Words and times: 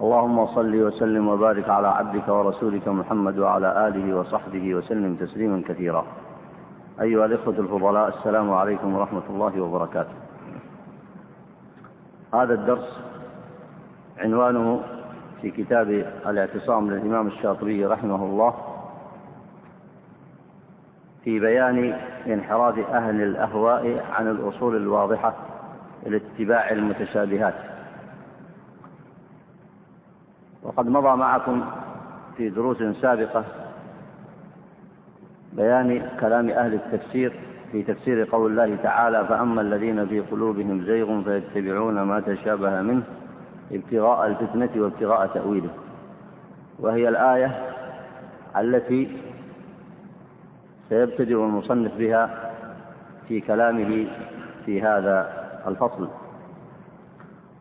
اللهم 0.00 0.46
صل 0.46 0.82
وسلم 0.82 1.28
وبارك 1.28 1.68
على 1.68 1.88
عبدك 1.88 2.28
ورسولك 2.28 2.88
محمد 2.88 3.38
وعلى 3.38 3.88
آله 3.88 4.16
وصحبه 4.16 4.74
وسلم 4.74 5.14
تسليما 5.14 5.62
كثيرا. 5.68 6.06
أيها 7.00 7.24
الإخوة 7.24 7.54
الفضلاء 7.58 8.08
السلام 8.08 8.52
عليكم 8.52 8.94
ورحمة 8.96 9.22
الله 9.30 9.60
وبركاته. 9.60 10.14
هذا 12.34 12.54
الدرس 12.54 13.00
عنوانه 14.18 14.80
في 15.42 15.50
كتاب 15.50 15.90
الاعتصام 16.26 16.90
للإمام 16.90 17.26
الشاطبي 17.26 17.86
رحمه 17.86 18.24
الله 18.24 18.54
في 21.24 21.40
بيان 21.40 21.98
انحراف 22.26 22.78
أهل 22.78 23.22
الأهواء 23.22 24.04
عن 24.12 24.30
الأصول 24.30 24.76
الواضحة 24.76 25.34
إلى 26.06 26.16
اتباع 26.16 26.70
المتشابهات. 26.70 27.69
وقد 30.70 30.88
مضى 30.88 31.16
معكم 31.16 31.64
في 32.36 32.48
دروس 32.48 32.76
سابقة 33.02 33.44
بيان 35.52 36.08
كلام 36.20 36.50
أهل 36.50 36.74
التفسير 36.74 37.32
في 37.72 37.82
تفسير 37.82 38.24
قول 38.32 38.50
الله 38.50 38.76
تعالى 38.82 39.26
فأما 39.28 39.60
الذين 39.60 40.06
في 40.06 40.20
قلوبهم 40.20 40.84
زيغ 40.84 41.22
فيتبعون 41.22 42.02
ما 42.02 42.20
تشابه 42.20 42.82
منه 42.82 43.02
ابتغاء 43.72 44.26
الفتنة 44.26 44.82
وابتغاء 44.82 45.26
تأويله. 45.26 45.70
وهي 46.78 47.08
الآية 47.08 47.66
التي 48.56 49.16
سيبتدئ 50.88 51.34
المصنف 51.34 51.92
بها 51.98 52.50
في 53.28 53.40
كلامه 53.40 54.06
في 54.66 54.82
هذا 54.82 55.32
الفصل. 55.66 56.08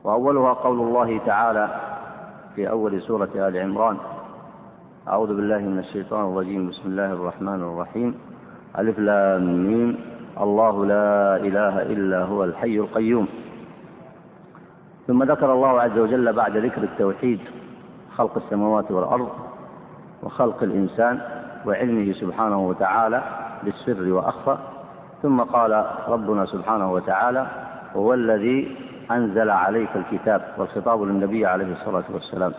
وأولها 0.04 0.54
قول 0.54 0.80
الله 0.80 1.20
تعالى 1.26 1.89
في 2.60 2.70
أول 2.70 3.02
سورة 3.02 3.30
آل 3.36 3.58
عمران. 3.58 3.98
أعوذ 5.08 5.28
بالله 5.28 5.58
من 5.58 5.80
الشيطان 5.80 6.32
الرجيم. 6.32 6.70
بسم 6.70 6.82
الله 6.86 7.12
الرحمن 7.12 7.62
الرحيم. 7.64 8.16
ألف 8.80 9.00
لام 9.00 9.44
ميم. 9.68 9.98
الله 10.42 10.86
لا 10.86 11.36
إله 11.36 11.82
إلا 11.82 12.24
هو 12.24 12.44
الحي 12.44 12.80
القيوم. 12.80 13.28
ثم 15.08 15.24
ذكر 15.24 15.54
الله 15.54 15.82
عز 15.82 15.98
وجل 16.00 16.34
بعد 16.34 16.58
ذكر 16.58 16.84
التوحيد 16.84 17.40
خلق 18.18 18.38
السماوات 18.38 18.92
والأرض 18.92 19.30
وخلق 20.24 20.64
الإنسان 20.64 21.20
وعلمه 21.66 22.14
سبحانه 22.14 22.68
وتعالى 22.68 23.24
بالسر 23.64 24.14
وأخفى. 24.14 24.58
ثم 25.24 25.42
قال 25.42 25.86
ربنا 26.08 26.46
سبحانه 26.46 26.94
وتعالى 26.94 27.48
هو 27.96 28.14
الذي 28.14 28.76
أنزل 29.12 29.50
عليك 29.50 29.90
الكتاب 29.96 30.42
والخطاب 30.58 31.04
للنبي 31.04 31.46
عليه 31.46 31.72
الصلاة 31.72 32.04
والسلام. 32.14 32.54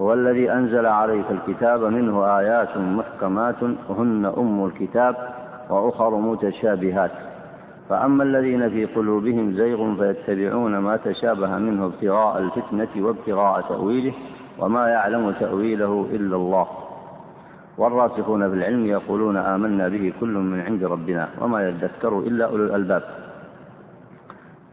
هو 0.00 0.12
الذي 0.12 0.52
أنزل 0.52 0.86
عليك 0.86 1.24
الكتاب 1.30 1.80
منه 1.84 2.38
آيات 2.38 2.76
محكمات 2.76 3.62
هن 3.88 4.32
أم 4.38 4.64
الكتاب 4.64 5.16
وأخر 5.70 6.16
متشابهات. 6.16 7.10
فأما 7.88 8.24
الذين 8.24 8.70
في 8.70 8.84
قلوبهم 8.84 9.52
زيغ 9.52 9.94
فيتبعون 9.94 10.78
ما 10.78 10.96
تشابه 10.96 11.58
منه 11.58 11.86
ابتغاء 11.86 12.38
الفتنة 12.38 13.06
وابتغاء 13.06 13.60
تأويله 13.60 14.12
وما 14.58 14.88
يعلم 14.88 15.30
تأويله 15.30 16.06
إلا 16.12 16.36
الله. 16.36 16.66
والراسخون 17.78 18.50
في 18.50 18.54
العلم 18.56 18.86
يقولون 18.86 19.36
آمنا 19.36 19.88
به 19.88 20.12
كل 20.20 20.28
من 20.28 20.60
عند 20.60 20.84
ربنا 20.84 21.28
وما 21.40 21.68
يذكر 21.68 22.18
إلا 22.18 22.44
أولو 22.44 22.64
الألباب. 22.64 23.02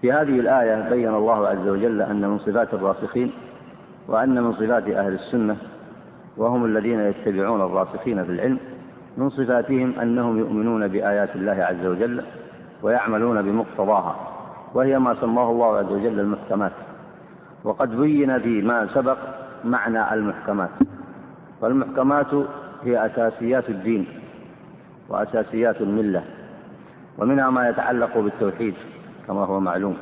في 0.02 0.12
هذه 0.12 0.40
الآية 0.40 0.90
بين 0.90 1.16
الله 1.16 1.48
عز 1.48 1.68
وجل 1.68 2.02
أن 2.02 2.30
من 2.30 2.40
صفات 2.40 2.74
الراسخين 2.74 3.32
وأن 4.08 4.44
من 4.44 4.54
صفات 4.54 4.88
أهل 4.88 5.14
السنة 5.14 5.58
وهم 6.38 6.66
الذين 6.66 7.00
يتبعون 7.00 7.62
الراسخين 7.62 8.24
في 8.26 8.32
العلم 8.32 8.60
من 9.18 9.30
صفاتهم 9.30 10.00
أنهم 10.00 10.40
يؤمنون 10.40 10.88
بآيات 10.88 11.36
الله 11.36 11.64
عز 11.64 11.86
وجل 11.86 12.24
ويعملون 12.84 13.42
بمقتضاها 13.42 14.16
وهي 14.74 15.00
ما 15.00 15.16
سماه 15.22 15.52
الله 15.52 15.78
عز 15.78 15.92
وجل 15.92 16.20
المحكمات. 16.20 16.72
وقد 17.64 17.96
بين 17.96 18.40
فيما 18.40 18.88
سبق 18.94 19.18
معنى 19.64 20.14
المحكمات. 20.14 20.70
والمحكمات 21.62 22.34
هي 22.84 23.06
أساسيات 23.06 23.70
الدين 23.70 24.06
وأساسيات 25.10 25.82
الملة 25.82 26.24
ومنها 27.18 27.50
ما 27.50 27.70
يتعلق 27.70 28.18
بالتوحيد. 28.18 28.74
كما 29.28 29.46
هو 29.46 29.60
معلوم 29.60 29.98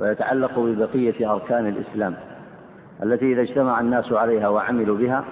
ويتعلق 0.00 0.58
ببقية 0.58 1.32
أركان 1.32 1.66
الإسلام 1.66 2.14
التي 3.02 3.32
إذا 3.32 3.42
اجتمع 3.42 3.80
الناس 3.80 4.12
عليها 4.12 4.48
وعملوا 4.48 4.96
بها 4.96 5.24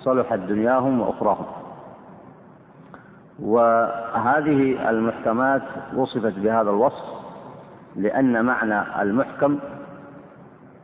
صلحت 0.00 0.38
دنياهم 0.38 1.00
وأخراهم. 1.00 1.46
وهذه 3.42 4.90
المحكمات 4.90 5.62
وصفت 5.96 6.38
بهذا 6.38 6.70
الوصف 6.70 7.04
لأن 7.96 8.44
معنى 8.44 9.02
المحكم 9.02 9.58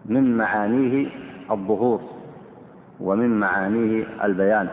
من 0.07 0.37
معانيه 0.37 1.09
الظهور 1.51 2.01
ومن 3.01 3.41
معانيه 3.41 4.07
البيان 4.25 4.69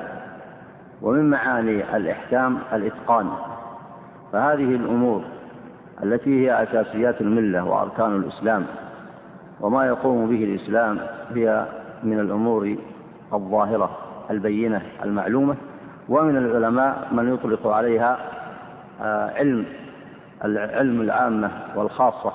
ومن 1.01 1.29
معاني 1.29 1.97
الإحكام 1.97 2.57
الإتقان. 2.73 3.29
فهذه 4.33 4.75
الأمور 4.75 5.21
التي 6.03 6.45
هي 6.45 6.63
أساسيات 6.63 7.21
الملة 7.21 7.63
وأركان 7.63 8.15
الإسلام 8.15 8.65
وما 9.61 9.85
يقوم 9.85 10.29
به 10.29 10.43
الإسلام 10.43 10.99
هي 11.35 11.65
من 12.03 12.19
الأمور 12.19 12.75
الظاهرة 13.33 13.97
البينة 14.31 14.81
المعلومة 15.03 15.55
ومن 16.09 16.37
العلماء 16.37 17.07
من 17.11 17.33
يطلق 17.33 17.67
عليها 17.67 18.17
آه، 19.01 19.31
علم 19.37 19.65
العلم 20.45 21.01
العامة 21.01 21.51
والخاصة 21.75 22.33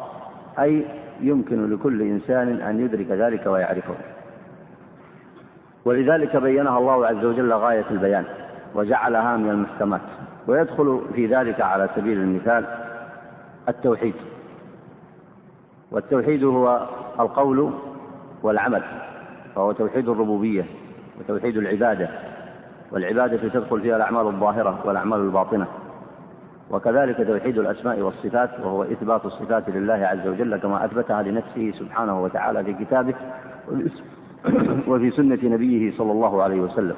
أي 0.58 0.84
يمكن 1.20 1.70
لكل 1.74 2.02
إنسان 2.02 2.60
أن 2.60 2.80
يدرك 2.80 3.06
ذلك 3.10 3.46
ويعرفه. 3.46 3.94
ولذلك 5.84 6.36
بينها 6.36 6.78
الله 6.78 7.06
عز 7.06 7.24
وجل 7.24 7.52
غاية 7.52 7.84
البيان 7.90 8.24
وجعلها 8.74 9.36
من 9.36 9.50
المحكمات 9.50 10.00
ويدخل 10.46 11.00
في 11.14 11.26
ذلك 11.26 11.60
على 11.60 11.88
سبيل 11.96 12.18
المثال 12.18 12.64
التوحيد. 13.70 14.14
والتوحيد 15.90 16.44
هو 16.44 16.88
القول 17.20 17.72
والعمل 18.42 18.82
فهو 19.54 19.72
توحيد 19.72 20.08
الربوبية 20.08 20.64
وتوحيد 21.20 21.56
العبادة 21.56 22.08
والعبادة 22.92 23.36
تدخل 23.36 23.80
فيها 23.80 23.96
الأعمال 23.96 24.26
الظاهرة 24.26 24.80
والأعمال 24.84 25.20
الباطنة. 25.20 25.66
وكذلك 26.70 27.26
توحيد 27.26 27.58
الأسماء 27.58 28.00
والصفات 28.00 28.50
وهو 28.60 28.82
إثبات 28.82 29.24
الصفات 29.24 29.68
لله 29.68 29.94
عز 29.94 30.28
وجل 30.28 30.56
كما 30.56 30.84
أثبتها 30.84 31.22
لنفسه 31.22 31.72
سبحانه 31.78 32.22
وتعالى 32.22 32.64
في 32.64 32.84
كتابه 32.84 33.14
وفي 34.88 35.10
سنة 35.10 35.38
نبيه 35.42 35.98
صلى 35.98 36.12
الله 36.12 36.42
عليه 36.42 36.60
وسلم. 36.60 36.96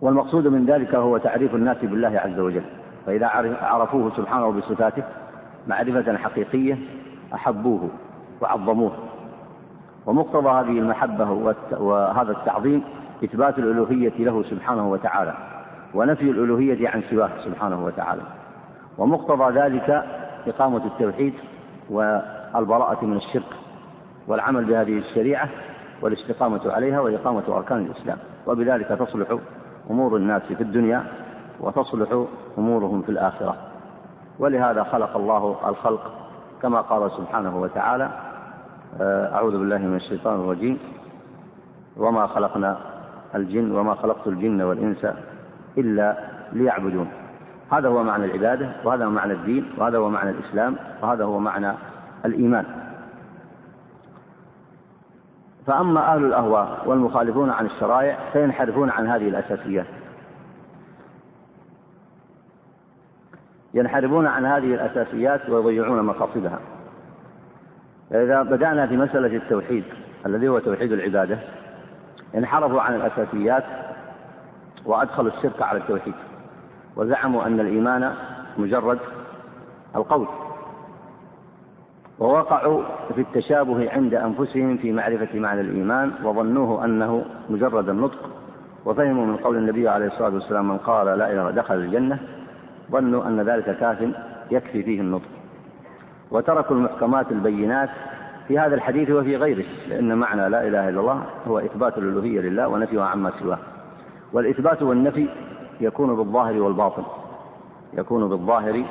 والمقصود 0.00 0.48
من 0.48 0.66
ذلك 0.66 0.94
هو 0.94 1.18
تعريف 1.18 1.54
الناس 1.54 1.76
بالله 1.82 2.20
عز 2.24 2.38
وجل. 2.38 2.64
فإذا 3.06 3.26
عرفوه 3.62 4.12
سبحانه 4.16 4.50
بصفاته 4.50 5.02
معرفة 5.66 6.16
حقيقية 6.16 6.78
أحبوه 7.34 7.88
وعظموه 8.40 8.92
ومقتضى 10.06 10.48
هذه 10.48 10.78
المحبة 10.78 11.54
وهذا 11.70 12.32
التعظيم 12.32 12.82
إثبات 13.24 13.58
الألوهية 13.58 14.12
له 14.18 14.42
سبحانه 14.42 14.90
وتعالى 14.90 15.34
ونفي 15.94 16.30
الألوهية 16.30 16.88
عن 16.88 17.02
سواه 17.10 17.30
سبحانه 17.44 17.84
وتعالى. 17.84 18.22
ومقتضى 18.98 19.58
ذلك 19.60 20.04
إقامة 20.46 20.86
التوحيد 20.86 21.34
والبراءة 21.90 23.04
من 23.04 23.16
الشرك 23.16 23.52
والعمل 24.28 24.64
بهذه 24.64 24.98
الشريعة 24.98 25.48
والاستقامة 26.02 26.72
عليها 26.72 27.00
وإقامة 27.00 27.42
أركان 27.48 27.78
الإسلام. 27.78 28.18
وبذلك 28.46 28.88
تصلح 28.88 29.38
أمور 29.90 30.16
الناس 30.16 30.42
في 30.42 30.60
الدنيا 30.60 31.04
وتصلح 31.60 32.24
أمورهم 32.58 33.02
في 33.02 33.08
الآخرة. 33.08 33.56
ولهذا 34.38 34.82
خلق 34.82 35.16
الله 35.16 35.56
الخلق 35.68 36.12
كما 36.62 36.80
قال 36.80 37.10
سبحانه 37.10 37.60
وتعالى 37.60 38.10
آه، 39.00 39.34
أعوذ 39.34 39.52
بالله 39.52 39.78
من 39.78 39.96
الشيطان 39.96 40.34
الرجيم. 40.34 40.78
وما 41.96 42.26
خلقنا 42.26 42.78
الجن 43.34 43.72
وما 43.72 43.94
خلقت 43.94 44.26
الجن 44.26 44.62
والإنس 44.62 45.06
إلا 45.78 46.16
ليعبدون. 46.52 47.08
هذا 47.72 47.88
هو 47.88 48.02
معنى 48.02 48.24
العبادة 48.24 48.68
وهذا 48.84 49.04
هو 49.04 49.10
معنى 49.10 49.32
الدين 49.32 49.64
وهذا 49.78 49.98
هو 49.98 50.08
معنى 50.08 50.30
الإسلام 50.30 50.76
وهذا 51.02 51.24
هو 51.24 51.38
معنى 51.38 51.72
الإيمان. 52.24 52.64
فأما 55.66 56.14
أهل 56.14 56.24
الأهواء 56.24 56.82
والمخالفون 56.86 57.50
عن 57.50 57.66
الشرائع 57.66 58.18
فينحرفون 58.32 58.90
عن 58.90 59.06
هذه 59.06 59.28
الأساسيات. 59.28 59.86
ينحرفون 63.74 64.26
عن 64.26 64.46
هذه 64.46 64.74
الأساسيات 64.74 65.50
ويضيعون 65.50 66.02
مقاصدها. 66.02 66.58
فإذا 68.10 68.42
بدأنا 68.42 68.86
في 68.86 68.96
مسألة 68.96 69.36
التوحيد 69.36 69.84
الذي 70.26 70.48
هو 70.48 70.58
توحيد 70.58 70.92
العبادة 70.92 71.38
انحرفوا 72.34 72.80
عن 72.80 72.94
الأساسيات 72.94 73.64
وأدخلوا 74.84 75.30
الشرك 75.36 75.62
على 75.62 75.78
التوحيد 75.78 76.14
وزعموا 76.96 77.46
أن 77.46 77.60
الإيمان 77.60 78.12
مجرد 78.58 78.98
القول 79.96 80.26
ووقعوا 82.18 82.82
في 83.14 83.20
التشابه 83.20 83.90
عند 83.92 84.14
أنفسهم 84.14 84.76
في 84.76 84.92
معرفة 84.92 85.38
معنى 85.38 85.60
الإيمان 85.60 86.12
وظنوه 86.24 86.84
أنه 86.84 87.24
مجرد 87.50 87.88
النطق 87.88 88.30
وفهموا 88.84 89.26
من 89.26 89.36
قول 89.36 89.56
النبي 89.56 89.88
عليه 89.88 90.06
الصلاة 90.06 90.34
والسلام 90.34 90.68
من 90.68 90.78
قال 90.78 91.18
لا 91.18 91.32
إله 91.32 91.50
دخل 91.50 91.74
الجنة. 91.74 92.18
ظنوا 92.90 93.26
أن 93.26 93.40
ذلك 93.40 93.76
كاف 93.78 94.08
يكفي 94.50 94.82
فيه 94.82 95.00
النطق. 95.00 95.28
وتركوا 96.30 96.76
المحكمات 96.76 97.32
البينات 97.32 97.90
في 98.48 98.58
هذا 98.58 98.74
الحديث 98.74 99.10
وفي 99.10 99.36
غيره 99.36 99.64
لأن 99.88 100.18
معنى 100.18 100.48
لا 100.48 100.68
إله 100.68 100.88
إلا 100.88 101.00
الله 101.00 101.22
هو 101.48 101.58
إثبات 101.58 101.98
الألوهية 101.98 102.40
لله 102.40 102.68
ونفيها 102.68 103.04
عما 103.04 103.32
سواه. 103.40 103.58
والإثبات 104.32 104.82
والنفي 104.82 105.28
يكون 105.80 106.16
بالظاهر 106.16 106.62
والباطن. 106.62 107.02
يكون 107.94 108.28
بالظاهر 108.28 108.84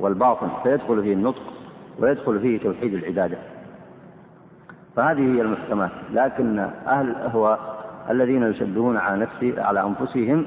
والباطن 0.00 0.48
فيدخل 0.62 1.02
فيه 1.02 1.12
النطق 1.12 1.42
ويدخل 1.98 2.40
فيه 2.40 2.58
توحيد 2.58 2.94
العبادة. 2.94 3.38
فهذه 4.96 5.36
هي 5.36 5.40
المحكمات. 5.40 5.90
لكن 6.12 6.58
أهل 6.86 7.10
الأهواء 7.10 7.80
الذين 8.10 8.42
يشبهون 8.42 8.96
على 8.96 9.20
نفسه 9.20 9.62
على 9.62 9.82
أنفسهم 9.82 10.46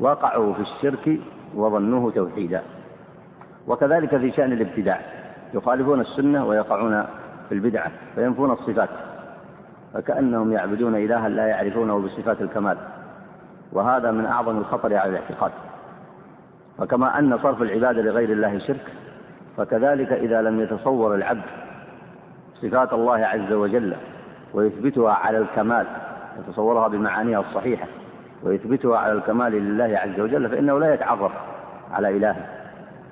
وقعوا 0.00 0.54
في 0.54 0.60
الشرك 0.60 1.20
وظنوه 1.54 2.12
توحيدا. 2.12 2.62
وكذلك 3.66 4.16
في 4.16 4.30
شأن 4.30 4.52
الابتداع. 4.52 5.00
يخالفون 5.54 6.00
السنة 6.00 6.46
ويقعون 6.46 7.04
في 7.48 7.54
البدعة 7.54 7.90
فينفون 8.14 8.50
الصفات. 8.50 8.88
فكأنهم 9.94 10.52
يعبدون 10.52 10.94
إلها 10.94 11.28
لا 11.28 11.46
يعرفونه 11.46 11.98
بصفات 11.98 12.40
الكمال. 12.40 12.76
وهذا 13.72 14.10
من 14.10 14.26
أعظم 14.26 14.58
الخطر 14.58 14.96
على 14.96 15.10
الاعتقاد. 15.10 15.52
وكما 16.80 17.18
أن 17.18 17.38
صرف 17.38 17.62
العبادة 17.62 18.02
لغير 18.02 18.32
الله 18.32 18.58
شرك 18.58 18.92
فكذلك 19.56 20.12
إذا 20.12 20.42
لم 20.42 20.60
يتصور 20.60 21.14
العبد 21.14 21.44
صفات 22.62 22.92
الله 22.92 23.26
عز 23.26 23.52
وجل 23.52 23.94
ويثبتها 24.54 25.12
على 25.12 25.38
الكمال 25.38 25.86
يتصورها 26.38 26.88
بمعانيها 26.88 27.40
الصحيحة 27.40 27.86
ويثبتها 28.42 28.98
على 28.98 29.12
الكمال 29.12 29.52
لله 29.52 29.98
عز 29.98 30.20
وجل 30.20 30.48
فإنه 30.48 30.78
لا 30.78 30.94
يتعرف 30.94 31.32
على 31.92 32.16
إلهه 32.16 32.46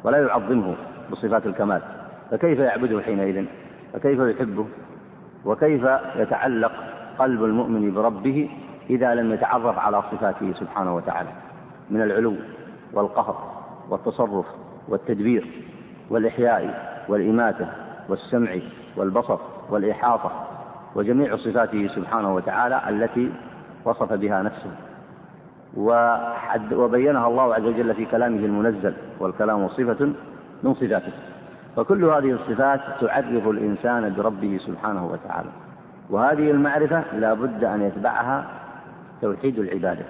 ولا 0.04 0.19
يعظمه 0.19 0.75
بصفات 1.10 1.46
الكمال. 1.46 1.82
فكيف 2.30 2.58
يعبده 2.58 3.00
حينئذ؟ 3.00 3.44
فكيف 3.92 4.19
يحبه؟ 4.20 4.66
وكيف 5.44 5.88
يتعلق 6.16 6.72
قلب 7.19 7.44
المؤمن 7.44 7.94
بربه 7.94 8.50
إذا 8.90 9.14
لم 9.14 9.32
يتعرف 9.32 9.78
على 9.78 10.02
صفاته 10.02 10.52
سبحانه 10.52 10.96
وتعالى؟ 10.96 11.28
من 11.90 12.02
العلو 12.02 12.34
والقهر 12.92 13.52
والتصرف 13.90 14.46
والتدبير 14.88 15.46
والإحياء 16.10 16.88
والإماتة 17.08 17.69
والسمع 18.08 18.50
والبصر 18.96 19.38
والإحاطة 19.70 20.30
وجميع 20.94 21.36
صفاته 21.36 21.88
سبحانه 21.94 22.34
وتعالى 22.34 22.82
التي 22.88 23.32
وصف 23.84 24.12
بها 24.12 24.42
نفسه. 24.42 24.88
وبينها 25.76 27.29
الله 27.29 27.55
عز 27.55 27.65
وجل 27.65 27.94
في 27.94 28.05
كلامه 28.05 28.38
المنزل 28.38 28.94
والكلام 29.20 29.69
صفة 29.69 30.12
من 30.62 30.75
صفاته. 30.75 31.12
فكل 31.76 32.05
هذه 32.05 32.32
الصفات 32.32 32.81
تعرف 33.00 33.49
الإنسان 33.49 34.15
بربه 34.15 34.61
سبحانه 34.67 35.06
وتعالى. 35.06 35.49
وهذه 36.11 36.50
المعرفة 36.50 37.03
لا 37.19 37.35
بد 37.35 37.65
أن 37.65 37.82
يتبعها 37.82 38.44
توحيد 39.23 39.59
العبادة. 39.59 40.05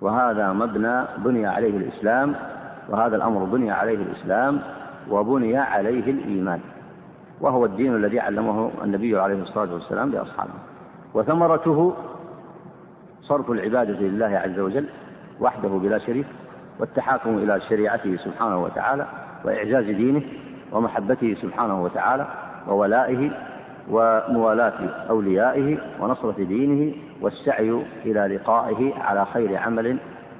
وهذا 0.00 0.52
مبنى 0.52 1.02
بني 1.18 1.46
عليه 1.46 1.76
الإسلام 1.76 2.34
وهذا 2.88 3.16
الأمر 3.16 3.44
بني 3.44 3.70
عليه 3.70 3.98
الإسلام 3.98 4.60
وبني 5.10 5.58
عليه 5.58 6.10
الإيمان. 6.10 6.60
وهو 7.40 7.64
الدين 7.64 7.96
الذي 7.96 8.20
علمه 8.20 8.70
النبي 8.84 9.20
عليه 9.20 9.42
الصلاة 9.42 9.72
والسلام 9.74 10.10
لأصحابه 10.10 10.50
وثمرته 11.14 11.94
صرف 13.22 13.50
العبادة 13.50 14.00
لله 14.00 14.38
عز 14.44 14.58
وجل 14.58 14.86
وحده 15.40 15.68
بلا 15.68 15.98
شريك 15.98 16.26
والتحاكم 16.78 17.38
إلى 17.38 17.60
شريعته 17.68 18.16
سبحانه 18.16 18.62
وتعالى 18.62 19.06
وإعزاز 19.44 19.84
دينه 19.84 20.22
ومحبته 20.72 21.36
سبحانه 21.42 21.82
وتعالى 21.82 22.26
وولائه 22.68 23.30
وموالاة 23.90 24.88
أوليائه 25.10 25.78
ونصرة 26.00 26.44
دينه 26.44 26.94
والسعي 27.20 27.82
إلى 28.04 28.36
لقائه 28.36 28.94
على 28.94 29.26
خير 29.26 29.56
عمل 29.56 29.96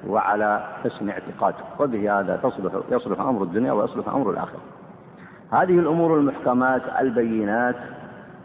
وعلى 0.07 0.63
حسن 0.83 1.09
اعتقاد. 1.09 1.53
وبه 1.79 2.19
هذا 2.19 2.39
تصلح 2.43 2.73
يصلح 2.91 3.19
أمر 3.19 3.43
الدنيا 3.43 3.71
ويصلح 3.71 4.07
أمر 4.07 4.31
الآخرة. 4.31 4.59
هذه 5.51 5.79
الأمور 5.79 6.17
المحكمات 6.17 6.81
البينات 6.99 7.75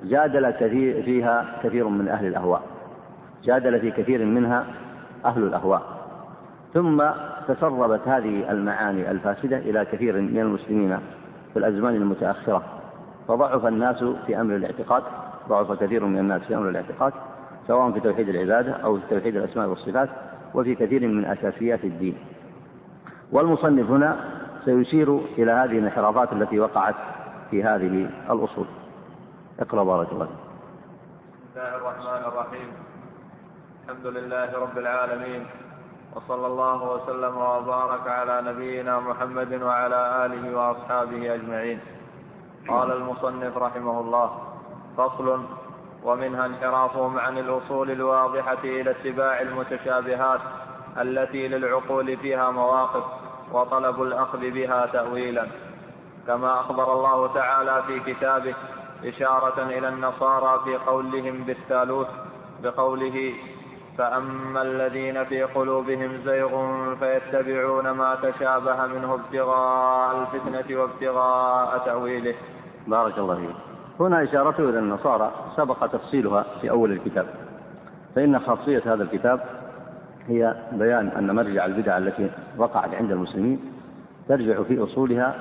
جادل 0.05 0.51
كثير 0.51 1.03
فيها 1.03 1.47
كثير 1.63 1.89
من 1.89 2.09
أهل 2.09 2.27
الأهواء. 2.27 2.63
جادل 3.45 3.81
في 3.81 3.91
كثير 3.91 4.25
منها 4.25 4.65
أهل 5.25 5.43
الأهواء. 5.43 5.83
ثم 6.75 7.05
تسربت 7.49 8.09
هذه 8.09 8.51
المعاني 8.51 9.11
الفاسدة 9.11 9.59
إلى 9.59 9.85
كثير 9.85 10.21
من 10.21 10.39
المسلمين 10.39 10.99
في 11.53 11.59
الأزمان 11.59 11.95
المتأخرة. 11.95 12.63
فضعف 13.29 13.67
الناس 13.67 14.05
في 14.27 14.41
أمر 14.41 14.57
الاعتقاد 14.57 15.03
ضعف 15.49 15.73
كثير 15.73 16.05
من 16.05 16.19
الناس 16.19 16.43
في 16.43 16.57
أمر 16.57 16.69
الاعتقاد 16.69 17.13
سواء 17.67 17.93
في 17.93 18.01
توحيد 18.01 18.29
العبادة 18.29 18.73
أو 18.73 18.97
في 18.97 19.03
توحيد 19.11 19.37
الأسماء 19.37 19.69
والصفات 19.69 20.09
وفي 20.55 20.75
كثير 20.75 21.09
من 21.09 21.25
أساسيات 21.25 21.85
الدين. 21.85 22.19
والمصنف 23.33 23.91
هنا 23.91 24.17
سيشير 24.65 25.21
إلى 25.39 25.53
هذه 25.53 25.79
الانحرافات 25.79 26.33
التي 26.33 26.61
وقعت 26.61 26.95
في 27.51 27.65
هذه 27.65 28.11
الأصول. 28.31 28.67
اقرأ 29.61 29.85
بارك 29.85 30.13
الله 30.13 30.27
بسم 30.27 31.61
الله 31.61 31.77
الرحمن 31.77 32.33
الرحيم. 32.33 32.69
الحمد 33.89 34.07
لله 34.07 34.59
رب 34.59 34.79
العالمين 34.79 35.47
وصلى 36.15 36.47
الله 36.47 36.93
وسلم 36.93 37.37
وبارك 37.37 38.09
على 38.09 38.43
نبينا 38.43 39.01
محمد 39.01 39.63
وعلى 39.63 40.27
آله 40.27 40.57
وأصحابه 40.57 41.35
أجمعين. 41.35 41.81
قال 42.69 42.93
المصنف 42.93 43.57
رحمه 43.57 44.01
الله 44.01 44.31
فصل 44.97 45.45
ومنها 46.05 46.47
انحرافهم 46.47 47.19
عن 47.19 47.39
الأصول 47.39 47.91
الواضحة 47.91 48.65
إلى 48.65 48.91
اتباع 48.91 49.41
المتشابهات 49.41 50.41
التي 51.01 51.49
للعقول 51.49 52.17
فيها 52.17 52.51
مواقف 52.51 53.05
وطلب 53.53 54.03
الأخذ 54.03 54.51
بها 54.51 54.87
تأويلا. 54.87 55.47
كما 56.27 56.61
أخبر 56.61 56.93
الله 56.93 57.35
تعالى 57.35 57.83
في 57.87 58.01
كتابه 58.01 58.55
إشارة 59.05 59.63
إلى 59.63 59.89
النصارى 59.89 60.61
في 60.65 60.77
قولهم 60.77 61.45
بالثالوث 61.45 62.09
بقوله 62.63 63.35
فأما 63.99 64.63
الذين 64.63 65.25
في 65.25 65.43
قلوبهم 65.43 66.11
زيغ 66.25 66.49
فيتبعون 66.95 67.91
ما 67.91 68.15
تشابه 68.15 68.87
منه 68.87 69.15
ابتغاء 69.15 70.23
الفتنة 70.23 70.81
وابتغاء 70.81 71.79
تأويله. 71.79 72.35
بارك 72.87 73.19
الله 73.19 73.35
فيك. 73.35 73.57
هنا 74.01 74.23
إشارته 74.23 74.69
إلى 74.69 74.79
النصارى 74.79 75.31
سبق 75.57 75.87
تفصيلها 75.87 76.45
في 76.61 76.71
أول 76.71 76.93
الكتاب. 76.93 77.27
فإن 78.15 78.39
خاصية 78.39 78.83
هذا 78.87 79.03
الكتاب 79.03 79.41
هي 80.29 80.55
بيان 80.73 81.09
أن 81.09 81.35
مرجع 81.35 81.65
البدع 81.67 81.99
التي 81.99 82.31
وقعت 82.57 82.95
عند 82.95 83.13
المسلمين 83.13 83.61
ترجع 84.29 84.63
في 84.63 84.85
أصولها 84.85 85.35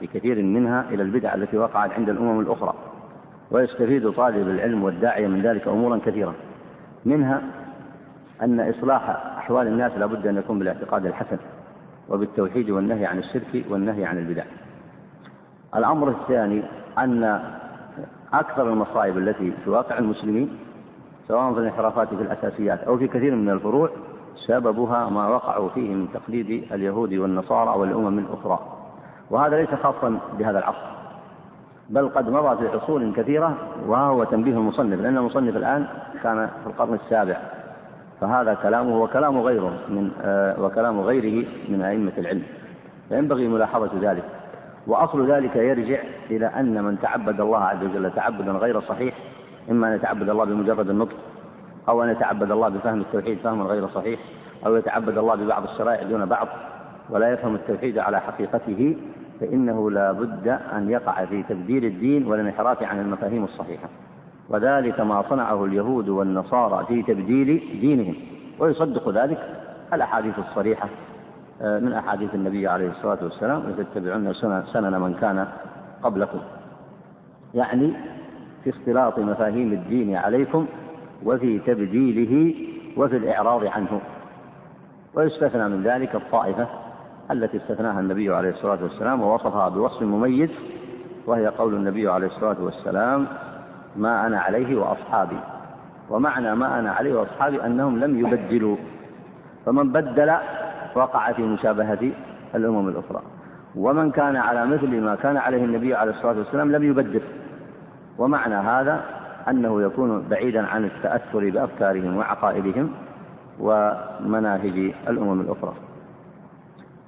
في 0.00 0.06
كثير 0.06 0.42
منها 0.42 0.84
إلى 0.90 1.02
البدع 1.02 1.34
التي 1.34 1.58
وقعت 1.58 1.92
عند 1.92 2.08
الأمم 2.08 2.40
الأخرى. 2.40 2.74
ويستفيد 3.50 4.10
طالب 4.10 4.48
العلم 4.48 4.84
والداعية 4.84 5.26
من 5.26 5.42
ذلك 5.42 5.68
أمورا 5.68 6.00
كثيرة. 6.06 6.34
منها 7.04 7.42
أن 8.42 8.60
إصلاح 8.60 9.08
أحوال 9.38 9.66
الناس 9.66 9.92
لابد 9.92 10.26
أن 10.26 10.36
يكون 10.36 10.58
بالاعتقاد 10.58 11.06
الحسن 11.06 11.36
وبالتوحيد 12.08 12.70
والنهي 12.70 13.06
عن 13.06 13.18
الشرك 13.18 13.64
والنهي 13.70 14.04
عن 14.04 14.18
البدع. 14.18 14.44
الأمر 15.76 16.08
الثاني 16.08 16.62
أن 16.98 17.40
أكثر 18.32 18.72
المصائب 18.72 19.18
التي 19.18 19.52
في 19.64 19.70
واقع 19.70 19.98
المسلمين 19.98 20.58
سواء 21.28 21.52
في 21.52 21.60
الانحرافات 21.60 22.08
في 22.08 22.22
الأساسيات 22.22 22.80
أو 22.80 22.98
في 22.98 23.08
كثير 23.08 23.34
من 23.34 23.50
الفروع 23.50 23.90
سببها 24.46 25.08
ما 25.10 25.28
وقعوا 25.28 25.68
فيه 25.68 25.94
من 25.94 26.08
تقليد 26.14 26.72
اليهود 26.72 27.14
والنصارى 27.14 27.78
والأمم 27.80 28.18
الأخرى. 28.18 28.58
وهذا 29.30 29.56
ليس 29.56 29.74
خاصا 29.82 30.18
بهذا 30.38 30.58
العصر 30.58 30.92
بل 31.90 32.08
قد 32.08 32.28
مضى 32.28 32.56
في 32.56 32.76
عصور 32.76 33.12
كثيرة 33.16 33.56
وهو 33.86 34.24
تنبيه 34.24 34.52
المصنف 34.52 35.00
لأن 35.00 35.16
المصنف 35.16 35.56
الآن 35.56 35.86
كان 36.22 36.50
في 36.64 36.66
القرن 36.66 36.94
السابع. 36.94 37.61
فهذا 38.22 38.54
كلامه 38.54 39.02
وكلام 39.02 39.40
غيره 39.40 39.72
من 39.88 40.10
آه 40.22 40.62
وكلام 40.62 41.00
غيره 41.00 41.46
من 41.68 41.82
أئمة 41.82 42.12
العلم. 42.18 42.42
فينبغي 43.08 43.48
ملاحظة 43.48 43.90
ذلك. 44.00 44.24
وأصل 44.86 45.30
ذلك 45.30 45.56
يرجع 45.56 45.98
إلى 46.30 46.46
أن 46.46 46.84
من 46.84 46.98
تعبد 47.00 47.40
الله 47.40 47.58
عز 47.58 47.84
وجل 47.84 48.10
تعبدا 48.10 48.52
غير 48.52 48.80
صحيح 48.80 49.14
إما 49.70 49.88
أن 49.88 49.94
يتعبد 49.94 50.28
الله 50.28 50.44
بمجرد 50.44 50.90
النطق 50.90 51.16
أو 51.88 52.02
أن 52.02 52.08
يتعبد 52.08 52.50
الله 52.50 52.68
بفهم 52.68 53.00
التوحيد 53.00 53.38
فهما 53.38 53.64
غير 53.64 53.88
صحيح 53.88 54.20
أو 54.66 54.76
يتعبد 54.76 55.18
الله 55.18 55.34
ببعض 55.34 55.62
الشرائع 55.62 56.02
دون 56.02 56.24
بعض 56.24 56.48
ولا 57.10 57.32
يفهم 57.32 57.54
التوحيد 57.54 57.98
على 57.98 58.20
حقيقته 58.20 58.96
فإنه 59.40 59.90
لا 59.90 60.12
بد 60.12 60.48
أن 60.48 60.90
يقع 60.90 61.24
في 61.24 61.42
تبديل 61.42 61.84
الدين 61.84 62.26
والانحراف 62.26 62.82
عن 62.82 63.00
المفاهيم 63.00 63.44
الصحيحة. 63.44 63.88
وذلك 64.52 65.00
ما 65.00 65.24
صنعه 65.30 65.64
اليهود 65.64 66.08
والنصارى 66.08 66.86
في 66.86 67.02
تبديل 67.02 67.78
دينهم. 67.80 68.14
ويصدق 68.58 69.08
ذلك 69.08 69.38
الأحاديث 69.92 70.38
الصريحة 70.38 70.88
آه، 71.62 71.78
من 71.78 71.92
أحاديث 71.92 72.34
النبي 72.34 72.68
عليه 72.68 72.90
الصلاة 72.90 73.18
والسلام 73.22 73.62
لتتبعن 73.68 74.32
سنن 74.72 75.00
من 75.00 75.14
كان 75.14 75.46
قبلكم. 76.02 76.38
يعني 77.54 77.92
في 78.64 78.70
اختلاط 78.70 79.18
مفاهيم 79.18 79.72
الدين 79.72 80.16
عليكم 80.16 80.66
وفي 81.24 81.58
تبديله 81.58 82.54
وفي 82.96 83.16
الإعراض 83.16 83.64
عنه. 83.64 84.00
ويستثنى 85.14 85.68
من 85.68 85.82
ذلك 85.82 86.14
الطائفة 86.14 86.66
التي 87.30 87.56
استثناها 87.56 88.00
النبي 88.00 88.34
عليه 88.34 88.50
الصلاة 88.50 88.78
والسلام 88.82 89.20
ووصفها 89.20 89.68
بوصف 89.68 90.02
مميز 90.02 90.50
وهي 91.26 91.46
قول 91.46 91.74
النبي 91.74 92.08
عليه 92.08 92.26
الصلاة 92.26 92.56
والسلام 92.60 93.26
ما 93.96 94.26
أنا 94.26 94.40
عليه 94.40 94.76
وأصحابي. 94.76 95.38
ومعنى 96.10 96.54
ما 96.54 96.78
أنا 96.78 96.92
عليه 96.92 97.14
وأصحابي 97.14 97.66
أنهم 97.66 97.98
لم 97.98 98.18
يبدلوا. 98.18 98.76
فمن 99.66 99.92
بدل 99.92 100.32
وقع 100.94 101.32
في 101.32 101.42
مشابهة 101.42 102.10
الأمم 102.54 102.88
الأخرى. 102.88 103.22
ومن 103.76 104.10
كان 104.10 104.36
على 104.36 104.66
مثل 104.66 105.00
ما 105.00 105.14
كان 105.14 105.36
عليه 105.36 105.64
النبي 105.64 105.94
عليه 105.94 106.12
الصلاة 106.12 106.38
والسلام 106.38 106.72
لم 106.72 106.82
يبدل. 106.82 107.22
ومعنى 108.18 108.54
هذا 108.54 109.00
أنه 109.48 109.82
يكون 109.82 110.24
بعيدا 110.30 110.66
عن 110.66 110.84
التأثر 110.84 111.50
بأفكارهم 111.50 112.16
وعقائدهم 112.16 112.90
ومناهج 113.60 114.92
الأمم 115.08 115.40
الأخرى. 115.40 115.72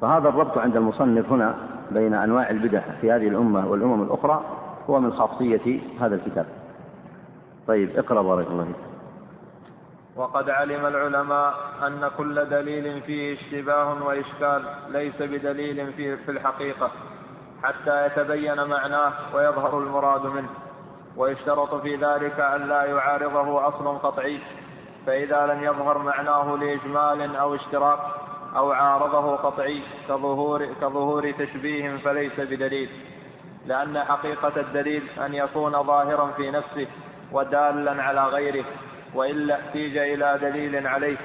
فهذا 0.01 0.29
الربط 0.29 0.59
عند 0.59 0.77
المصنف 0.77 1.33
هنا 1.33 1.55
بين 1.91 2.15
أنواع 2.15 2.51
البدع 2.51 2.81
في 3.01 3.13
هذه 3.13 3.29
الأمة 3.29 3.67
والأمم 3.67 4.03
الأخرى 4.03 4.41
هو 4.91 5.01
من 5.01 5.13
خاصية 5.13 5.81
هذا 6.01 6.15
الكتاب. 6.15 6.47
طيب 7.69 7.99
اقرأ 7.99 8.23
بارك 8.23 8.47
الله 8.47 8.65
فيك. 8.65 8.77
وقد 10.17 10.51
علم 10.51 10.87
العلماء 10.87 11.55
أن 11.87 12.11
كل 12.19 12.45
دليل 12.45 13.03
فيه 13.03 13.35
اشتباه 13.35 14.05
وإشكال 14.05 14.63
ليس 14.89 15.23
بدليل 15.23 15.93
في, 15.93 16.17
في 16.17 16.31
الحقيقة 16.31 16.91
حتى 17.63 18.07
يتبين 18.07 18.65
معناه 18.65 19.13
ويظهر 19.35 19.79
المراد 19.79 20.27
منه. 20.27 20.49
ويشترط 21.17 21.75
في 21.75 21.97
ذلك 21.97 22.41
أن 22.41 22.69
لا 22.69 22.85
يعارضه 22.85 23.69
أصل 23.69 23.99
قطعي 23.99 24.41
فإذا 25.07 25.47
لم 25.47 25.65
يظهر 25.65 25.99
معناه 25.99 26.57
لإجمال 26.57 27.37
أو 27.37 27.55
اشتراك 27.55 27.99
أو 28.57 28.73
عارضه 28.73 29.37
قطعي 29.37 29.83
كظهور, 30.09 30.67
كظهور 30.81 31.33
تشبيه 31.33 31.97
فليس 31.97 32.41
بدليل 32.41 32.91
لأن 33.67 33.99
حقيقة 33.99 34.61
الدليل 34.61 35.03
أن 35.27 35.35
يكون 35.35 35.83
ظاهرا 35.83 36.31
في 36.37 36.51
نفسه 36.51 36.87
ودالا 37.35 38.03
على 38.03 38.25
غيره 38.25 38.65
وإلا 39.15 39.55
احتيج 39.55 39.97
إلى 39.97 40.39
دليل 40.43 40.87
عليه 40.87 41.17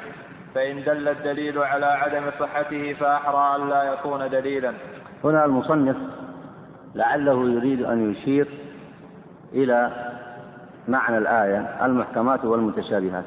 فإن 0.55 0.83
دل 0.83 1.07
الدليل 1.07 1.57
على 1.57 1.85
عدم 1.85 2.31
صحته 2.39 2.93
فأحرى 2.93 3.55
أن 3.55 3.69
لا 3.69 3.83
يكون 3.83 4.29
دليلا. 4.29 4.73
هنا 5.23 5.45
المصنف 5.45 5.97
لعله 6.95 7.49
يريد 7.49 7.81
أن 7.81 8.11
يشير 8.11 8.47
إلى 9.53 9.91
معنى 10.87 11.17
الآية 11.17 11.85
المحكمات 11.85 12.45
والمتشابهات. 12.45 13.25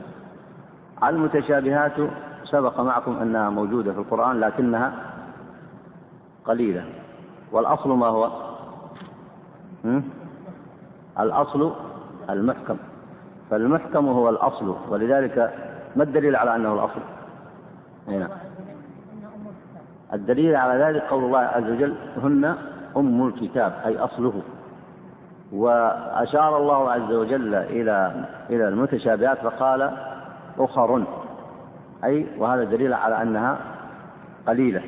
المتشابهات 1.04 2.10
سبق 2.44 2.80
معكم 2.80 3.18
أنها 3.22 3.50
موجودة 3.50 3.92
في 3.92 3.98
القرآن 3.98 4.40
لكنها 4.40 4.92
قليلة. 6.44 6.84
والأصل 7.52 7.90
ما 7.90 8.06
هو؟ 8.06 8.30
الأصل 11.20 11.72
المحكم. 12.30 12.76
فالمحكم 13.50 14.08
هو 14.08 14.28
الأصل 14.28 14.76
ولذلك 14.88 15.52
ما 15.96 16.02
الدليل 16.04 16.36
على 16.36 16.56
أنه 16.56 16.74
الأصل؟ 16.74 17.00
هنا. 18.08 18.28
الدليل 20.12 20.56
على 20.56 20.84
ذلك 20.84 21.02
قول 21.02 21.24
الله 21.24 21.38
عز 21.38 21.70
وجل 21.70 21.94
هن 22.22 22.56
أم 22.96 23.26
الكتاب 23.26 23.72
أي 23.86 23.98
أصله. 23.98 24.42
وأشار 25.52 26.56
الله 26.56 26.90
عز 26.90 27.12
وجل 27.12 27.54
إلى 27.54 28.24
إلى 28.50 28.68
المتشابهات 28.68 29.38
فقال 29.38 29.90
أخر. 30.58 31.04
أي 32.04 32.26
وهذا 32.38 32.64
دليل 32.64 32.94
على 32.94 33.22
أنها 33.22 33.58
قليلة. 34.46 34.82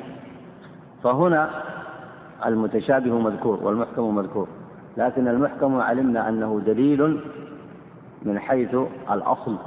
فهنا 1.03 1.49
المتشابه 2.45 3.19
مذكور 3.19 3.59
والمحكم 3.63 4.15
مذكور. 4.15 4.47
لكن 4.97 5.27
المحكم 5.27 5.81
علمنا 5.81 6.29
أنه 6.29 6.61
دليل 6.65 7.21
من 8.21 8.39
حيث 8.39 8.75
الأصل 9.11 9.57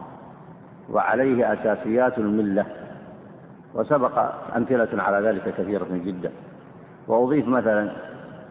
وعليه 0.91 1.53
أساسيات 1.53 2.19
الملة 2.19 2.67
وسبق 3.75 4.19
أمثلة 4.57 5.03
على 5.03 5.29
ذلك 5.29 5.55
كثيرة 5.59 5.87
جدا. 5.91 6.31
وأضيف 7.09 7.49
مثلا 7.49 7.91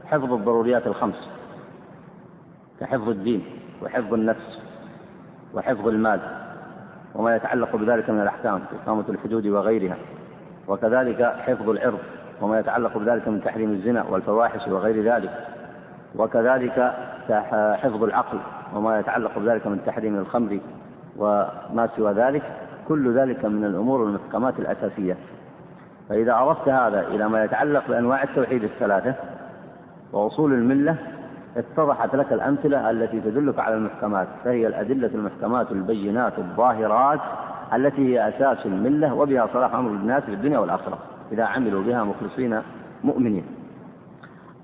حفظ 0.06 0.34
الضروريات 0.34 0.88
الخمس 0.88 1.30
كحفظ 2.80 3.10
الدين 3.10 3.44
وحفظ 3.84 4.14
النفس 4.14 4.60
وحفظ 5.54 5.88
المال 5.88 6.20
وما 7.16 7.36
يتعلق 7.36 7.76
بذلك 7.76 8.10
من 8.10 8.22
الأحكام 8.22 8.62
إقامة 8.84 9.06
الحدود 9.10 9.48
وغيرها 9.48 9.98
وكذلك 10.68 11.24
حفظ 11.24 11.70
العرض 11.70 12.00
وما 12.42 12.60
يتعلق 12.60 12.98
بذلك 12.98 13.28
من 13.28 13.42
تحريم 13.44 13.72
الزنا 13.72 14.04
والفواحش 14.04 14.68
وغير 14.68 15.04
ذلك. 15.04 15.48
وكذلك 16.16 16.94
حفظ 17.76 18.04
العقل 18.04 18.38
وما 18.74 19.00
يتعلق 19.00 19.40
بذلك 19.40 19.68
من 19.68 19.80
تحريم 19.86 20.16
الخمر 20.16 20.60
وما 21.18 21.90
سوى 21.96 22.14
ذلك 22.14 22.44
كل 22.88 23.18
ذلك 23.20 23.46
من 23.46 23.66
الأمور 23.66 24.04
المحكمات 24.04 24.60
الأساسية. 24.60 25.18
فإذا 26.10 26.34
أردت 26.34 26.70
هذا 26.70 27.08
إلى 27.08 27.30
ما 27.30 27.44
يتعلق 27.44 27.84
بأنواع 27.88 28.24
التوحيد 28.24 28.64
الثلاثة 28.64 29.14
وأصول 30.14 30.54
الملة 30.54 30.96
اتضحت 31.58 32.16
لك 32.16 32.34
الأمثلة 32.34 32.90
التي 32.90 33.22
تدلك 33.22 33.60
على 33.60 33.76
المحكمات 33.76 34.28
فهي 34.44 34.68
الأدلة 34.68 35.10
المحكمات 35.14 35.72
البينات 35.72 36.34
الظاهرات 36.38 37.20
التي 37.74 38.14
هي 38.14 38.30
أساس 38.30 38.66
الملة 38.66 39.14
وبها 39.14 39.48
صلاح 39.54 39.74
أمر 39.76 39.90
الناس 39.90 40.24
في 40.24 40.34
الدنيا 40.34 40.60
والآخرة 40.60 40.98
إذا 41.32 41.44
عملوا 41.44 41.84
بها 41.84 42.04
مخلصين 42.04 42.62
مؤمنين. 43.04 43.46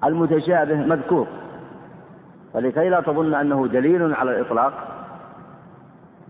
المتشابه 0.06 0.76
مذكور. 0.76 1.28
ولكي 2.54 2.90
لا 2.90 3.02
تظن 3.02 3.34
أنه 3.34 3.68
دليل 3.68 4.14
على 4.14 4.32
الإطلاق 4.32 4.74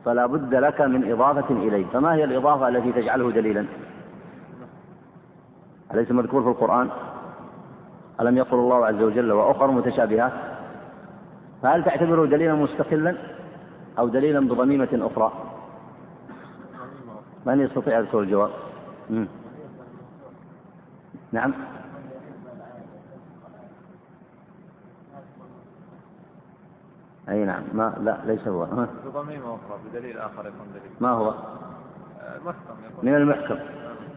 فلا 0.05 0.25
بد 0.25 0.55
لك 0.55 0.81
من 0.81 1.11
إضافة 1.11 1.55
إليه. 1.55 1.85
فما 1.85 2.13
هي 2.13 2.23
الإضافة 2.23 2.67
التي 2.67 2.91
تجعله 2.91 3.31
دليلا؟ 3.31 3.65
أليس 5.93 6.11
مذكور 6.11 6.43
في 6.43 6.49
القرآن؟ 6.49 6.89
ألم 8.21 8.37
يقل 8.37 8.57
الله 8.57 8.85
عز 8.85 9.01
وجل 9.01 9.31
وأخر 9.31 9.71
متشابهات؟ 9.71 10.33
فهل 11.61 11.83
تعتبره 11.83 12.25
دليلا 12.25 12.55
مستقلا 12.55 13.15
أو 13.99 14.07
دليلا 14.07 14.39
بضميمة 14.39 15.09
أخرى؟ 15.13 15.31
من 17.45 17.59
يستطيع 17.59 17.99
يذكر 17.99 18.19
الجواب. 18.19 18.49
نعم. 21.31 21.53
أي 27.29 27.45
نعم. 27.45 27.63
ما 27.73 27.93
لا 28.01 28.17
ليس 28.25 28.47
هو. 28.47 28.65
بضميمة 29.05 29.45
أخرى 29.45 29.79
بدليل 29.89 30.17
آخر 30.17 30.39
يكون 30.39 30.67
دليل. 30.73 30.91
ما 30.99 31.09
هو؟ 31.09 31.29
آه، 31.29 31.33
المحكم 32.41 32.73
يكون 32.89 33.05
من 33.09 33.15
المحكم. 33.15 33.55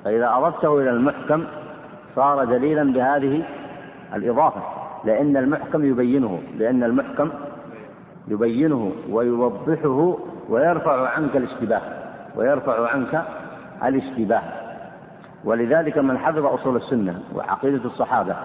فإذا 0.05 0.31
أضفته 0.35 0.79
إلى 0.81 0.91
المحكم 0.91 1.45
صار 2.17 2.45
دليلا 2.45 2.93
بهذه 2.93 3.45
الإضافة 4.15 4.63
لأن 5.05 5.37
المحكم 5.37 5.85
يبينه 5.85 6.43
لأن 6.59 6.85
المحكم 6.85 7.31
يبينه 8.29 8.93
ويوضحه 9.11 10.17
ويرفع 10.49 11.09
عنك 11.09 11.37
الاشتباه 11.37 11.83
ويرفع 12.37 12.89
عنك 12.89 13.23
الاشتباه. 13.85 14.43
ولذلك 15.45 15.99
من 15.99 16.19
حفظ 16.19 16.47
أصول 16.47 16.77
السنة 16.77 17.23
وعقيدة 17.35 17.85
الصحابة 17.85 18.37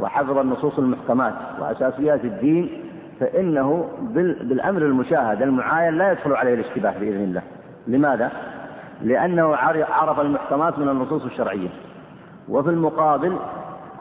وحفظ 0.00 0.38
النصوص 0.38 0.78
المحكمات 0.78 1.34
وأساسيات 1.60 2.24
الدين 2.24 2.85
فإنه 3.20 3.88
بالأمر 4.40 4.82
المشاهد 4.82 5.42
المعاين 5.42 5.94
لا 5.94 6.12
يدخل 6.12 6.32
عليه 6.32 6.54
الاشتباه 6.54 6.98
بإذن 7.00 7.24
الله. 7.24 7.42
لماذا؟ 7.86 8.30
لأنه 9.02 9.56
عرف 9.90 10.20
المحكمات 10.20 10.78
من 10.78 10.88
النصوص 10.88 11.24
الشرعية. 11.24 11.68
وفي 12.48 12.70
المقابل 12.70 13.36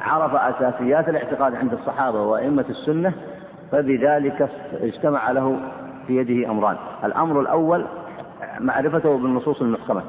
عرف 0.02 0.36
أساسيات 0.36 1.10
الاعتقاد 1.10 1.56
عند 1.56 1.74
الصحابة 1.74 2.22
وأئمة 2.22 2.66
السنة 2.70 3.14
فبذلك 3.72 4.50
اجتمع 4.82 5.32
له 5.32 5.60
في 6.08 6.18
يده 6.18 6.52
أمران. 6.52 6.76
الأمر 7.04 7.42
الأول 7.42 7.86
معرفته 8.60 9.18
بالنصوص 9.18 9.62
المحكمة. 9.62 10.02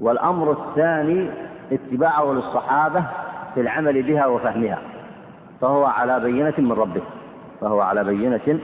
والأمر 0.00 0.52
الثاني 0.52 1.30
اتباعه 1.72 2.32
للصحابة 2.32 3.04
في 3.54 3.60
العمل 3.60 4.02
بها 4.02 4.26
وفهمها 4.26 4.78
فهو 5.60 5.84
على 5.84 6.20
بينة 6.20 6.54
من 6.58 6.72
ربه. 6.72 7.02
فهو 7.62 7.80
على 7.80 8.04
بينة 8.04 8.60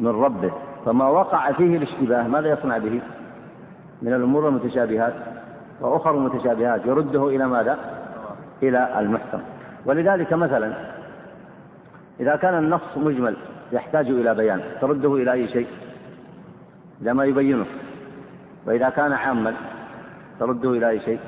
من 0.00 0.08
ربه. 0.08 0.52
فما 0.86 1.08
وقع 1.08 1.52
فيه 1.52 1.76
الاشتباه 1.76 2.28
ماذا 2.28 2.48
يصنع 2.48 2.78
به؟ 2.78 3.00
من 4.02 4.14
الأمور 4.14 4.48
المتشابهات 4.48 5.14
وأخر 5.80 6.10
المتشابهات. 6.10 6.86
يرده 6.86 7.28
إلى 7.28 7.46
ماذا؟ 7.46 7.78
إلى 8.62 9.00
المحكم. 9.00 9.40
ولذلك 9.86 10.32
مثلا 10.32 10.72
إذا 12.20 12.36
كان 12.36 12.58
النص 12.58 12.96
مجمل 12.96 13.36
يحتاج 13.72 14.06
إلى 14.06 14.34
بيان. 14.34 14.60
ترده 14.80 15.14
إلى 15.14 15.32
أي 15.32 15.48
شيء؟ 15.48 15.66
إلى 17.02 17.14
ما 17.14 17.24
يبينه. 17.24 17.66
وإذا 18.66 18.88
كان 18.88 19.12
عاما 19.12 19.54
ترده 20.40 20.70
إلى 20.70 20.88
أي 20.88 21.00
شيء؟ 21.00 21.18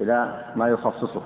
إلى 0.00 0.44
ما 0.56 0.68
يخصصه. 0.68 1.22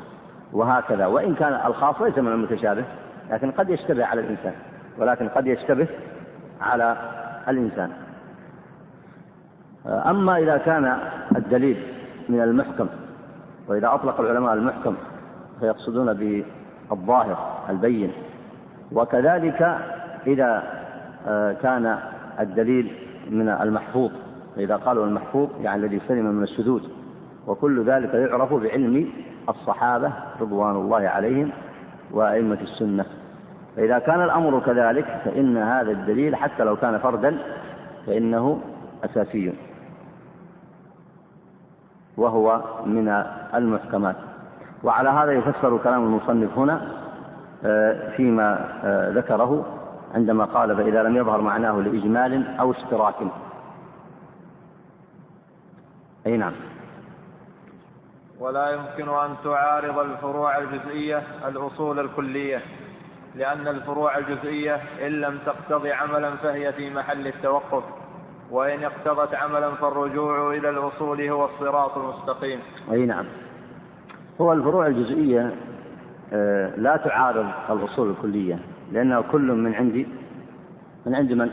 وهكذا. 0.52 1.06
وإن 1.06 1.34
كان 1.34 1.60
الخاص 1.66 2.02
ليس 2.02 2.18
من 2.18 2.32
المتشابه 2.32 2.84
لكن 3.30 3.50
قد 3.50 3.70
يشتبه 3.70 4.04
على 4.04 4.20
الإنسان. 4.20 4.54
ولكن 4.98 5.28
قد 5.28 5.46
يشتبه 5.46 5.86
على 6.60 6.96
الإنسان. 7.48 7.90
أما 9.86 10.36
إذا 10.38 10.56
كان 10.56 10.98
الدليل 11.36 11.76
من 12.28 12.40
المحكم 12.40 12.86
وإذا 13.68 13.94
أطلق 13.94 14.20
العلماء 14.20 14.54
المحكم 14.54 14.94
فيقصدون 15.60 16.12
بالظاهر 16.90 17.64
البين. 17.68 18.12
وكذلك 18.92 19.78
إذا 20.26 20.62
آه، 21.28 21.52
كان 21.52 21.98
الدليل 22.40 22.92
من 23.30 23.48
المحفوظ 23.48 24.10
فإذا 24.56 24.76
قالوا 24.76 25.06
المحفوظ 25.06 25.48
يعني 25.60 25.84
الذي 25.84 26.00
سلم 26.08 26.26
من 26.26 26.42
الشذوذ. 26.42 26.82
وكل 27.46 27.84
ذلك 27.84 28.14
يعرف 28.14 28.54
بعلم 28.54 29.08
الصحابة 29.48 30.12
رضوان 30.40 30.76
الله 30.76 31.08
عليهم 31.08 31.50
وأئمة 32.10 32.58
السنة. 32.60 33.04
فإذا 33.78 33.98
كان 33.98 34.22
الأمر 34.22 34.60
كذلك 34.60 35.20
فإن 35.24 35.56
هذا 35.56 35.90
الدليل 35.90 36.36
حتى 36.36 36.64
لو 36.64 36.76
كان 36.76 36.98
فردا 36.98 37.38
فإنه 38.06 38.60
أساسي. 39.04 39.54
وهو 42.16 42.62
من 42.86 43.08
المحكمات. 43.54 44.16
وعلى 44.84 45.08
هذا 45.08 45.32
يفسر 45.32 45.78
كلام 45.78 46.04
المصنف 46.04 46.58
هنا 46.58 46.88
آه، 47.64 48.16
فيما 48.16 48.68
آه، 48.84 49.10
ذكره 49.10 49.66
عندما 50.14 50.44
قال 50.44 50.76
فإذا 50.76 51.02
لم 51.02 51.16
يظهر 51.16 51.40
معناه 51.40 51.72
لإجمال 51.72 52.58
أو 52.60 52.70
اشتراك. 52.70 53.14
أي 56.26 56.36
نعم. 56.36 56.52
ولا 58.40 58.70
يمكن 58.70 59.08
أن 59.08 59.34
تعارض 59.44 59.98
الفروع 59.98 60.58
الجزئية 60.58 61.22
الأصول 61.48 61.98
الكلية. 61.98 62.62
لأن 63.38 63.68
الفروع 63.68 64.18
الجزئية 64.18 64.80
إن 65.06 65.12
لم 65.12 65.38
تقتض 65.46 65.86
عملا 65.86 66.36
فهي 66.36 66.72
في 66.72 66.90
محل 66.90 67.26
التوقف 67.26 67.84
وإن 68.50 68.84
اقتضت 68.84 69.34
عملا 69.34 69.70
فالرجوع 69.70 70.54
إلى 70.54 70.70
الأصول 70.70 71.28
هو 71.28 71.44
الصراط 71.44 71.98
المستقيم. 71.98 72.60
أي 72.92 73.06
نعم. 73.06 73.26
هو 74.40 74.52
الفروع 74.52 74.86
الجزئية 74.86 75.54
آه، 76.32 76.76
لا 76.76 76.96
تعارض 76.96 77.46
الأصول 77.70 78.10
الكلية 78.10 78.58
لأنه 78.92 79.20
كل 79.20 79.52
من 79.52 79.74
عندي 79.74 80.06
من 81.06 81.14
عند 81.14 81.32
من؟ 81.32 81.50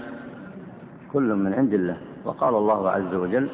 كل 1.13 1.35
من 1.35 1.53
عند 1.53 1.73
الله. 1.73 1.97
وقال 2.25 2.55
الله 2.55 2.89
عز 2.89 3.13
وجل 3.13 3.49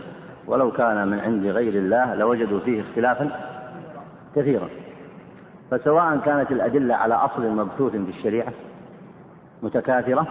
ولو 0.48 0.72
كان 0.72 1.08
من 1.08 1.20
عند 1.20 1.46
غير 1.46 1.74
الله 1.74 2.15
لوجدوا 2.15 2.60
فيه 2.60 2.82
اختلافا 2.82 3.32
كثيرا. 4.36 4.70
فسواء 5.72 6.18
كانت 6.18 6.52
الأدلة 6.52 6.96
على 6.96 7.14
أصل 7.14 7.50
مبثوث 7.50 7.92
في 7.92 8.10
الشريعة 8.10 8.54
متكاثرة 9.64 10.28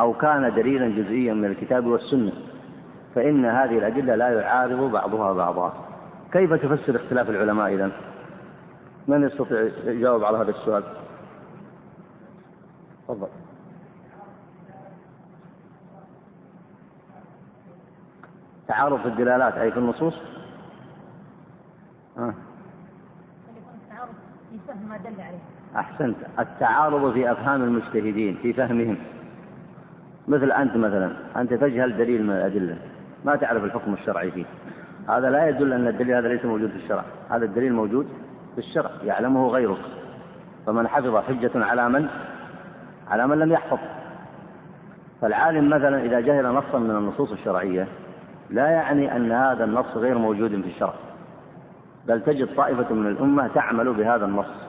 أو 0.00 0.14
كان 0.14 0.54
دليلا 0.54 0.88
جزئيا 0.88 1.34
من 1.34 1.44
الكتاب 1.44 1.86
والسنة 1.86 2.32
فإن 3.14 3.44
هذه 3.44 3.78
الأدلة 3.78 4.14
لا 4.14 4.28
يعارض 4.28 4.92
بعضها 4.92 5.32
بعضا. 5.32 5.72
كيف 6.32 6.52
تفسر 6.52 6.96
اختلاف 6.96 7.30
العلماء 7.30 7.74
إذن؟ 7.74 7.92
من 9.08 9.26
يستطيع 9.26 9.70
يجاوب 9.84 10.24
على 10.24 10.38
هذا 10.38 10.50
السؤال؟ 10.50 10.82
تفضل. 13.08 13.28
تعارض 18.68 19.00
في 19.00 19.08
الدلالات 19.08 19.54
أي 19.54 19.70
في 19.70 19.78
النصوص؟ 19.78 20.14
آه. 22.18 22.34
دل 24.96 25.20
عليه. 25.20 25.38
أحسنت. 25.76 26.16
التعارض 26.38 27.12
في 27.12 27.32
أفهام 27.32 27.62
المجتهدين 27.62 28.38
في 28.42 28.52
فهمهم. 28.52 28.96
مثل 30.28 30.52
أنت 30.52 30.76
مثلا 30.76 31.12
أنت 31.36 31.54
تجهل 31.54 31.96
دليل 31.96 32.22
من 32.22 32.30
الأدلة. 32.30 32.76
ما 33.24 33.36
تعرف 33.36 33.64
الحكم 33.64 33.94
الشرعي 33.94 34.30
فيه. 34.30 34.44
هذا 35.08 35.30
لا 35.30 35.48
يدل 35.48 35.72
أن 35.72 35.88
الدليل 35.88 36.14
هذا 36.14 36.28
ليس 36.28 36.44
موجود 36.44 36.70
في 36.70 36.76
الشرع. 36.76 37.04
هذا 37.30 37.44
الدليل 37.44 37.72
موجود 37.72 38.06
في 38.54 38.58
الشرع 38.58 38.90
يعلمه 39.04 39.48
غيرك. 39.48 39.80
فمن 40.66 40.88
حفظ 40.88 41.16
حجة 41.16 41.50
على 41.54 41.88
من؟ 41.88 42.08
على 43.10 43.26
من 43.26 43.38
لم 43.38 43.52
يحفظ. 43.52 43.78
فالعالم 45.20 45.70
مثلا 45.70 46.02
إذا 46.02 46.20
جهل 46.20 46.46
نصا 46.46 46.78
من 46.78 46.90
النصوص 46.90 47.32
الشرعية 47.32 47.86
لا 48.50 48.66
يعني 48.68 49.16
أن 49.16 49.32
هذا 49.32 49.64
النص 49.64 49.96
غير 49.96 50.18
موجود 50.18 50.50
في 50.50 50.68
الشرع. 50.68 50.94
بل 52.08 52.20
تجد 52.20 52.54
طائفة 52.56 52.94
من 52.94 53.06
الأمة 53.06 53.48
تعمل 53.48 53.92
بهذا 53.92 54.24
النص. 54.24 54.63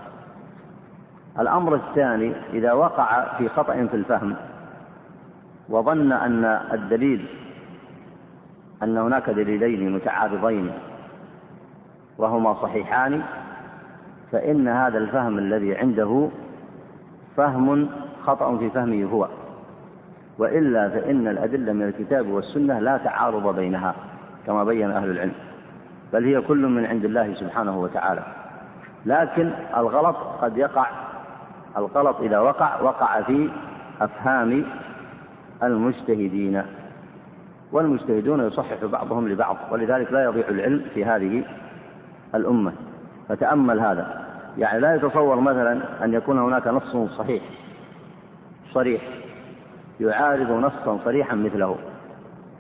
الأمر 1.40 1.76
الثاني 1.76 2.34
إذا 2.54 2.74
وقع 2.74 3.38
في 3.38 3.50
خطأ 3.50 3.74
في 3.74 3.94
الفهم 3.94 4.36
وظن 5.70 6.12
أن 6.12 6.46
الدليل 6.74 7.26
أن 8.84 8.98
هناك 8.98 9.30
دليلين 9.30 9.96
متعارضين 9.96 10.72
وهما 12.18 12.54
صحيحان 12.54 13.22
فإن 14.32 14.68
هذا 14.68 14.98
الفهم 14.98 15.38
الذي 15.38 15.76
عنده 15.76 16.30
فهم 17.38 17.90
خطأ 18.24 18.58
في 18.58 18.70
فهمه 18.70 19.04
هو. 19.04 19.28
وإلا 20.38 20.90
فإن 20.90 21.28
الأدلة 21.28 21.74
من 21.74 21.82
الكتاب 21.82 22.28
والسنة 22.28 22.80
لا 22.80 22.98
تعارض 22.98 23.56
بينها 23.56 23.96
كما 24.48 24.64
بين 24.64 24.92
أهل 24.92 25.12
العلم 25.12 25.34
بل 26.14 26.26
هي 26.26 26.42
كل 26.42 26.68
من 26.68 26.86
عند 26.86 27.06
الله 27.06 27.34
سبحانه 27.34 27.80
وتعالى. 27.80 28.24
لكن 29.06 29.52
الغلط 29.78 30.16
قد 30.16 30.58
يقع 30.58 30.88
الغلط 31.78 32.20
إذا 32.22 32.40
وقع 32.40 32.82
وقع 32.82 33.22
في 33.22 33.50
أفهام 34.02 34.66
المجتهدين. 35.64 36.64
والمجتهدون 37.72 38.48
يصحح 38.48 38.86
بعضهم 38.86 39.28
لبعض 39.28 39.58
ولذلك 39.72 40.12
لا 40.12 40.24
يضيع 40.24 40.48
العلم 40.48 40.86
في 40.94 41.06
هذه 41.06 41.44
الأمة. 42.36 42.74
فتأمل 43.30 43.80
هذا. 43.80 44.26
يعني 44.58 44.80
لا 44.80 44.96
يتصور 44.96 45.40
مثلا 45.40 46.04
أن 46.04 46.14
يكون 46.14 46.40
هناك 46.40 46.68
نص 46.68 46.98
صحيح 47.18 47.44
صريح 48.74 49.02
يعارض 50.00 50.52
نصا 50.52 51.00
صريحا 51.06 51.36
مثله 51.36 51.76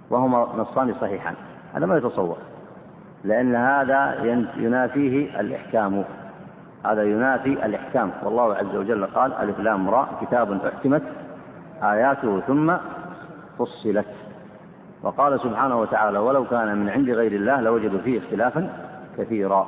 وهما 0.09 0.47
نصان 0.57 0.93
صحيحان 1.01 1.35
هذا 1.73 1.85
ما 1.85 1.97
يتصور 1.97 2.37
لأن 3.23 3.55
هذا 3.55 4.23
ينافيه 4.57 5.39
الإحكام. 5.39 6.03
هذا 6.91 7.03
ينافي 7.03 7.65
الإحكام. 7.65 8.11
والله 8.23 8.55
عز 8.55 8.75
وجل 8.75 9.05
قال 9.05 9.33
ألف 9.33 9.59
لام 9.59 9.89
راء 9.89 10.07
كتاب 10.21 10.51
أحكمت 10.51 11.03
آياته 11.83 12.39
ثم 12.39 12.73
فصلت. 13.59 14.05
وقال 15.03 15.39
سبحانه 15.39 15.79
وتعالى 15.79 16.19
ولو 16.19 16.45
كان 16.45 16.77
من 16.77 16.89
عند 16.89 17.09
غير 17.09 17.31
الله 17.31 17.61
لوجدوا 17.61 17.99
فيه 17.99 18.19
اختلافا 18.19 18.69
كثيرا. 19.17 19.67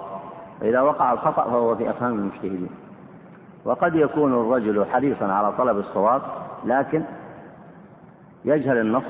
فإذا 0.62 0.82
وقع 0.82 1.14
الخطأ 1.14 1.44
فهو 1.44 1.76
في 1.76 1.90
أفهام 1.90 2.14
المجتهدين. 2.14 2.70
وقد 3.66 3.96
يكون 3.96 4.34
الرجل 4.34 4.86
حريصا 4.86 5.26
على 5.26 5.52
طلب 5.52 5.78
الصواب 5.78 6.22
لكن 6.66 7.04
يجهل 8.46 8.78
النص 8.78 9.04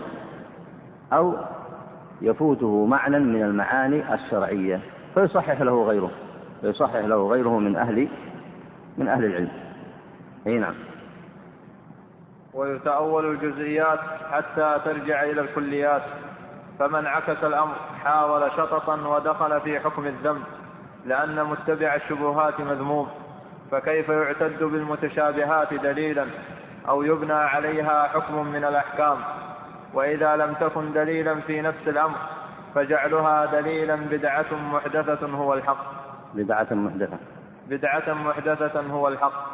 أو 1.14 1.34
يفوته 2.22 2.86
معنى 2.86 3.20
من 3.20 3.44
المعاني 3.44 4.14
الشرعية 4.14 4.80
فيصحح 5.14 5.62
له 5.62 5.84
غيره. 5.84 6.12
فيصحح 6.62 6.96
له 6.96 7.30
غيره 7.30 7.60
من 7.60 7.76
أهل 7.76 8.08
من 8.98 9.08
أهل 9.08 9.26
العلم. 9.26 9.52
أي 10.48 10.58
نعم. 10.58 10.74
ويتأول 12.54 13.26
الجزئيات 13.32 14.00
حتى 14.32 14.80
ترجع 14.86 15.24
إلى 15.24 15.42
الكليات. 15.42 16.02
فمن 16.80 17.08
عكس 17.08 17.44
الأمر 17.44 17.76
حاول 18.04 18.52
شططا 18.52 19.08
ودخل 19.08 19.62
في 19.62 19.80
حكم 19.80 20.08
الذنب 20.08 20.44
لأن 21.06 21.44
متبع 21.44 21.96
الشبهات 21.96 22.60
مذموم. 22.60 23.08
فكيف 23.72 24.10
يعتد 24.10 24.64
بالمتشابهات 24.64 25.74
دليلا؟ 25.74 26.26
أو 26.90 27.04
يبنى 27.04 27.34
عليها 27.34 28.08
حكم 28.08 28.48
من 28.48 28.64
الأحكام؟ 28.64 29.18
وإذا 29.94 30.36
لم 30.36 30.54
تكن 30.54 30.94
دليلا 30.94 31.36
في 31.36 31.62
نفس 31.62 31.88
الأمر 31.88 32.18
فجعلها 32.76 33.46
دليلا 33.46 33.96
بدعة 33.96 34.54
محدثة 34.74 35.28
هو 35.28 35.54
الحق. 35.54 35.97
بدعة 36.36 36.68
محدثة. 36.72 37.18
بدعة 37.70 38.14
محدثة 38.14 38.82
هو 38.82 39.08
الحق. 39.08 39.48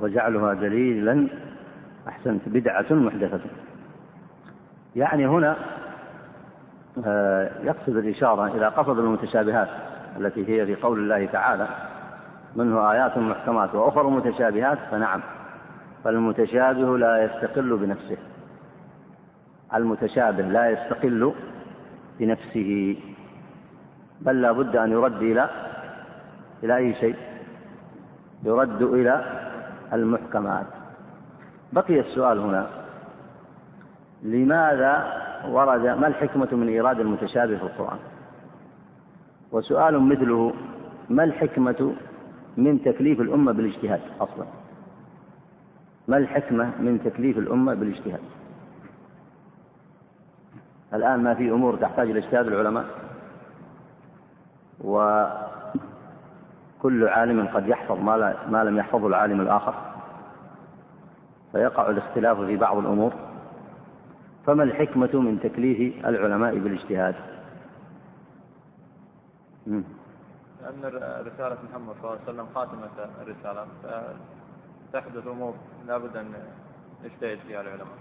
وجعلها 0.00 0.54
دليلا 0.54 1.28
أحسنت. 2.08 2.48
بدعة 2.48 2.86
محدثة. 2.90 3.40
يعني 4.96 5.26
هنا 5.26 5.56
آه، 7.04 7.50
يقصد 7.62 7.96
الإشارة 7.96 8.46
إلى 8.46 8.66
قصد 8.68 8.98
المتشابهات 8.98 9.68
التي 10.20 10.48
هي 10.48 10.66
في 10.66 10.74
قول 10.74 10.98
الله 10.98 11.26
تعالى 11.26 11.68
منه 12.56 12.92
آيات 12.92 13.18
محكمات 13.18 13.74
وأخر 13.74 14.10
متشابهات 14.10 14.78
فنعم 14.90 15.20
فالمتشابه 16.04 16.98
لا 16.98 17.24
يستقل 17.24 17.76
بنفسه. 17.76 18.16
المتشابه 19.74 20.42
لا 20.42 20.70
يستقل 20.70 21.32
بنفسه 22.20 22.96
بل 24.20 24.42
لا 24.42 24.52
بد 24.52 24.76
أن 24.76 24.92
يرد 24.92 25.22
إلى 25.22 25.50
إلى 26.62 26.76
أي 26.76 26.94
شيء؟ 26.94 27.16
يرد 28.44 28.82
إلى 28.82 29.24
المحكمات. 29.92 30.66
بقي 31.72 32.00
السؤال 32.00 32.38
هنا. 32.38 32.66
لماذا 34.22 35.24
ورد 35.48 35.86
ما 35.86 36.06
الحكمة 36.06 36.48
من 36.52 36.68
إيراد 36.68 37.00
المتشابه 37.00 37.56
في 37.56 37.62
القرآن؟ 37.62 37.98
وسؤال 39.52 40.02
مثله 40.02 40.52
ما 41.10 41.24
الحكمة 41.24 41.94
من 42.56 42.82
تكليف 42.84 43.20
الأمة 43.20 43.52
بالاجتهاد 43.52 44.00
أصلا؟ 44.20 44.46
ما 46.08 46.16
الحكمة 46.16 46.64
من 46.64 47.00
تكليف 47.04 47.38
الأمة 47.38 47.74
بالاجتهاد؟ 47.74 48.20
الآن 50.94 51.22
ما 51.22 51.34
في 51.34 51.50
أمور 51.50 51.76
تحتاج 51.76 52.10
إلى 52.10 52.18
اجتهاد 52.18 52.46
العلماء. 52.46 52.84
وكل 56.84 57.08
عالم 57.08 57.46
قد 57.46 57.68
يحفظ 57.68 58.00
ما, 58.00 58.16
لا 58.16 58.36
ما 58.48 58.64
لم 58.64 58.78
يحفظه 58.78 59.06
العالم 59.06 59.40
الآخر. 59.40 59.74
فيقع 61.52 61.90
الاختلاف 61.90 62.40
في 62.40 62.56
بعض 62.56 62.76
الأمور. 62.76 63.12
فما 64.46 64.62
الحكمة 64.62 65.20
من 65.20 65.40
تكليف 65.40 66.06
العلماء 66.06 66.58
بالاجتهاد؟ 66.58 67.14
لأن 69.66 70.84
رسالة 71.26 71.56
محمد 71.70 71.94
صلى 72.02 72.04
الله 72.04 72.10
عليه 72.10 72.32
وسلم 72.32 72.46
خاتمة 72.54 72.90
الرسالة. 73.22 73.66
فتحدث 74.92 75.26
أمور 75.26 75.54
لابد 75.86 76.16
أن 76.16 76.26
يجتهد 77.04 77.38
فيها 77.46 77.60
العلماء. 77.60 77.98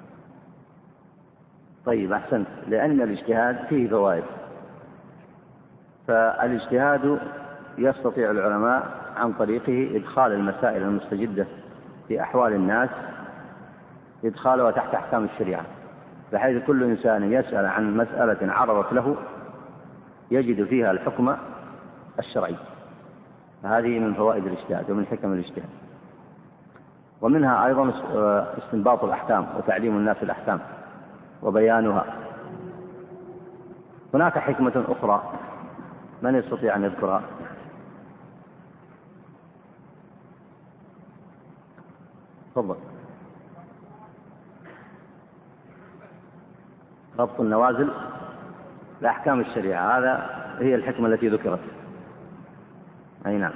طيب 1.86 2.12
أحسنت. 2.14 2.48
لأن 2.68 3.02
الاجتهاد 3.02 3.66
فيه 3.70 3.90
فوائد. 3.90 4.24
فالاجتهاد 6.08 7.20
يستطيع 7.78 8.32
العلماء 8.32 8.92
عن 9.18 9.34
طريقه 9.34 9.96
إدخال 9.96 10.32
المسائل 10.32 10.84
المستجدة 10.84 11.46
في 12.08 12.22
أحوال 12.22 12.54
الناس 12.54 12.90
إدخالها 14.26 14.72
تحت 14.72 14.96
أحكام 14.96 15.24
الشريعة. 15.24 15.66
بحيث 16.34 16.64
كل 16.66 16.84
إنسان 16.84 17.34
يسأل 17.34 17.66
عن 17.66 17.98
مسألة 17.98 18.54
عرضت 18.54 18.94
له 18.94 19.16
يجد 20.32 20.68
فيها 20.68 20.92
الحكم 20.92 21.36
الشرعي. 22.20 22.56
هذه 23.64 24.00
من 24.00 24.14
فوائد 24.14 24.46
الاجتهاد 24.46 24.92
ومن 24.92 25.06
حكم 25.06 25.34
الاجتهاد. 25.34 25.70
ومنها 27.22 27.66
أيضا 27.66 27.94
استنباط 28.58 29.04
الأحكام 29.04 29.46
وتعليم 29.58 29.98
الناس 29.98 30.18
الأحكام 30.24 30.60
وبيانها. 31.44 32.06
هناك 34.14 34.40
حكمة 34.40 34.84
أخرى 34.90 35.24
من 36.22 36.36
يستطيع 36.36 36.76
أن 36.76 36.84
يذكرها. 36.84 37.22
تفضل. 42.56 42.76
ربط 47.20 47.40
النوازل 47.40 47.90
لأحكام 49.02 49.40
الشريعة 49.40 49.98
هذا 49.98 50.44
هي 50.60 50.76
الحكمة 50.76 51.08
التي 51.08 51.28
ذكرت. 51.28 51.60
أي 53.26 53.38
نعم. 53.38 53.54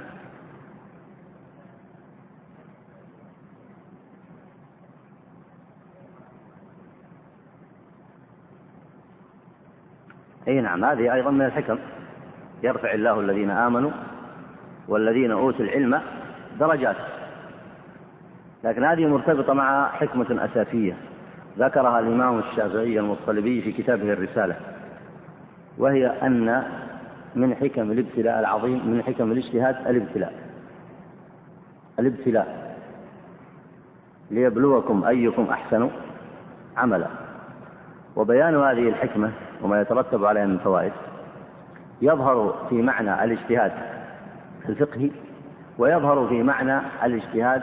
أي 10.48 10.60
نعم 10.60 10.84
هذه 10.84 11.14
أيضا 11.14 11.30
من 11.30 11.44
الحكم. 11.44 11.78
يرفع 12.62 12.92
الله 12.92 13.20
الذين 13.20 13.50
آمنوا 13.50 13.90
والذين 14.88 15.30
أوتوا 15.30 15.64
العلم 15.64 16.02
درجات. 16.60 17.17
لكن 18.64 18.84
هذه 18.84 19.06
مرتبطة 19.06 19.52
مع 19.52 19.88
حكمة 19.88 20.44
أساسية. 20.44 20.96
ذكرها 21.58 22.00
الإمام 22.00 22.38
الشافعي 22.38 22.98
المطلبي 22.98 23.62
في 23.62 23.72
كتابه 23.72 24.12
الرسالة 24.12 24.56
وهي 25.78 26.06
أن 26.06 26.62
من 27.34 27.54
حكم 27.54 27.90
الابتلاء 27.92 28.40
العظيم 28.40 28.88
من 28.88 29.02
حكم 29.02 29.32
الاجتهاد 29.32 29.76
الابتلاء. 29.86 30.32
الابتلاء. 31.98 32.76
ليبلوكم 34.30 35.04
أيكم 35.04 35.46
أحسن 35.50 35.90
عملا. 36.76 37.06
وبيان 38.16 38.56
هذه 38.56 38.88
الحكمة 38.88 39.30
وما 39.62 39.80
يترتب 39.80 40.24
عليها 40.24 40.46
من 40.46 40.58
فوائد 40.58 40.92
يظهر 42.02 42.66
في 42.68 42.82
معنى 42.82 43.24
الاجتهاد 43.24 43.72
الفقهي 44.68 45.10
ويظهر 45.78 46.28
في 46.28 46.42
معنى 46.42 46.80
الاجتهاد 47.04 47.62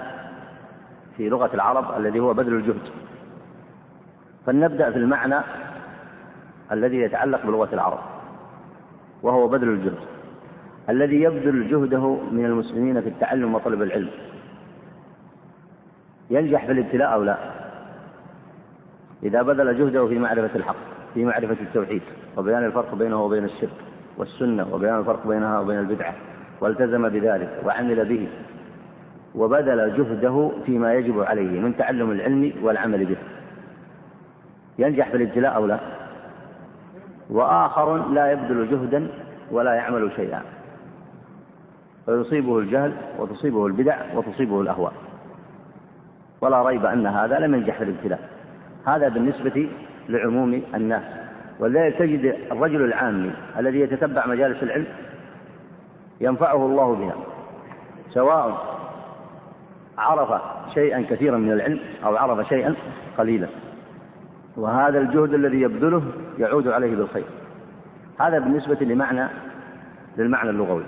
في 1.17 1.30
لغة 1.30 1.49
العرب 1.54 1.97
الذي 1.97 2.19
هو 2.19 2.34
بذل 2.34 2.54
الجهد. 2.54 2.89
فلنبدأ 4.45 4.91
في 4.91 4.97
المعنى 4.97 5.39
الذي 6.71 6.97
يتعلق 6.97 7.45
بلغة 7.45 7.69
العرب 7.73 7.99
وهو 9.23 9.47
بذل 9.47 9.69
الجهد. 9.69 9.99
الذي 10.89 11.21
يبذل 11.21 11.67
جهده 11.69 12.17
من 12.32 12.45
المسلمين 12.45 13.01
في 13.01 13.10
التعلم 13.10 13.56
وطلب 13.56 13.82
العلم. 13.82 14.10
ينجح 16.30 16.65
في 16.65 16.71
الابتلاء 16.71 17.13
أو 17.13 17.23
لا؟ 17.23 17.38
إذا 19.23 19.41
بذل 19.41 19.78
جهده 19.78 20.08
في 20.08 20.19
معرفة 20.19 20.56
الحق 20.56 20.75
في 21.13 21.25
معرفة 21.25 21.58
التوحيد 21.62 22.01
وبيان 22.38 22.65
الفرق 22.65 22.95
بينه 22.95 23.23
وبين 23.23 23.43
الشرك 23.43 23.69
والسنة 24.17 24.73
وبيان 24.73 24.99
الفرق 24.99 25.28
بينها 25.28 25.60
وبين 25.60 25.80
البدعة 25.80 26.15
والتزم 26.62 27.10
بذلك 27.10 27.62
وعمل 27.65 28.06
به 28.06 28.28
وبذل 29.36 29.98
جهده 29.98 30.52
فيما 30.65 30.93
يجب 30.93 31.19
عليه 31.19 31.60
من 31.60 31.78
تعلم 31.78 32.12
العلم 32.12 32.54
والعمل 32.62 33.06
به. 33.06 33.17
ينجح 34.80 35.10
في 35.10 35.17
الابتلاء 35.17 35.56
أو 35.56 35.65
لا؟ 35.65 35.80
وآخر 37.30 38.10
لا 38.10 38.32
يبذل 38.32 38.69
جهدا 38.71 39.08
ولا 39.52 39.74
يعمل 39.74 40.12
شيئا. 40.15 40.41
فيصيبه 42.06 42.60
الجهل 42.60 42.93
وتصيبه 43.19 43.67
البدع 43.67 43.98
وتصيبه 44.15 44.62
الأهواء. 44.62 44.93
ولا 46.41 46.63
ريب 46.63 46.86
أن 46.86 47.08
هذا 47.08 47.39
لم 47.39 47.56
ينجح 47.56 47.78
في 47.78 47.84
الابتلاء. 47.84 48.30
هذا 48.86 49.08
بالنسبة 49.08 49.69
لعموم 50.10 50.62
الناس. 50.76 51.04
ولذلك 51.60 51.95
تجد 51.95 52.36
الرجل 52.52 52.86
العامي 52.86 53.32
الذي 53.60 53.80
يتتبع 53.80 54.28
مجالس 54.28 54.63
العلم 54.63 54.86
ينفعه 56.21 56.65
الله 56.65 56.95
بها 56.95 57.15
سواء 58.10 58.74
عرف 59.97 60.41
شيئا 60.73 61.05
كثيرا 61.10 61.38
من 61.38 61.51
العلم 61.51 61.79
أو 62.05 62.15
عرف 62.15 62.47
شيئا 62.47 62.75
قليلا. 63.17 63.47
وهذا 64.58 64.99
الجهد 64.99 65.34
الذي 65.34 65.62
يبذله 65.62 66.03
يعود 66.39 66.67
عليه 66.67 66.95
بالخير. 66.95 67.25
هذا 68.19 68.39
بالنسبة 68.39 68.77
لمعنى 68.81 69.27
للمعنى 70.17 70.49
اللغوي. 70.49 70.84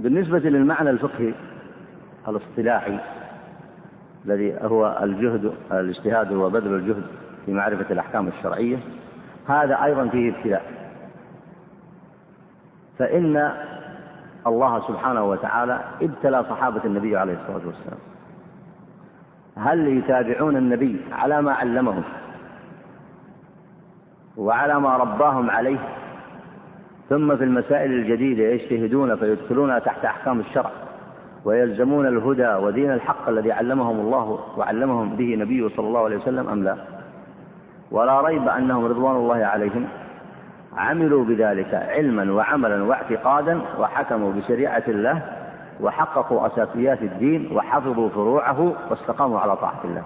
بالنسبة 0.00 0.38
للمعنى 0.38 0.90
الفقهي 0.90 1.34
الاصطلاحي 2.28 2.98
الذي 4.26 4.58
هو 4.62 4.98
الجهد 5.02 5.52
الاجتهاد 5.72 6.32
هو 6.32 6.50
بذل 6.50 6.74
الجهد 6.74 7.02
في 7.46 7.52
معرفة 7.52 7.92
الأحكام 7.92 8.28
الشرعية 8.28 8.78
هذا 9.48 9.84
أيضا 9.84 10.08
فيه 10.08 10.36
ابتلاء. 10.36 10.62
فإن 12.98 13.52
الله 14.46 14.88
سبحانه 14.88 15.24
وتعالى 15.24 15.80
ابتلى 16.02 16.44
صحابة 16.50 16.80
النبي 16.84 17.16
عليه 17.16 17.32
الصلاة 17.32 17.66
والسلام. 17.66 17.98
هل 19.56 19.88
يتابعون 19.88 20.56
النبي 20.56 21.00
على 21.12 21.42
ما 21.42 21.52
علمهم 21.52 22.02
وعلى 24.36 24.80
ما 24.80 24.96
رباهم 24.96 25.50
عليه؟ 25.50 25.78
ثم 27.08 27.36
في 27.36 27.44
المسائل 27.44 27.92
الجديدة 27.92 28.42
يجتهدون 28.42 29.16
فيدخلونها 29.16 29.78
تحت 29.78 30.04
أحكام 30.04 30.40
الشرع 30.40 30.70
ويلزمون 31.44 32.06
الهدى 32.06 32.48
ودين 32.48 32.92
الحق 32.92 33.28
الذي 33.28 33.52
علمهم 33.52 34.00
الله 34.00 34.38
وعلمهم 34.56 35.16
به 35.16 35.36
نبيه 35.36 35.68
صلى 35.68 35.86
الله 35.86 36.04
عليه 36.04 36.16
وسلم 36.16 36.48
أم 36.48 36.64
لا؟ 36.64 36.76
ولا 37.90 38.20
ريب 38.20 38.48
أنهم 38.48 38.84
رضوان 38.84 39.16
الله 39.16 39.44
عليهم. 39.44 39.86
عملوا 40.76 41.24
بذلك 41.24 41.74
علما 41.74 42.32
وعملا 42.32 42.84
واعتقادا 42.84 43.60
وحكموا 43.78 44.32
بشريعة 44.32 44.82
الله 44.88 45.22
وحققوا 45.80 46.46
أساسيات 46.46 47.02
الدين 47.02 47.56
وحفظوا 47.56 48.08
فروعه 48.08 48.72
واستقاموا 48.90 49.40
على 49.40 49.56
طاعة 49.56 49.80
الله. 49.84 50.02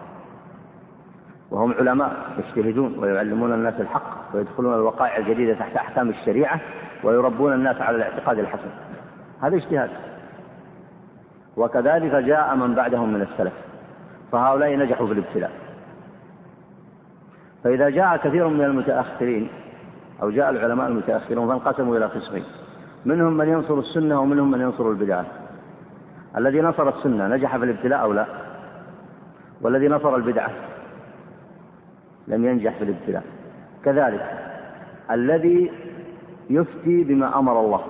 وهم 1.50 1.72
علماء 1.72 2.16
يجتهدون 2.38 2.98
ويعلمون 2.98 3.52
الناس 3.52 3.80
الحق 3.80 4.34
ويدخلون 4.34 4.74
الوقائع 4.74 5.16
الجديدة 5.16 5.54
تحت 5.54 5.76
أحكام 5.76 6.08
الشريعة 6.08 6.60
ويربون 7.04 7.52
الناس 7.52 7.80
على 7.80 7.96
الاعتقاد 7.96 8.38
الحسن. 8.38 8.70
هذا 9.42 9.56
اجتهاد. 9.56 9.90
وكذلك 11.56 12.14
جاء 12.14 12.56
من 12.56 12.74
بعدهم 12.74 13.12
من 13.12 13.22
السلف 13.22 13.52
فهؤلاء 14.32 14.76
نجحوا 14.76 15.06
في 15.06 15.12
الابتلاء. 15.12 15.50
فإذا 17.64 17.88
جاء 17.88 18.16
كثير 18.16 18.48
من 18.48 18.64
المتأخرين 18.64 19.48
أو 20.22 20.30
جاء 20.30 20.50
العلماء 20.50 20.88
المتأخرون 20.88 21.48
فانقسموا 21.48 21.96
إلى 21.96 22.04
قسمين. 22.04 22.44
منهم 23.04 23.36
من 23.36 23.48
ينصر 23.48 23.78
السنة 23.78 24.20
ومنهم 24.20 24.50
من 24.50 24.60
ينصر 24.60 24.90
البدعة. 24.90 25.24
الذي 26.36 26.60
نصر 26.60 26.88
السنة 26.88 27.26
نجح 27.28 27.56
في 27.56 27.64
الابتلاء 27.64 28.00
أو 28.00 28.12
لا؟ 28.12 28.26
والذي 29.60 29.88
نصر 29.88 30.16
البدعة 30.16 30.50
لم 32.28 32.44
ينجح 32.44 32.78
في 32.78 32.84
الابتلاء. 32.84 33.22
كذلك 33.84 34.38
الذي 35.10 35.72
يفتي 36.50 37.04
بما 37.04 37.38
أمر 37.38 37.60
الله 37.60 37.80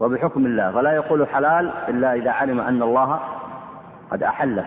وبحكم 0.00 0.46
الله 0.46 0.72
فلا 0.72 0.92
يقول 0.92 1.26
حلال 1.26 1.70
إلا 1.88 2.14
إذا 2.14 2.30
علم 2.30 2.60
أن 2.60 2.82
الله 2.82 3.20
قد 4.10 4.22
أحله 4.22 4.66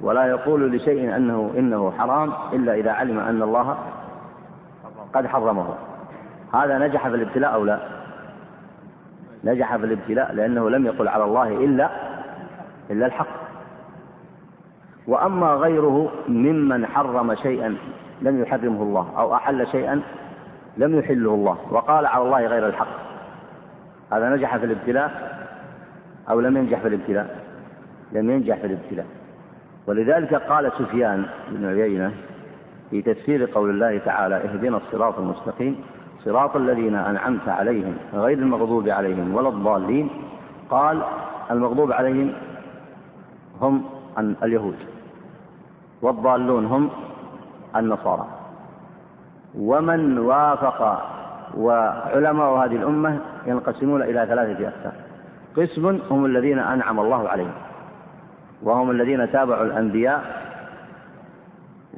ولا 0.00 0.26
يقول 0.26 0.72
لشيء 0.72 1.16
أنه 1.16 1.50
إنه 1.56 1.90
حرام 1.90 2.32
إلا 2.52 2.74
إذا 2.74 2.90
علم 2.92 3.18
أن 3.18 3.42
الله 3.42 3.76
قد 5.14 5.26
حرمه. 5.26 5.74
هذا 6.54 6.78
نجح 6.78 7.08
في 7.08 7.14
الابتلاء 7.14 7.54
أو 7.54 7.64
لا؟ 7.64 7.78
نجح 9.44 9.76
في 9.76 9.84
الابتلاء 9.84 10.32
لأنه 10.32 10.70
لم 10.70 10.86
يقل 10.86 11.08
على 11.08 11.24
الله 11.24 11.48
إلا 11.48 11.90
إلا 12.90 13.06
الحق. 13.06 13.42
وأما 15.06 15.54
غيره 15.54 16.12
ممن 16.28 16.86
حرم 16.86 17.34
شيئا 17.34 17.76
لم 18.22 18.42
يحرمه 18.42 18.82
الله 18.82 19.12
أو 19.18 19.34
أحل 19.34 19.66
شيئا 19.66 20.00
لم 20.76 20.98
يحله 20.98 21.34
الله 21.34 21.58
وقال 21.70 22.06
على 22.06 22.24
الله 22.24 22.46
غير 22.46 22.66
الحق. 22.66 23.02
هذا 24.12 24.28
نجح 24.28 24.56
في 24.56 24.64
الابتلاء 24.64 25.10
أو 26.30 26.40
لم 26.40 26.56
ينجح 26.56 26.80
في 26.80 26.88
الابتلاء؟ 26.88 27.36
لم 28.12 28.30
ينجح 28.30 28.56
في 28.56 28.66
الابتلاء. 28.66 29.06
ولذلك 29.86 30.34
قال 30.34 30.72
سفيان 30.78 31.26
بن 31.48 31.68
عيينة 31.68 32.12
في 32.92 33.02
تفسير 33.02 33.50
قول 33.54 33.70
الله 33.70 33.98
تعالى 33.98 34.36
اهدنا 34.36 34.76
الصراط 34.76 35.18
المستقيم. 35.18 35.80
صراط 36.24 36.56
الذين 36.56 36.94
أنعمت 36.94 37.48
عليهم 37.48 37.96
غير 38.14 38.38
المغضوب 38.38 38.88
عليهم 38.88 39.34
ولا 39.34 39.48
الضالين. 39.48 40.10
قال 40.70 41.02
المغضوب 41.50 41.92
عليهم 41.92 42.32
هم 43.60 43.84
اليهود 44.42 44.76
والضالون 46.02 46.66
هم 46.66 46.90
النصارى. 47.76 48.26
ومن 49.58 50.18
وافق 50.18 51.08
وعلماء 51.56 52.52
هذه 52.52 52.76
الأمة 52.76 53.20
ينقسمون 53.46 54.02
إلى 54.02 54.26
ثلاثة 54.26 54.68
أقسام. 54.68 54.92
قسم 55.56 55.98
هم 56.10 56.24
الذين 56.24 56.58
أنعم 56.58 57.00
الله 57.00 57.28
عليهم 57.28 57.52
وهم 58.62 58.90
الذين 58.90 59.32
تابعوا 59.32 59.64
الأنبياء 59.64 60.41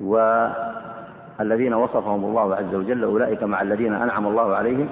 والذين 0.01 1.75
وصفهم 1.75 2.25
الله 2.25 2.55
عز 2.55 2.75
وجل 2.75 3.05
أولئك 3.05 3.43
مع 3.43 3.63
الذين 3.63 3.95
أنعم 3.95 4.27
الله 4.27 4.57
عليهم 4.57 4.89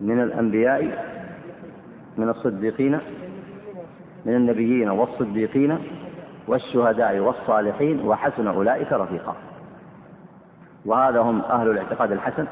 من 0.00 0.22
الأنبياء 0.22 1.04
من 2.18 2.28
الصديقين 2.28 2.98
من 4.26 4.34
النبيين 4.34 4.90
والصديقين 4.90 5.78
والشهداء 6.48 7.18
والصالحين 7.18 8.06
وحسن 8.06 8.46
أولئك 8.46 8.92
رفيقا. 8.92 9.36
وهذا 10.84 11.20
هم 11.20 11.40
أهل 11.40 11.70
الاعتقاد 11.70 12.12
الحسن 12.12 12.46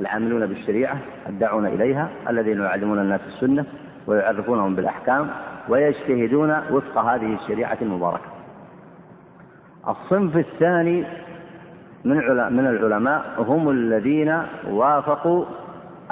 العاملون 0.00 0.46
بالشريعة 0.46 0.98
الداعون 1.28 1.66
إليها 1.66 2.08
الذين 2.28 2.60
يعلمون 2.60 2.98
الناس 2.98 3.20
السنة 3.26 3.64
ويعرفونهم 4.06 4.74
بالأحكام 4.74 5.30
ويجتهدون 5.68 6.50
وفق 6.70 6.98
هذه 6.98 7.34
الشريعة 7.34 7.78
المباركة. 7.82 8.31
الصنف 9.88 10.36
الثاني 10.36 11.04
من 12.04 12.16
من 12.50 12.66
العلماء 12.66 13.34
هم 13.38 13.70
الذين 13.70 14.42
وافقوا 14.70 15.44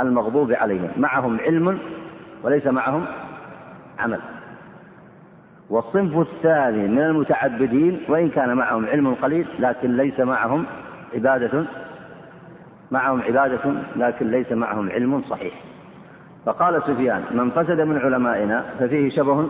المغضوب 0.01 0.53
عليهم. 0.53 0.91
معهم 0.97 1.41
علم 1.41 1.79
وليس 2.43 2.67
معهم 2.67 3.05
عمل. 3.99 4.21
والصنف 5.71 6.19
الثاني 6.19 6.89
من 6.89 6.99
المتعبدين 6.99 8.01
وإن 8.09 8.29
كان 8.29 8.55
معهم 8.57 8.87
علم 8.87 9.15
قليل 9.15 9.47
لكن 9.59 9.97
ليس 9.97 10.21
معهم 10.21 10.67
عبادة 11.15 11.65
معهم 12.91 13.23
عبادة 13.23 13.75
لكن 13.97 14.31
ليس 14.31 14.53
معهم 14.53 14.91
علم 14.91 15.23
صحيح. 15.23 15.55
فقال 16.47 16.83
سفيان 16.83 17.23
من 17.31 17.51
فسد 17.51 17.81
من 17.81 17.99
علمائنا 17.99 18.65
ففيه 18.79 19.11
شبه 19.11 19.47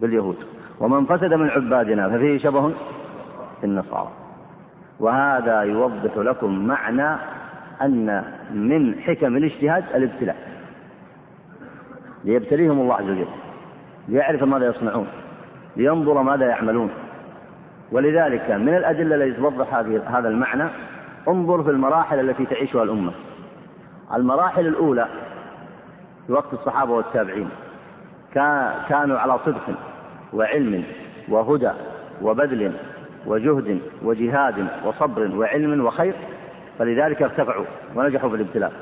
باليهود. 0.00 0.57
ومن 0.80 1.06
فسد 1.06 1.34
من 1.34 1.50
عبادنا 1.50 2.08
ففيه 2.08 2.38
شبه 2.38 2.72
بالنصارى 3.62 4.10
وهذا 5.00 5.60
يوضح 5.60 6.16
لكم 6.16 6.66
معنى 6.66 7.16
أن 7.82 8.24
من 8.50 9.00
حكم 9.00 9.36
الاجتهاد 9.36 9.84
الابتلاء. 9.94 10.36
ليبتليهم 12.24 12.80
الله 12.80 12.94
عز 12.94 13.04
وجل 13.04 13.26
ليعرف 14.08 14.42
ماذا 14.42 14.66
يصنعون 14.66 15.06
لينظر 15.76 16.22
ماذا 16.22 16.46
يعملون. 16.46 16.90
ولذلك 17.92 18.50
من 18.50 18.76
الأدلة 18.76 19.14
التي 19.14 19.40
توضح 19.40 19.74
هذا 20.14 20.28
المعنى 20.28 20.70
انظر 21.28 21.62
في 21.62 21.70
المراحل 21.70 22.20
التي 22.20 22.46
تعيشها 22.46 22.82
الأمة. 22.82 23.12
المراحل 24.14 24.66
الأولى 24.66 25.08
في 26.26 26.32
وقت 26.32 26.52
الصحابة 26.52 26.92
والتابعين 26.92 27.48
كانوا 28.88 29.18
على 29.18 29.38
صدق. 29.46 29.74
وعلم 30.32 30.84
وهدى 31.28 31.70
وبذل 32.22 32.72
وجهد 33.26 33.80
وجهاد 34.02 34.66
وصبر 34.84 35.36
وعلم 35.36 35.84
وخير 35.86 36.14
فلذلك 36.78 37.22
ارتفعوا 37.22 37.64
ونجحوا 37.94 38.30
في 38.30 38.36
الابتلاء. 38.36 38.72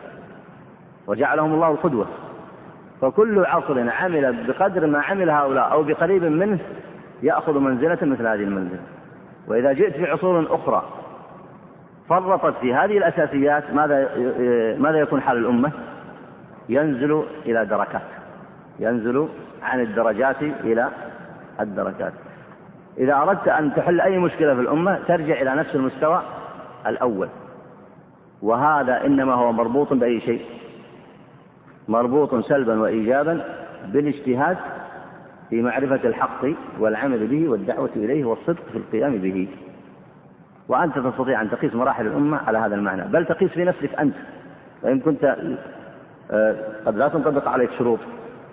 وجعلهم 1.06 1.54
الله 1.54 1.70
القدوة 1.70 2.06
فكل 3.00 3.44
عصر 3.44 3.90
عمل 3.90 4.46
بقدر 4.46 4.86
ما 4.86 5.02
عمل 5.02 5.30
هؤلاء 5.30 5.72
أو 5.72 5.82
بقريب 5.82 6.24
منه 6.24 6.58
يأخذ 7.22 7.58
منزلة 7.58 7.98
مثل 8.02 8.26
هذه 8.26 8.42
المنزلة. 8.42 8.80
وإذا 9.48 9.72
جئت 9.72 9.96
في 9.96 10.04
عصور 10.04 10.46
أخرى 10.54 10.88
فرطت 12.08 12.54
في 12.60 12.74
هذه 12.74 12.98
الأساسيات 12.98 13.74
ماذا 13.74 14.08
ماذا 14.78 14.98
يكون 14.98 15.20
حال 15.20 15.36
الأمة؟ 15.36 15.72
ينزل 16.68 17.24
إلى 17.46 17.64
دركات 17.64 18.02
ينزل 18.78 19.28
عن 19.62 19.80
الدرجات 19.80 20.42
إلى 20.42 20.88
الدركات 21.60 22.12
إذا 22.98 23.14
أردت 23.14 23.48
أن 23.48 23.74
تحل 23.74 24.00
أي 24.00 24.18
مشكلة 24.18 24.54
في 24.54 24.60
الأمة 24.60 24.98
ترجع 25.08 25.40
إلى 25.40 25.54
نفس 25.54 25.74
المستوى 25.74 26.22
الأول. 26.86 27.28
وهذا 28.42 29.06
إنما 29.06 29.34
هو 29.34 29.52
مربوط 29.52 29.92
بأي 29.92 30.20
شيء؟ 30.20 30.40
مربوط 31.88 32.34
سلبا 32.34 32.80
وإيجابا 32.80 33.44
بالاجتهاد 33.86 34.56
في 35.50 35.62
معرفة 35.62 36.08
الحق 36.08 36.46
والعمل 36.78 37.26
به 37.26 37.48
والدعوة 37.48 37.90
إليه 37.96 38.24
والصدق 38.24 38.62
في 38.72 38.78
القيام 38.78 39.18
به. 39.18 39.48
وأنت 40.68 40.98
تستطيع 40.98 41.42
أن 41.42 41.50
تقيس 41.50 41.74
مراحل 41.74 42.06
الأمة 42.06 42.40
على 42.46 42.58
هذا 42.58 42.74
المعنى. 42.74 43.02
بل 43.02 43.26
تقيس 43.26 43.50
في 43.50 43.64
نفسك 43.64 43.94
أنت. 43.94 44.14
وإن 44.82 45.00
كنت 45.00 45.36
آه، 46.30 46.56
قد 46.86 46.96
لا 46.96 47.08
تنطبق 47.08 47.48
عليك 47.48 47.70
شروط. 47.78 47.98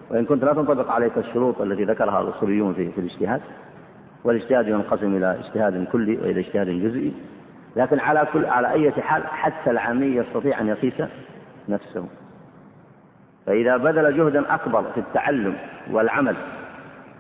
وإن 0.09 0.25
كنت 0.25 0.43
لا 0.43 0.53
تنطبق 0.53 0.91
عليك 0.91 1.17
الشروط 1.17 1.61
التي 1.61 1.83
ذكرها 1.83 2.21
الأصوليون 2.21 2.73
في, 2.73 2.91
في 2.91 3.01
الاجتهاد 3.01 3.41
والاجتهاد 4.23 4.67
ينقسم 4.67 5.15
إلى 5.15 5.39
اجتهاد 5.39 5.87
كلي 5.91 6.17
وإلى 6.17 6.39
اجتهاد 6.39 6.67
جزئي 6.67 7.13
لكن 7.75 7.99
على 7.99 8.27
كل 8.33 8.45
على 8.45 8.71
أي 8.71 8.91
حال 8.91 9.27
حتى 9.27 9.71
العامي 9.71 10.05
يستطيع 10.05 10.59
أن 10.59 10.67
يقيس 10.67 11.01
نفسه. 11.69 12.07
فإذا 13.45 13.77
بذل 13.77 14.17
جهدا 14.17 14.55
أكبر 14.55 14.83
في 14.83 14.99
التعلم 14.99 15.55
والعمل 15.91 16.35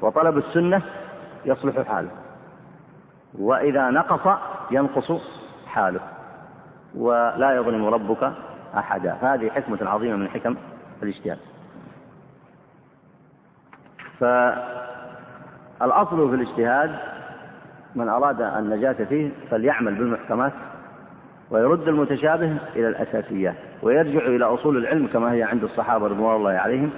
وطلب 0.01 0.37
السنة 0.37 0.81
يصلح 1.45 1.87
حاله. 1.87 2.09
وإذا 3.39 3.89
نقص 3.89 4.37
ينقص 4.71 5.11
حاله. 5.67 5.99
ولا 6.95 7.55
يظلم 7.55 7.85
ربك 7.85 8.33
أحدا. 8.77 9.17
هذه 9.21 9.49
حكمة 9.49 9.89
عظيمة 9.89 10.15
من 10.15 10.29
حكم 10.29 10.55
الاجتهاد. 11.03 11.37
فالأصل 14.19 14.69
في 16.29 16.35
الاجتهاد 16.35 16.91
من 17.95 18.09
أراد 18.09 18.41
النجاة 18.41 18.93
فيه 19.09 19.29
فليعمل 19.51 19.95
بالمحكمات 19.95 20.53
ويرد 21.51 21.87
المتشابه 21.87 22.57
إلى 22.75 22.87
الأساسيات 22.87 23.55
ويرجع 23.81 24.19
إلى 24.19 24.45
أصول 24.45 24.77
العلم 24.77 25.07
كما 25.07 25.33
هي 25.33 25.43
عند 25.43 25.63
الصحابة 25.63 26.07
رضوان 26.07 26.35
الله 26.35 26.51
عليهم 26.51 26.89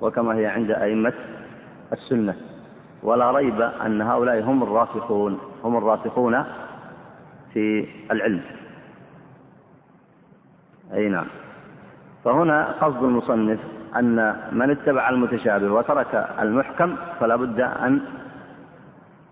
وكما 0.00 0.34
هي 0.36 0.46
عند 0.46 0.70
أئمة 0.70 1.12
السنة. 1.92 2.34
ولا 3.02 3.30
ريب 3.30 3.60
أن 3.60 4.02
هؤلاء 4.02 4.42
هم 4.42 4.62
الراسخون 4.62 5.38
هم 5.64 5.76
الراسخون 5.76 6.44
في 7.52 7.86
العلم. 8.10 8.42
أي 10.94 11.08
نعم. 11.08 11.26
فهنا 12.24 12.72
قصد 12.80 13.02
المصنف 13.02 13.60
أن 13.96 14.36
من 14.52 14.70
اتبع 14.70 15.08
المتشابه 15.08 15.72
وترك 15.72 16.28
المحكم 16.40 16.96
فلا 17.20 17.36
بد 17.36 17.60
أن 17.60 18.00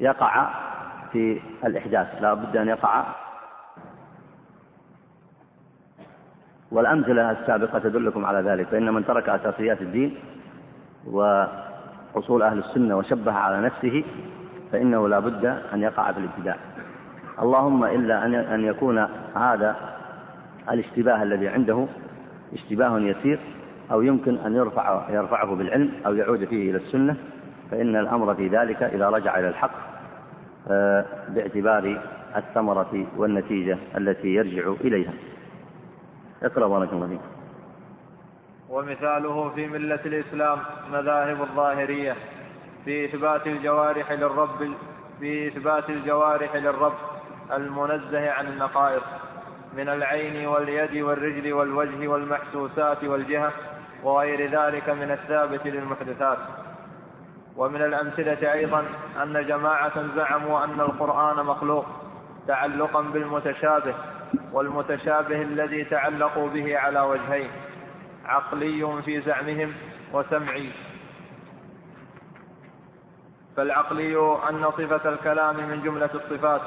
يقع 0.00 0.48
في 1.12 1.40
الإحداث 1.64 2.22
لا 2.22 2.34
بد 2.34 2.56
أن 2.56 2.68
يقع. 2.68 3.04
والأمثلة 6.70 7.30
السابقة 7.30 7.78
تدلكم 7.78 8.24
على 8.24 8.50
ذلك 8.50 8.66
فإن 8.66 8.94
من 8.94 9.06
ترك 9.06 9.28
أساسيات 9.28 9.82
الدين 9.82 10.14
وأصول 11.06 12.42
أهل 12.42 12.58
السنة 12.58 12.96
وشبه 12.98 13.32
على 13.32 13.60
نفسه 13.60 14.04
فإنه 14.72 15.08
لا 15.08 15.18
بد 15.18 15.44
أن 15.44 15.82
يقع 15.82 16.12
في 16.12 16.18
الابتداع 16.18 16.56
اللهم 17.42 17.84
إلا 17.84 18.24
أن 18.54 18.64
يكون 18.64 19.06
هذا 19.34 19.76
الاشتباه 20.70 21.22
الذي 21.22 21.48
عنده 21.48 21.86
اشتباه 22.52 22.98
يسير 22.98 23.38
أو 23.92 24.02
يمكن 24.02 24.38
أن 24.38 24.56
يرفع 24.56 25.10
يرفعه 25.10 25.54
بالعلم 25.54 25.92
أو 26.06 26.14
يعود 26.14 26.44
فيه 26.44 26.70
إلى 26.70 26.78
السنة 26.78 27.16
فإن 27.70 27.96
الأمر 27.96 28.34
في 28.34 28.48
ذلك 28.48 28.82
إذا 28.82 29.08
رجع 29.08 29.38
إلى 29.38 29.48
الحق 29.48 29.92
آه، 30.70 31.04
باعتبار 31.28 32.02
الثمرة 32.36 33.06
والنتيجة 33.16 33.78
التي 33.96 34.28
يرجع 34.28 34.74
إليها. 34.80 35.12
اقرأ 36.42 36.68
بارك 36.68 36.92
الله 36.92 37.06
فيك. 37.06 37.20
ومثاله 38.70 39.50
في 39.54 39.66
ملة 39.66 40.00
الإسلام 40.06 40.58
مذاهب 40.92 41.42
الظاهرية 41.42 42.16
في 42.84 43.04
إثبات 43.04 43.46
الجوارح 43.46 44.12
للرب 44.12 44.74
في 45.20 45.48
إثبات 45.48 45.90
الجوارح 45.90 46.56
للرب 46.56 46.94
المنزه 47.52 48.30
عن 48.30 48.46
النقائص 48.46 49.02
من 49.76 49.88
العين 49.88 50.46
واليد 50.46 50.96
والرجل 51.02 51.52
والوجه 51.52 52.08
والمحسوسات 52.08 53.04
والجهة 53.04 53.52
وغير 54.02 54.50
ذلك 54.50 54.88
من 54.88 55.10
الثابت 55.10 55.66
للمحدثات. 55.66 56.38
ومن 57.56 57.82
الأمثلة 57.82 58.52
أيضا 58.52 58.84
أن 59.22 59.46
جماعة 59.46 60.14
زعموا 60.16 60.64
أن 60.64 60.80
القرآن 60.80 61.46
مخلوق 61.46 61.86
تعلقا 62.46 63.00
بالمتشابه 63.00 63.94
والمتشابه 64.52 65.42
الذي 65.42 65.84
تعلقوا 65.84 66.48
به 66.48 66.78
على 66.78 67.00
وجهين 67.00 67.50
عقلي 68.24 69.02
في 69.04 69.20
زعمهم 69.20 69.72
وسمعي. 70.12 70.70
فالعقلي 73.56 74.16
أن 74.48 74.70
صفة 74.70 75.08
الكلام 75.08 75.56
من 75.56 75.82
جملة 75.82 76.10
الصفات 76.14 76.62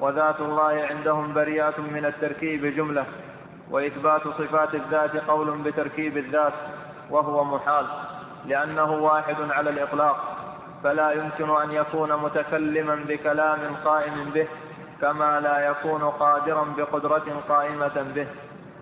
وذات 0.00 0.40
الله 0.40 0.86
عندهم 0.90 1.34
بريئة 1.34 1.80
من 1.80 2.04
التركيب 2.04 2.66
جملة 2.66 3.06
وإثبات 3.70 4.22
صفات 4.22 4.74
الذات 4.74 5.16
قول 5.16 5.58
بتركيب 5.62 6.16
الذات 6.16 6.52
وهو 7.10 7.44
محال 7.44 7.86
لأنه 8.46 8.92
واحد 8.92 9.36
على 9.50 9.70
الإطلاق 9.70 10.16
فلا 10.84 11.10
يمكن 11.10 11.50
أن 11.50 11.70
يكون 11.70 12.16
متكلما 12.16 12.94
بكلام 13.08 13.58
قائم 13.84 14.30
به 14.34 14.48
كما 15.00 15.40
لا 15.40 15.58
يكون 15.58 16.02
قادرا 16.02 16.64
بقدرة 16.76 17.42
قائمة 17.48 18.12
به 18.14 18.26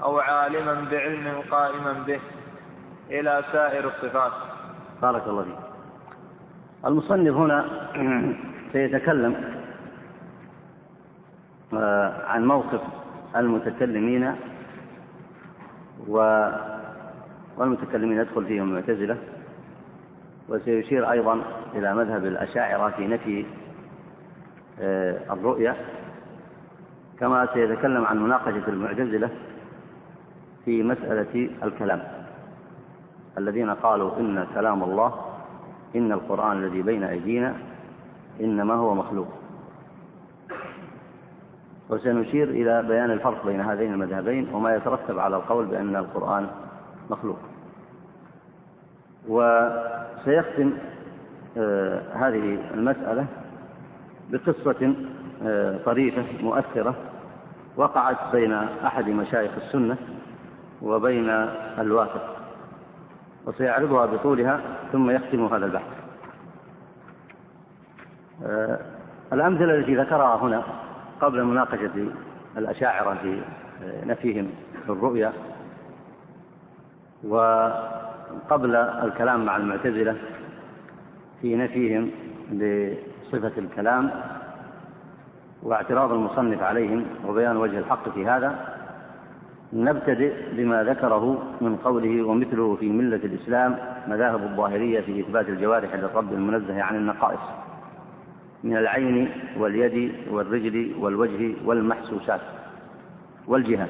أو 0.02 0.18
عالما 0.18 0.86
بعلم 0.90 1.42
قائما 1.50 1.92
به. 2.06 2.20
إلى 3.10 3.44
سائر 3.52 3.84
الصفات. 3.86 4.32
بارك 5.02 5.26
الله 5.26 5.42
فيك. 5.44 5.54
المصنف 6.86 7.34
هنا 7.34 7.64
سيتكلم 8.72 9.56
آه، 11.74 12.26
عن 12.26 12.44
موقف 12.46 12.80
المتكلمين 13.36 14.36
والمتكلمين 17.58 18.18
يدخل 18.18 18.44
فيهم 18.44 18.68
المعتزلة 18.68 19.18
وسيشير 20.48 21.10
أيضا 21.10 21.42
إلى 21.74 21.94
مذهب 21.94 22.24
الأشاعرة 22.24 22.90
في 22.90 23.06
نفي 23.06 23.46
آه، 24.80 25.32
الرؤية 25.32 25.76
كما 27.20 27.48
سيتكلم 27.54 28.04
عن 28.04 28.22
مناقشة 28.22 28.68
المعتزلة 28.68 29.30
في 30.64 30.82
مسألة 30.82 31.50
الكلام 31.62 32.02
الذين 33.38 33.70
قالوا 33.70 34.18
إن 34.20 34.46
كلام 34.54 34.82
الله 34.82 35.14
إن 35.96 36.12
القرآن 36.12 36.64
الذي 36.64 36.82
بين 36.82 37.04
أيدينا 37.04 37.54
إنما 38.40 38.74
هو 38.74 38.94
مخلوق. 38.94 39.28
وسنشير 41.90 42.48
إلى 42.48 42.82
بيان 42.82 43.10
الفرق 43.10 43.46
بين 43.46 43.60
هذين 43.60 43.92
المذهبين 43.92 44.48
وما 44.52 44.74
يترتب 44.74 45.18
على 45.18 45.36
القول 45.36 45.66
بأن 45.66 45.96
القرآن 45.96 46.46
مخلوق. 47.10 47.38
وسيختم 49.28 50.72
آه، 51.58 52.02
هذه 52.14 52.58
المسألة 52.74 53.26
بقصة 54.30 54.94
آه، 55.46 55.78
طريفة 55.84 56.24
مؤثرة 56.42 56.94
وقعت 57.76 58.16
بين 58.32 58.52
أحد 58.86 59.08
مشايخ 59.08 59.50
السنة 59.56 59.96
وبين 60.82 61.30
الواثق 61.78 62.36
وسيعرضها 63.46 64.06
بطولها 64.06 64.60
ثم 64.92 65.10
يختم 65.10 65.46
هذا 65.46 65.66
البحث. 65.66 65.96
آه، 68.44 68.78
الأمثلة 69.32 69.74
التي 69.74 69.96
ذكرها 69.96 70.36
هنا 70.36 70.62
قبل 71.20 71.44
مناقشة 71.44 72.08
الأشاعرة 72.58 73.14
في 73.22 73.40
نفيهم 74.06 74.50
في 74.86 74.92
الرؤيا 74.92 75.32
وقبل 77.24 78.76
الكلام 78.76 79.44
مع 79.44 79.56
المعتزلة 79.56 80.16
في 81.42 81.56
نفيهم 81.56 82.10
لصفة 82.52 83.52
الكلام 83.58 84.10
واعتراض 85.62 86.12
المصنف 86.12 86.62
عليهم 86.62 87.04
وبيان 87.26 87.56
وجه 87.56 87.78
الحق 87.78 88.08
في 88.08 88.26
هذا 88.26 88.76
نبتدئ 89.72 90.34
بما 90.52 90.84
ذكره 90.84 91.42
من 91.60 91.76
قوله 91.76 92.22
ومثله 92.22 92.76
في 92.76 92.88
ملة 92.88 93.16
الإسلام 93.16 93.76
مذاهب 94.08 94.42
الظاهرية 94.42 95.00
في 95.00 95.20
إثبات 95.20 95.48
الجوارح 95.48 95.94
للرب 95.94 96.32
المنزه 96.32 96.82
عن 96.82 96.96
النقائص. 96.96 97.40
من 98.64 98.76
العين 98.76 99.30
واليد 99.58 100.12
والرجل 100.30 100.94
والوجه 100.98 101.54
والمحسوسات 101.64 102.40
والجهة. 103.46 103.88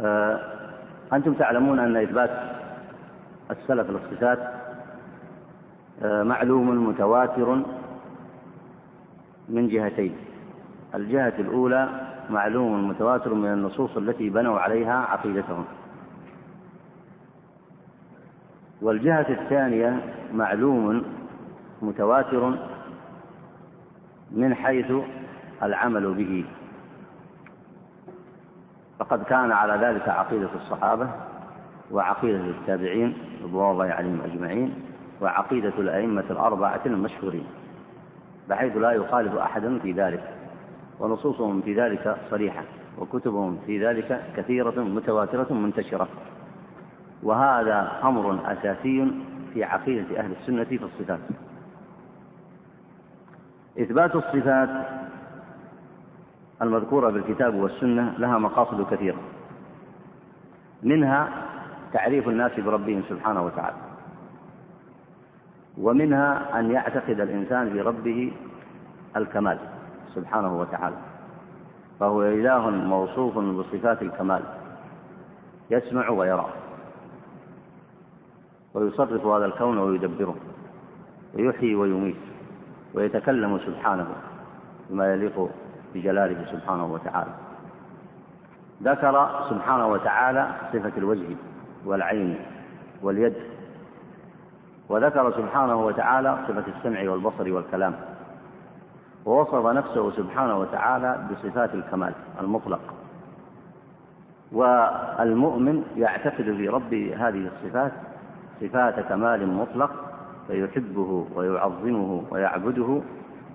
آه، 0.00 0.40
أنتم 1.12 1.34
تعلمون 1.34 1.78
أن 1.78 1.96
إثبات 1.96 2.30
السلف 3.50 3.90
للصفات 3.90 4.38
آه، 6.02 6.22
معلوم 6.22 6.88
متواتر 6.88 7.62
من 9.48 9.68
جهتين. 9.68 10.16
الجهة 10.94 11.32
الأولى 11.38 11.88
معلوم 12.30 12.88
متواتر 12.88 13.34
من 13.34 13.52
النصوص 13.52 13.96
التي 13.96 14.30
بنوا 14.30 14.60
عليها 14.60 14.94
عقيدتهم. 14.94 15.64
والجهة 18.82 19.26
الثانية 19.30 20.00
معلوم 20.34 21.02
متواتر 21.86 22.54
من 24.30 24.54
حيث 24.54 24.92
العمل 25.62 26.14
به. 26.14 26.44
فقد 28.98 29.22
كان 29.22 29.52
على 29.52 29.86
ذلك 29.86 30.08
عقيدة 30.08 30.48
الصحابة 30.54 31.08
وعقيدة 31.90 32.38
التابعين 32.38 33.14
رضوان 33.44 33.70
الله 33.70 33.84
عليهم 33.84 34.20
أجمعين 34.20 34.74
وعقيدة 35.20 35.72
الأئمة 35.78 36.24
الأربعة 36.30 36.80
المشهورين 36.86 37.46
بحيث 38.48 38.76
لا 38.76 38.90
يخالف 38.90 39.34
أحد 39.34 39.78
في 39.82 39.92
ذلك 39.92 40.34
ونصوصهم 41.00 41.62
في 41.62 41.74
ذلك 41.74 42.16
صريحة 42.30 42.62
وكتبهم 42.98 43.58
في 43.66 43.86
ذلك 43.86 44.24
كثيرة 44.36 44.80
متواترة 44.80 45.52
منتشرة. 45.52 46.08
وهذا 47.22 47.92
أمر 48.04 48.52
أساسي 48.52 49.12
في 49.54 49.64
عقيدة 49.64 50.20
أهل 50.20 50.32
السنة 50.40 50.64
في 50.64 50.84
الصفات. 50.84 51.20
إثبات 53.78 54.16
الصفات 54.16 54.68
المذكورة 56.62 57.10
في 57.10 57.18
الكتاب 57.18 57.54
والسنة 57.54 58.14
لها 58.18 58.38
مقاصد 58.38 58.94
كثيرة. 58.94 59.18
منها 60.82 61.28
تعريف 61.92 62.28
الناس 62.28 62.60
بربهم 62.60 63.02
سبحانه 63.08 63.44
وتعالى. 63.44 63.76
ومنها 65.78 66.60
أن 66.60 66.70
يعتقد 66.70 67.20
الإنسان 67.20 67.74
بربه 67.74 68.32
الكمال 69.16 69.58
سبحانه 70.14 70.60
وتعالى. 70.60 70.96
فهو 72.00 72.22
إله 72.22 72.70
موصوف 72.70 73.38
بصفات 73.38 74.02
الكمال 74.02 74.42
يسمع 75.70 76.08
ويرى 76.08 76.48
ويصرف 78.74 79.26
هذا 79.26 79.44
الكون 79.44 79.78
ويدبره 79.78 80.36
ويحيي 81.34 81.74
ويميت. 81.74 82.35
ويتكلم 82.96 83.58
سبحانه 83.58 84.06
بما 84.90 85.12
يليق 85.12 85.50
بجلاله 85.94 86.44
سبحانه 86.52 86.92
وتعالى. 86.92 87.30
ذكر 88.82 89.30
سبحانه 89.50 89.86
وتعالى 89.86 90.48
صفة 90.72 90.92
الوجه 90.96 91.36
والعين 91.84 92.38
واليد 93.02 93.34
وذكر 94.88 95.32
سبحانه 95.32 95.76
وتعالى 95.76 96.38
صفة 96.48 96.64
السمع 96.76 97.10
والبصر 97.10 97.52
والكلام 97.52 97.94
ووصف 99.24 99.66
نفسه 99.66 100.10
سبحانه 100.10 100.58
وتعالى 100.58 101.28
بصفات 101.30 101.74
الكمال 101.74 102.12
المطلق. 102.40 102.80
والمؤمن 104.52 105.84
يعتقد 105.96 106.42
في 106.42 106.68
ربه 106.68 107.28
هذه 107.28 107.50
الصفات 107.54 107.92
صفات 108.60 109.00
كمال 109.00 109.48
مطلق 109.48 110.05
فيحبه 110.48 111.26
ويعظمه 111.34 112.22
ويعبده 112.30 113.00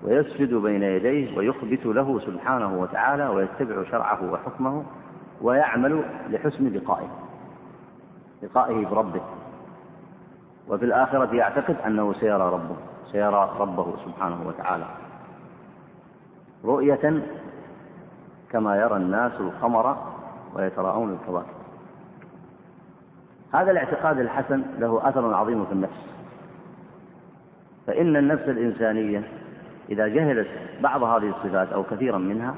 ويسجد 0.02 0.54
بين 0.54 0.82
يديه 0.82 1.38
ويخبت 1.38 1.86
له 1.86 2.20
سبحانه 2.20 2.80
وتعالى 2.80 3.28
ويتبع 3.28 3.84
شرعه 3.90 4.32
وحكمه 4.32 4.84
ويعمل 5.42 6.02
لحسن 6.30 6.68
لقائه 6.68 7.08
لقائه 8.42 8.86
بربه. 8.86 9.20
وفي 10.68 10.84
الآخرة 10.84 11.34
يعتقد 11.34 11.76
أنه 11.86 12.12
سيرى 12.12 12.50
ربه 12.50 12.76
سيرى 13.12 13.56
ربه 13.58 13.94
سبحانه 14.04 14.46
وتعالى. 14.46 14.84
رؤية 16.64 17.22
كما 18.50 18.76
يرى 18.76 18.96
الناس 18.96 19.32
القمر 19.40 19.96
ويتراءون 20.54 21.12
الكواكب. 21.12 21.62
هذا 23.52 23.70
الاعتقاد 23.70 24.18
الحسن 24.18 24.62
له 24.78 25.08
أثر 25.08 25.34
عظيم 25.34 25.64
في 25.64 25.72
النفس. 25.72 26.11
فإن 27.86 28.16
النفس 28.16 28.48
الإنسانية 28.48 29.22
إذا 29.90 30.08
جهلت 30.08 30.48
بعض 30.80 31.02
هذه 31.02 31.28
الصفات 31.28 31.72
أو 31.72 31.82
كثيرا 31.82 32.18
منها 32.18 32.54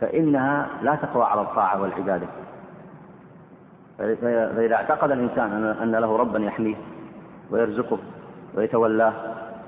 فإنها 0.00 0.68
لا 0.82 0.94
تقوى 0.94 1.24
على 1.24 1.40
الطاعة 1.40 1.82
والعبادة. 1.82 2.26
فإذا 3.98 4.74
اعتقد 4.74 5.10
الإنسان 5.10 5.64
أن 5.82 5.92
له 5.92 6.16
ربا 6.16 6.38
يحميه 6.38 6.76
ويرزقه 7.50 7.98
ويتولاه 8.54 9.12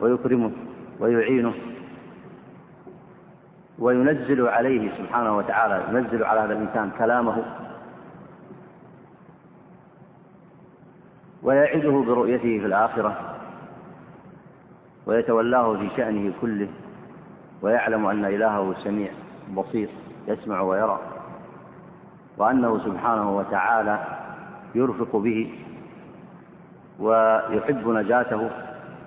ويكرمه 0.01 0.51
ويعينه 1.01 1.53
وينزل 3.79 4.49
عليه 4.49 4.91
سبحانه 4.99 5.37
وتعالى 5.37 5.99
ينزل 5.99 6.25
على 6.25 6.41
هذا 6.41 6.53
الإنسان 6.53 6.91
كلامه 6.99 7.43
ويعده 11.43 11.91
برؤيته 11.91 12.59
في 12.59 12.67
الآخرة 12.67 13.38
ويتولاه 15.09 15.77
في 15.77 15.89
شأنه 15.97 16.33
كله 16.41 16.69
ويعلم 17.63 18.07
أن 18.07 18.25
إلهه 18.25 18.75
سميع 18.85 19.11
بصير 19.57 19.89
يسمع 20.29 20.61
ويرى 20.61 20.99
وأنه 22.39 22.79
سبحانه 22.79 23.37
وتعالى 23.37 23.99
يرفق 24.75 25.17
به 25.17 25.55
ويحب 27.01 27.89
نجاته 27.89 28.51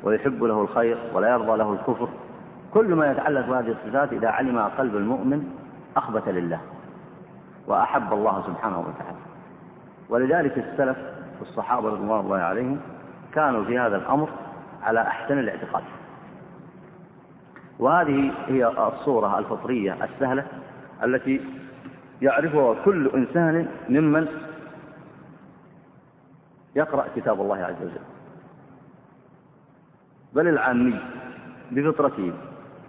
ويحب 0.04 0.44
له 0.44 0.62
الخير 0.62 0.98
ولا 1.14 1.30
يرضى 1.30 1.58
له 1.58 1.74
الكفر. 1.74 2.10
كل 2.74 2.96
ما 2.96 3.12
يتعلق 3.12 3.48
بهذه 3.48 3.72
الصفات 3.72 4.14
إذا 4.14 4.30
علم 4.30 4.60
قلب 4.60 4.96
المؤمن 4.96 5.44
أخبت 5.98 6.30
لله 6.30 6.60
وأحب 7.68 8.14
الله 8.14 8.44
سبحانه 8.48 8.80
وتعالى. 8.80 9.18
ولذلك 10.10 10.58
السلف 10.58 10.98
الصحابة 11.42 11.90
رضوان 11.90 12.20
الله 12.20 12.38
عليهم 12.38 12.80
كانوا 13.34 13.64
في 13.64 13.80
هذا 13.80 13.96
الأمر 13.96 14.30
على 14.84 15.02
أحسن 15.02 15.40
الاعتقاد. 15.40 15.84
وهذه 17.80 18.32
هي 18.48 18.68
الصورة 18.68 19.40
الفطرية 19.40 20.04
السهلة 20.04 20.46
التي 21.04 21.42
يعرفها 22.22 22.76
كل 22.86 23.10
إنسان 23.16 23.68
ممن 23.90 24.28
يقرأ 26.76 27.06
كتاب 27.16 27.42
الله 27.42 27.58
عز 27.58 27.82
وجل. 27.82 28.06
بل 30.34 30.48
العامي 30.48 31.00
بفطرته 31.72 32.34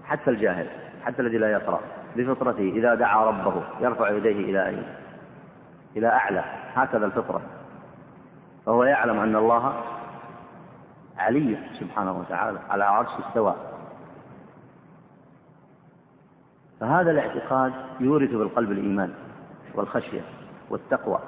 حتى 0.05 0.31
الجاهل 0.31 0.67
حتى 1.05 1.23
الذي 1.23 1.39
لا 1.39 1.53
يقرأ 1.53 1.81
بفطرته 2.17 2.73
إذا 2.77 2.95
دعا 2.95 3.25
ربه 3.25 3.63
يرفع 3.81 4.11
يديه 4.11 4.51
إلى 4.51 4.69
أين؟ 4.69 4.83
إلى 5.97 6.07
أعلى. 6.07 6.45
هكذا 6.75 7.07
الفطرة. 7.07 7.41
فهو 8.67 8.85
يعلم 8.85 9.19
أن 9.19 9.37
الله 9.37 9.75
علي 11.23 11.59
سبحانه 11.81 12.19
وتعالى 12.19 12.59
على 12.71 12.85
عرش 12.85 13.09
استوى. 13.27 13.55
فهذا 16.81 17.11
الاعتقاد 17.11 17.73
يورث 18.01 18.31
بالقلب 18.31 18.73
الإيمان 18.73 19.13
والخشية 19.75 20.21
والتقوى. 20.71 21.19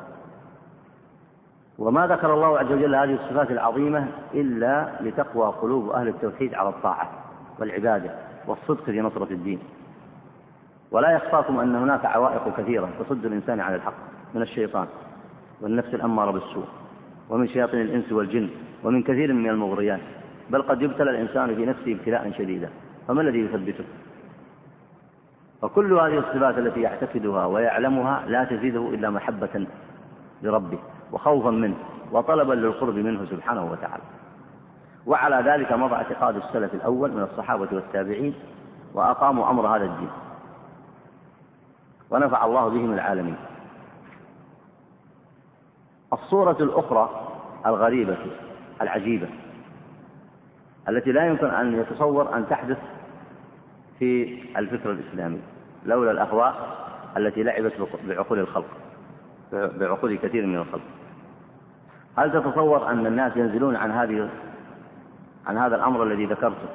وما 1.78 2.06
ذكر 2.06 2.34
الله 2.34 2.58
عز 2.58 2.72
وجل 2.72 2.94
هذه 2.94 3.14
الصفات 3.14 3.50
العظيمة 3.50 4.08
إلا 4.34 4.90
لتقوى 5.00 5.46
قلوب 5.46 5.90
أهل 5.90 6.08
التوحيد 6.08 6.54
على 6.54 6.68
الطاعة 6.68 7.10
والعبادة 7.58 8.10
والصدق 8.46 8.84
في 8.84 9.00
نصرة 9.00 9.32
الدين. 9.32 9.58
ولا 10.90 11.10
يخفاكم 11.10 11.60
أن 11.60 11.76
هناك 11.76 12.04
عوائق 12.04 12.56
كثيرة 12.56 12.88
تصد 12.98 13.26
الإنسان 13.26 13.60
عن 13.60 13.74
الحق 13.74 13.94
من 14.34 14.42
الشيطان 14.42 14.86
والنفس 15.60 15.94
الأمارة 15.94 16.30
بالسوء 16.30 16.66
ومن 17.30 17.48
شياطين 17.48 17.80
الإنس 17.80 18.12
والجن 18.12 18.50
ومن 18.84 19.02
كثير 19.02 19.32
من 19.32 19.50
المغريات 19.50 20.00
بل 20.50 20.62
قد 20.62 20.82
يبتلى 20.82 21.10
الإنسان 21.10 21.54
في 21.54 21.66
نفسه 21.66 21.92
ابتلاء 21.92 22.32
شديدا 22.38 22.70
فما 23.08 23.20
الذي 23.20 23.38
يثبته؟ 23.38 23.84
فكل 25.62 25.92
هذه 25.92 26.18
الصفات 26.18 26.58
التي 26.58 26.80
يعتقدها 26.80 27.46
ويعلمها 27.46 28.24
لا 28.26 28.44
تزيده 28.44 28.88
إلا 28.88 29.10
محبة 29.10 29.66
لربه 30.42 30.78
وخوفا 31.12 31.50
منه 31.50 31.76
وطلبا 32.12 32.54
للقرب 32.54 32.94
منه 32.94 33.24
سبحانه 33.24 33.70
وتعالى. 33.70 34.02
وعلى 35.06 35.50
ذلك 35.50 35.72
مضى 35.72 35.94
اعتقاد 35.94 36.36
السلف 36.36 36.74
الأول 36.74 37.12
من 37.12 37.22
الصحابة 37.22 37.68
والتابعين 37.72 38.34
وأقاموا 38.94 39.50
أمر 39.50 39.76
هذا 39.76 39.84
الدين. 39.84 40.10
ونفع 42.10 42.44
الله 42.44 42.68
بهم 42.68 42.92
العالمين. 42.92 43.36
الصورة 46.12 46.56
الأخرى 46.60 47.10
الغريبة 47.66 48.16
العجيبة 48.82 49.28
التي 50.88 51.12
لا 51.12 51.26
يمكن 51.26 51.46
أن 51.46 51.80
يتصور 51.80 52.36
أن 52.36 52.48
تحدث 52.48 52.78
في 53.98 54.38
الفكر 54.56 54.90
الإسلامي 54.90 55.40
لولا 55.86 56.10
الأهواء 56.10 56.54
التي 57.16 57.42
لعبت 57.42 57.72
بعقول 58.08 58.38
الخلق 58.38 58.66
بعقول 59.52 60.16
كثير 60.16 60.46
من 60.46 60.56
الخلق. 60.56 60.82
هل 62.18 62.32
تتصور 62.32 62.90
أن 62.90 63.06
الناس 63.06 63.36
ينزلون 63.36 63.76
عن 63.76 63.90
هذه 63.90 64.28
عن 65.46 65.58
هذا 65.58 65.76
الأمر 65.76 66.02
الذي 66.02 66.26
ذكرته 66.26 66.68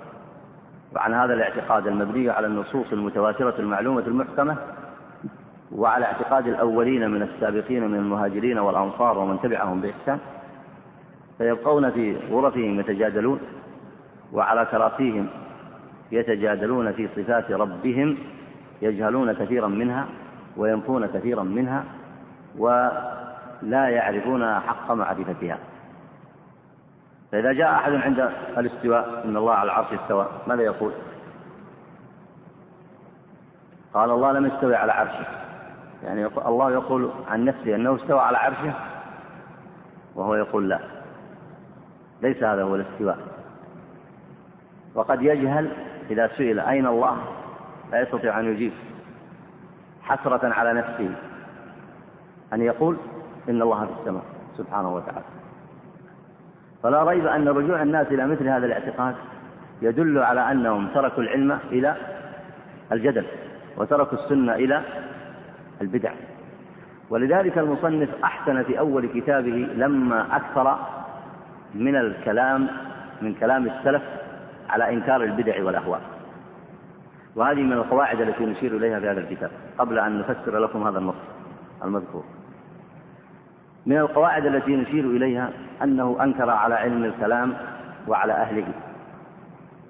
وعن 0.96 1.14
هذا 1.14 1.34
الاعتقاد 1.34 1.88
المبني 1.88 2.30
على 2.30 2.48
النصوص 2.48 2.92
المتواترة 2.92 3.56
المعلومة 3.60 4.02
المحكمة 4.08 4.58
وعلى 5.72 6.06
اعتقاد 6.06 6.48
الأولين 6.48 7.12
من 7.12 7.22
السابقين 7.22 7.88
من 7.88 8.00
المهاجرين 8.00 8.60
والأنصار 8.60 9.18
ومن 9.18 9.42
تبعهم 9.42 9.82
بإحسان؟ 9.82 10.20
فيبقون 11.40 11.92
في 11.92 12.18
غرفهم 12.32 12.80
يتجادلون 12.80 13.40
وعلى 14.34 14.66
كراسيهم 14.66 15.28
يتجادلون 16.12 16.92
في 16.92 17.08
صفات 17.16 17.52
ربهم 17.52 18.18
يجهلون 18.82 19.34
كثيرا 19.34 19.68
منها 19.68 20.06
وينفون 20.58 21.06
كثيرا 21.06 21.44
منها 21.44 21.84
ولا 22.58 23.90
يعرفون 23.90 24.60
حق 24.60 24.92
معرفتها. 24.92 25.58
فإذا 27.32 27.54
جاء 27.54 27.72
أحد 27.72 27.94
عند 27.94 28.32
الاستواء 28.58 29.22
إن 29.26 29.38
الله 29.38 29.54
على 29.54 29.72
العرش 29.72 29.94
استوى 29.94 30.28
ماذا 30.48 30.62
يقول؟ 30.62 30.92
قال 33.94 34.12
الله 34.12 34.32
لم 34.32 34.46
يستوي 34.46 34.76
على 34.76 34.92
عرشه. 34.92 35.26
يعني 36.04 36.26
الله 36.26 36.72
يقول 36.72 37.10
عن 37.28 37.46
نفسه 37.46 37.76
أنه 37.76 37.96
استوى 37.96 38.20
على 38.20 38.38
عرشه 38.38 38.74
وهو 40.16 40.36
يقول 40.36 40.70
لا. 40.70 40.99
ليس 42.22 42.44
هذا 42.44 42.64
هو 42.64 42.76
الاستواء. 42.76 43.18
وقد 44.96 45.22
يجهل 45.22 45.72
إذا 46.12 46.28
سئل 46.28 46.60
أين 46.60 46.86
الله؟ 46.88 47.18
لا 47.92 48.02
يستطيع 48.02 48.40
أن 48.40 48.46
يجيب. 48.46 48.72
حسرة 50.02 50.54
على 50.54 50.74
نفسه. 50.74 51.10
أن 52.54 52.62
يقول 52.62 52.98
إن 53.50 53.62
الله 53.62 53.86
في 53.86 53.92
السماء 54.00 54.24
سبحانه 54.58 54.96
وتعالى. 54.96 55.26
فلا 56.84 57.04
ريب 57.04 57.28
أن 57.28 57.48
رجوع 57.48 57.82
الناس 57.82 58.08
إلى 58.08 58.28
مثل 58.28 58.48
هذا 58.48 58.66
الاعتقاد 58.66 59.16
يدل 59.82 60.20
على 60.20 60.52
أنهم 60.52 60.88
تركوا 60.88 61.24
العلم 61.24 61.60
إلى 61.72 61.96
الجدل 62.92 63.26
وتركوا 63.78 64.18
السنة 64.18 64.54
إلى 64.54 64.82
البدع. 65.82 66.12
ولذلك 67.10 67.58
المصنف 67.58 68.10
أحسن 68.24 68.64
في 68.64 68.80
أول 68.80 69.06
كتابه 69.06 69.68
لما 69.76 70.36
أكثر 70.36 70.80
من 71.76 71.96
الكلام 71.96 72.68
من 73.22 73.34
كلام 73.34 73.66
السلف 73.68 74.02
على 74.70 74.94
إنكار 74.94 75.24
البدع 75.24 75.64
والأهواء. 75.64 76.02
وهذه 77.36 77.64
من 77.64 77.74
القواعد 77.74 78.22
التي 78.22 78.46
نشير 78.46 78.78
إليها 78.78 79.00
في 79.00 79.10
هذا 79.10 79.20
الكتاب 79.20 79.52
قبل 79.78 80.00
أن 80.00 80.20
نفسر 80.20 80.60
لكم 80.60 80.88
هذا 80.88 81.00
النص 81.00 81.16
المذكور. 81.84 82.24
من 83.86 83.98
القواعد 83.98 84.46
التي 84.46 84.76
نشير 84.76 85.06
إليها 85.06 85.50
أنه 85.84 86.18
أنكر 86.24 86.50
على 86.50 86.76
علم 86.76 87.04
الكلام 87.04 87.54
وعلى 88.08 88.34
أهله. 88.34 88.68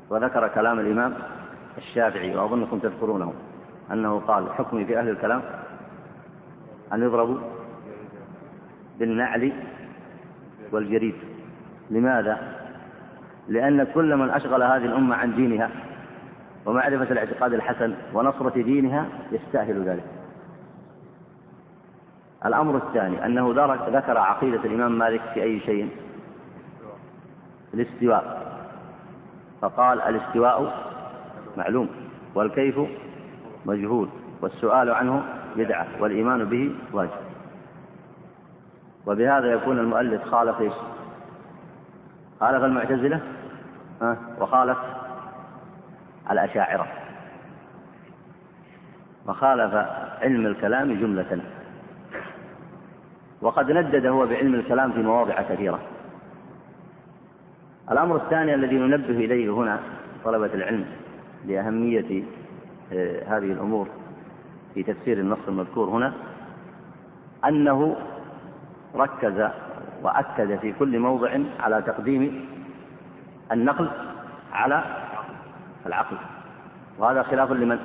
وذكر 0.09 0.47
كلام 0.47 0.80
الإمام 0.80 1.13
الشافعي 1.77 2.36
وأظنكم 2.36 2.80
تذكرونه 2.80 3.34
أنه 3.91 4.19
قال 4.19 4.53
حكمي 4.53 4.86
في 4.86 4.99
أهل 4.99 5.09
الكلام 5.09 5.41
أن 6.93 7.03
يضربوا 7.03 7.38
بالنعل 8.99 9.53
والجريد. 10.71 11.15
لماذا؟ 11.89 12.37
لأن 13.47 13.83
كل 13.83 14.15
من 14.15 14.29
أشغل 14.29 14.63
هذه 14.63 14.85
الأمة 14.85 15.15
عن 15.15 15.35
دينها 15.35 15.69
ومعرفة 16.65 17.11
الاعتقاد 17.11 17.53
الحسن 17.53 17.93
ونصرة 18.13 18.61
دينها 18.61 19.05
يستاهل 19.31 19.83
ذلك 19.83 20.03
الأمر 22.45 22.77
الثاني 22.77 23.25
أنه 23.25 23.53
ذكر 23.89 24.17
عقيدة 24.17 24.59
الإمام 24.65 24.97
مالك 24.97 25.21
في 25.33 25.43
أي 25.43 25.59
شيء 25.59 25.89
الاستواء 27.73 28.49
فقال 29.61 30.01
الاستواء 30.01 30.73
معلوم 31.57 31.89
والكيف 32.35 32.79
مجهول 33.65 34.09
والسؤال 34.41 34.89
عنه 34.89 35.23
بدعة 35.55 35.87
والإيمان 35.99 36.45
به 36.45 36.71
واجب 36.93 37.11
وبهذا 39.05 39.53
يكون 39.53 39.79
المؤلف 39.79 40.23
خالف؟ 40.23 40.73
خالف 42.39 42.63
المعتزلة؟ 42.63 43.21
وخالف 44.39 44.77
الأشاعرة. 46.31 46.87
وخالف 49.27 49.73
علم 50.21 50.45
الكلام 50.45 50.99
جملة. 50.99 51.41
وقد 53.41 53.71
ندد 53.71 54.05
هو 54.05 54.25
بعلم 54.25 54.55
الكلام 54.55 54.91
في 54.91 54.99
مواضع 54.99 55.41
كثيرة. 55.41 55.79
الأمر 57.91 58.15
الثاني 58.15 58.55
الذي 58.55 58.75
ننبه 58.75 59.25
إليه 59.25 59.53
هنا 59.53 59.79
طلبة 60.25 60.53
العلم 60.53 60.85
لأهمية 61.45 62.23
آه، 62.93 63.23
هذه 63.37 63.51
الأمور 63.51 63.87
في 64.73 64.83
تفسير 64.83 65.19
النص 65.19 65.37
المذكور 65.47 65.89
هنا 65.89 66.13
أنه 67.45 67.95
ركز 68.95 69.49
وأكد 70.01 70.59
في 70.59 70.73
كل 70.73 70.99
موضع 70.99 71.37
على 71.59 71.81
تقديم 71.81 72.49
النقل 73.51 73.89
على 74.53 74.83
العقل. 75.85 76.17
وهذا 76.97 77.23
خلاف 77.23 77.51
لمن؟ 77.51 77.79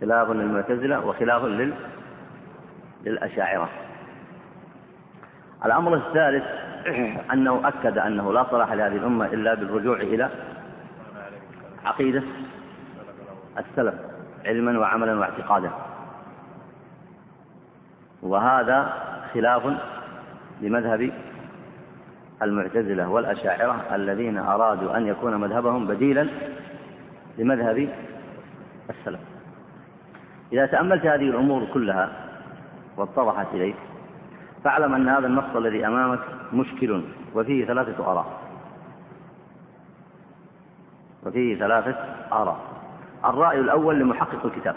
خلاف 0.00 0.30
للمعتزلة 0.30 1.06
وخلاف 1.06 1.44
لل 1.44 1.74
للأشاعرة. 3.04 3.68
الأمر 5.64 5.94
الثالث 5.94 6.44
أنه 7.32 7.68
أكد 7.68 7.98
أنه 7.98 8.32
لا 8.32 8.44
صلاح 8.50 8.72
لهذه 8.72 8.96
الأمة 8.96 9.26
إلا 9.26 9.54
بالرجوع 9.54 9.96
إلى 9.96 10.30
عقيدة 11.84 12.22
السلف 13.58 13.94
علما 14.44 14.78
وعملا 14.78 15.18
واعتقادا. 15.18 15.70
وهذا 18.24 18.92
خلاف 19.34 19.62
لمذهب 20.60 21.10
المعتزلة 22.42 23.08
والأشاعرة 23.08 23.94
الذين 23.94 24.38
أرادوا 24.38 24.96
أن 24.96 25.06
يكون 25.06 25.36
مذهبهم 25.36 25.86
بديلا 25.86 26.28
لمذهب 27.38 27.88
السلف. 28.90 29.20
إذا 30.52 30.66
تأملت 30.66 31.06
هذه 31.06 31.28
الأمور 31.30 31.66
كلها 31.74 32.10
واتضحت 32.96 33.46
إليك 33.54 33.76
فاعلم 34.64 34.94
أن 34.94 35.08
هذا 35.08 35.26
النص 35.26 35.56
الذي 35.56 35.86
أمامك 35.86 36.20
مشكل 36.52 37.02
وفيه 37.34 37.66
ثلاثة 37.66 38.12
آراء. 38.12 38.26
وفيه 41.26 41.58
ثلاثة 41.58 41.96
آراء. 42.32 42.60
الرأي 43.24 43.60
الأول 43.60 43.98
لمحقق 43.98 44.46
الكتاب. 44.46 44.76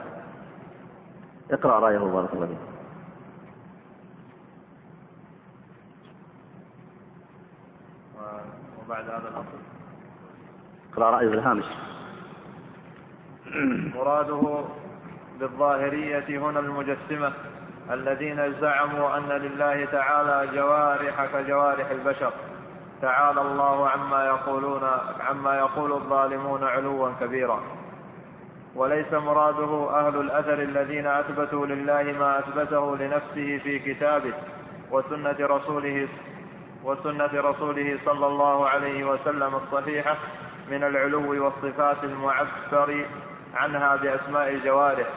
اقرأ 1.51 1.79
رأيه 1.79 1.97
بارك 1.97 2.33
الله 2.33 2.45
فيك. 2.45 2.76
وبعد 8.87 9.03
هذا 9.03 9.27
الأصل. 9.27 9.59
اقرأ 10.93 11.09
رأيه 11.09 11.27
الهامش. 11.27 11.65
مراده 13.95 14.63
بالظاهرية 15.39 16.39
هنا 16.39 16.59
المجسمة 16.59 17.33
الذين 17.91 18.53
زعموا 18.61 19.17
أن 19.17 19.29
لله 19.29 19.85
تعالى 19.85 20.55
جوارح 20.55 21.25
كجوارح 21.25 21.89
البشر. 21.89 22.33
تعالى 23.01 23.41
الله 23.41 23.89
عما 23.89 24.25
يقولون 24.25 24.83
عما 25.19 25.57
يقول 25.57 25.91
الظالمون 25.91 26.63
علوا 26.63 27.11
كبيرا. 27.21 27.61
وليس 28.75 29.13
مراده 29.13 29.99
أهل 29.99 30.21
الأثر 30.21 30.61
الذين 30.61 31.07
أثبتوا 31.07 31.65
لله 31.65 32.03
ما 32.03 32.39
أثبته 32.39 32.97
لنفسه 32.97 33.57
في 33.63 33.79
كتابه 33.79 34.33
وسنة 34.91 35.35
رسوله 35.39 36.07
وسنة 36.83 37.29
رسوله 37.33 37.97
صلى 38.05 38.27
الله 38.27 38.69
عليه 38.69 39.05
وسلم 39.05 39.55
الصحيحة 39.55 40.15
من 40.71 40.83
العلو 40.83 41.43
والصفات 41.43 42.03
المعبر 42.03 43.05
عنها 43.55 43.95
بأسماء 43.95 44.53
الجوارح 44.53 45.07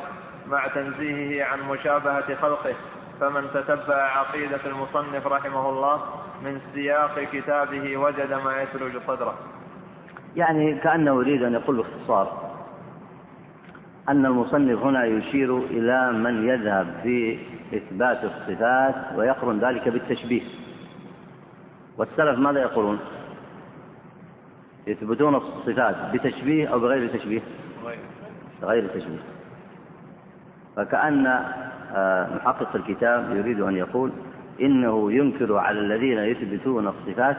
مع 0.46 0.66
تنزيهه 0.66 1.44
عن 1.44 1.58
مشابهة 1.68 2.34
خلقه. 2.34 2.74
فمن 3.20 3.50
تتبع 3.54 3.94
عقيدة 3.94 4.60
المصنف 4.66 5.26
رحمه 5.26 5.68
الله 5.68 6.00
من 6.44 6.60
سياق 6.74 7.20
كتابه 7.32 7.96
وجد 7.96 8.32
ما 8.32 8.62
يثلج 8.62 9.02
صدره. 9.06 9.34
يعني 10.36 10.78
كأنه 10.78 11.20
يريد 11.20 11.42
أن 11.42 11.54
يقول 11.54 11.76
باختصار 11.76 12.50
أن 14.08 14.26
المصنف 14.26 14.82
هنا 14.82 15.04
يشير 15.04 15.58
إلى 15.58 16.12
من 16.12 16.48
يذهب 16.48 17.00
في 17.02 17.38
إثبات 17.74 18.24
الصفات 18.24 18.94
ويقرن 19.16 19.58
ذلك 19.58 19.88
بالتشبيه. 19.88 20.42
والسلف 21.98 22.38
ماذا 22.38 22.60
يقولون؟ 22.60 22.98
يثبتون 24.86 25.34
الصفات 25.34 25.96
بتشبيه 26.12 26.68
أو 26.68 26.80
بغير 26.80 27.18
تشبيه؟ 27.18 27.40
بغير 28.62 28.88
تشبيه. 28.88 29.22
فكأن 30.76 31.26
آه، 31.94 32.36
محقق 32.36 32.76
الكتاب 32.76 33.36
يريد 33.36 33.60
أن 33.60 33.76
يقول 33.76 34.12
إنه 34.60 35.12
ينكر 35.12 35.56
على 35.56 35.80
الذين 35.80 36.18
يثبتون 36.18 36.88
الصفات 36.88 37.36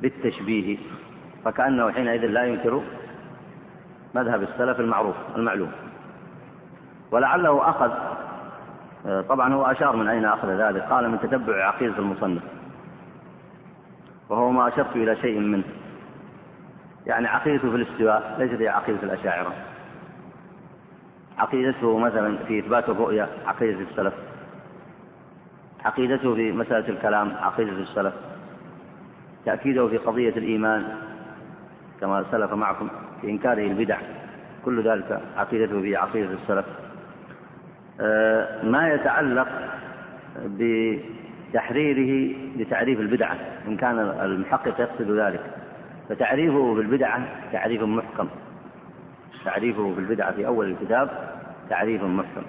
بالتشبيه. 0.00 0.78
فكأنه 1.44 1.90
حينئذ 1.90 2.26
لا 2.26 2.44
ينكر 2.44 2.82
مذهب 4.14 4.42
السلف 4.42 4.80
المعروف 4.80 5.16
المعلوم. 5.36 5.72
ولعله 7.10 7.70
أخذ 7.70 7.92
آه، 9.06 9.20
طبعا 9.20 9.54
هو 9.54 9.64
أشار 9.64 9.96
من 9.96 10.08
أين 10.08 10.24
أخذ 10.24 10.48
ذلك؟ 10.48 10.82
قال 10.82 11.10
من 11.10 11.20
تتبع 11.20 11.64
عقيدة 11.64 11.98
المصنف. 11.98 12.42
وهو 14.32 14.50
ما 14.50 14.68
أشرت 14.68 14.96
إلى 14.96 15.16
شيء 15.16 15.40
منه. 15.40 15.64
يعني 17.06 17.26
عقيدته 17.28 17.70
في 17.70 17.76
الاستواء 17.76 18.36
ليست 18.38 18.62
هي 18.62 18.68
عقيدة 18.68 19.02
الأشاعرة. 19.02 19.52
عقيدته 21.38 21.98
مثلا 21.98 22.36
في 22.36 22.58
إثبات 22.58 22.88
الرؤية 22.88 23.28
عقيدة 23.46 23.80
السلف. 23.80 24.14
عقيدته 25.84 26.34
في 26.34 26.52
مسألة 26.52 26.88
الكلام 26.88 27.32
عقيدة 27.40 27.70
السلف. 27.70 28.14
تأكيده 29.44 29.88
في 29.88 29.96
قضية 29.96 30.36
الإيمان 30.36 30.84
كما 32.00 32.24
سلف 32.30 32.52
معكم 32.52 32.88
في 33.20 33.30
إنكاره 33.30 33.66
البدع. 33.66 33.98
كل 34.64 34.88
ذلك 34.88 35.20
عقيدته 35.36 35.80
في 35.80 35.96
عقيدة 35.96 36.32
السلف. 36.32 36.66
آه، 38.00 38.64
ما 38.64 38.88
يتعلق 38.88 39.48
بتحريره 41.52 42.36
لتعريف 42.56 43.00
البدعة 43.00 43.36
إن 43.68 43.76
كان 43.76 43.98
المحقق 43.98 44.80
يقصد 44.80 45.10
ذلك. 45.10 45.40
فتعريفه 46.08 46.74
بالبدعة 46.74 47.26
تعريف 47.52 47.82
محكم. 47.82 48.28
تعريفه 49.44 49.94
بالبدعة 49.94 50.32
في 50.32 50.46
أول 50.46 50.70
الكتاب 50.70 51.10
تعريف 51.70 52.02
محكم. 52.02 52.42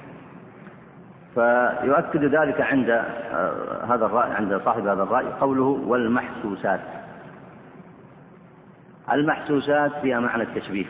فيؤكد 1.36 2.24
ذلك 2.24 2.62
عند 2.62 2.90
آه، 2.90 3.86
هذا 3.86 4.06
الرأي 4.06 4.32
عند 4.32 4.62
صاحب 4.66 4.88
هذا 4.88 5.04
الرأي 5.04 5.26
قوله 5.26 5.64
والمحسوسات. 5.88 6.80
المحسوسات 9.14 9.92
فيها 10.02 10.20
معنى 10.20 10.44
التشبيه. 10.44 10.86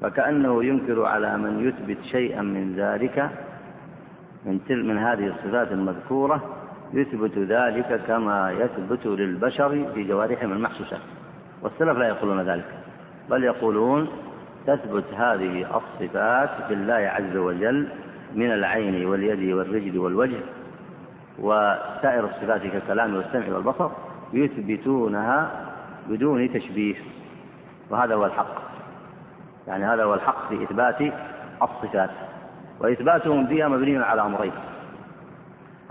فكأنه 0.00 0.64
ينكر 0.64 1.04
على 1.04 1.36
من 1.36 1.68
يثبت 1.68 2.04
شيئا 2.04 2.42
من 2.42 2.74
ذلك 2.76 3.30
من 4.44 4.60
من 4.68 4.98
هذه 4.98 5.26
الصفات 5.26 5.72
المذكورة 5.72 6.42
يثبت 6.92 7.38
ذلك 7.38 8.00
كما 8.06 8.52
يثبت 8.52 9.06
للبشر 9.06 9.86
في 9.94 10.04
جوارحهم 10.04 10.52
المحسوسات 10.52 11.00
والسلف 11.62 11.98
لا 11.98 12.08
يقولون 12.08 12.40
ذلك 12.40 12.64
بل 13.30 13.44
يقولون 13.44 14.08
تثبت 14.66 15.04
هذه 15.16 15.76
الصفات 15.76 16.50
في 16.68 16.74
الله 16.74 16.94
عز 16.94 17.36
وجل 17.36 17.88
من 18.34 18.52
العين 18.52 19.06
واليد 19.06 19.52
والرجل 19.52 19.98
والوجه 19.98 20.40
وسائر 21.38 22.24
الصفات 22.24 22.62
كالكلام 22.62 23.16
والسمع 23.16 23.54
والبصر 23.54 23.90
يثبتونها 24.32 25.50
بدون 26.08 26.52
تشبيه 26.52 26.94
وهذا 27.90 28.14
هو 28.14 28.26
الحق. 28.26 28.62
يعني 29.66 29.84
هذا 29.84 30.04
هو 30.04 30.14
الحق 30.14 30.48
في 30.48 30.62
إثبات 30.62 31.12
الصفات. 31.62 32.10
وإثباتهم 32.82 33.46
فيها 33.46 33.68
مبني 33.68 33.98
على 33.98 34.22
أمرين. 34.22 34.52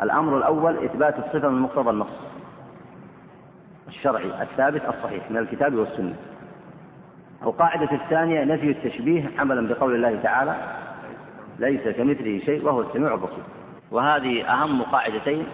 الأمر 0.02 0.38
الأول 0.38 0.86
إثبات 0.86 1.20
الصفة 1.20 1.50
من 1.50 1.62
مقتضى 1.62 1.90
النص. 1.90 2.20
الشرعي 3.88 4.42
الثابت 4.42 4.82
الصحيح 4.90 5.32
من 5.32 5.38
الكتاب 5.38 5.76
والسنة. 5.76 6.16
القاعدة 7.44 7.92
الثانية 7.92 8.44
نفي 8.44 8.72
التشبيه 8.72 9.30
عملا 9.40 9.68
بقول 9.68 9.96
الله 9.96 10.20
تعالى 10.24 10.56
ليس 11.60 11.82
كمثله 11.82 12.40
شيء 12.46 12.66
وهو 12.66 12.82
السميع 12.82 13.14
البصير. 13.14 13.44
وهذه 13.92 14.54
أهم 14.54 14.82
قاعدتين 14.82 15.46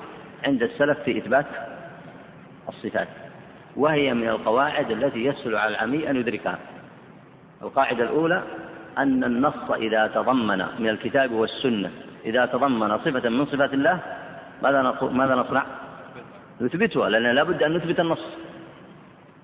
عند 0.46 0.64
السلف 0.64 1.00
في 1.00 1.18
إثبات 1.18 1.46
الصفات. 2.70 3.08
وهي 3.76 4.14
من 4.14 4.28
القواعد 4.28 4.92
التي 4.92 5.26
يسهل 5.26 5.56
على 5.56 5.76
العمي 5.76 6.10
أن 6.10 6.16
يدركها. 6.16 6.58
القاعدة 7.62 8.04
الأولى 8.04 8.44
أن 8.98 9.24
النص 9.24 9.72
إذا 9.72 10.08
تضمن 10.08 10.66
من 10.80 10.90
الكتاب 10.90 11.32
والسنة 11.32 11.92
إذا 12.26 12.46
تضمن 12.46 12.98
صفة 12.98 13.30
من 13.30 13.46
صفات 13.46 13.74
الله 13.74 14.00
ماذا 14.64 14.98
ماذا 15.02 15.36
نصنع؟ 15.36 15.64
نثبتها 16.62 17.10
لأن 17.10 17.36
لابد 17.36 17.64
أن 17.64 17.74
نثبت 17.74 18.00
النص. 18.00 18.38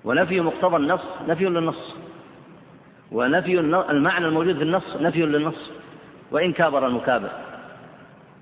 ونفي 0.04 0.40
مقتضى 0.40 0.76
النص 0.76 1.00
نفي 1.28 1.44
للنص. 1.44 1.96
ونفي 3.12 3.60
المعنى 3.90 4.26
الموجود 4.26 4.56
في 4.56 4.62
النص 4.62 4.96
نفي 4.96 5.22
للنص. 5.22 5.70
وإن 6.30 6.52
كابر 6.52 6.86
المكابر. 6.86 7.30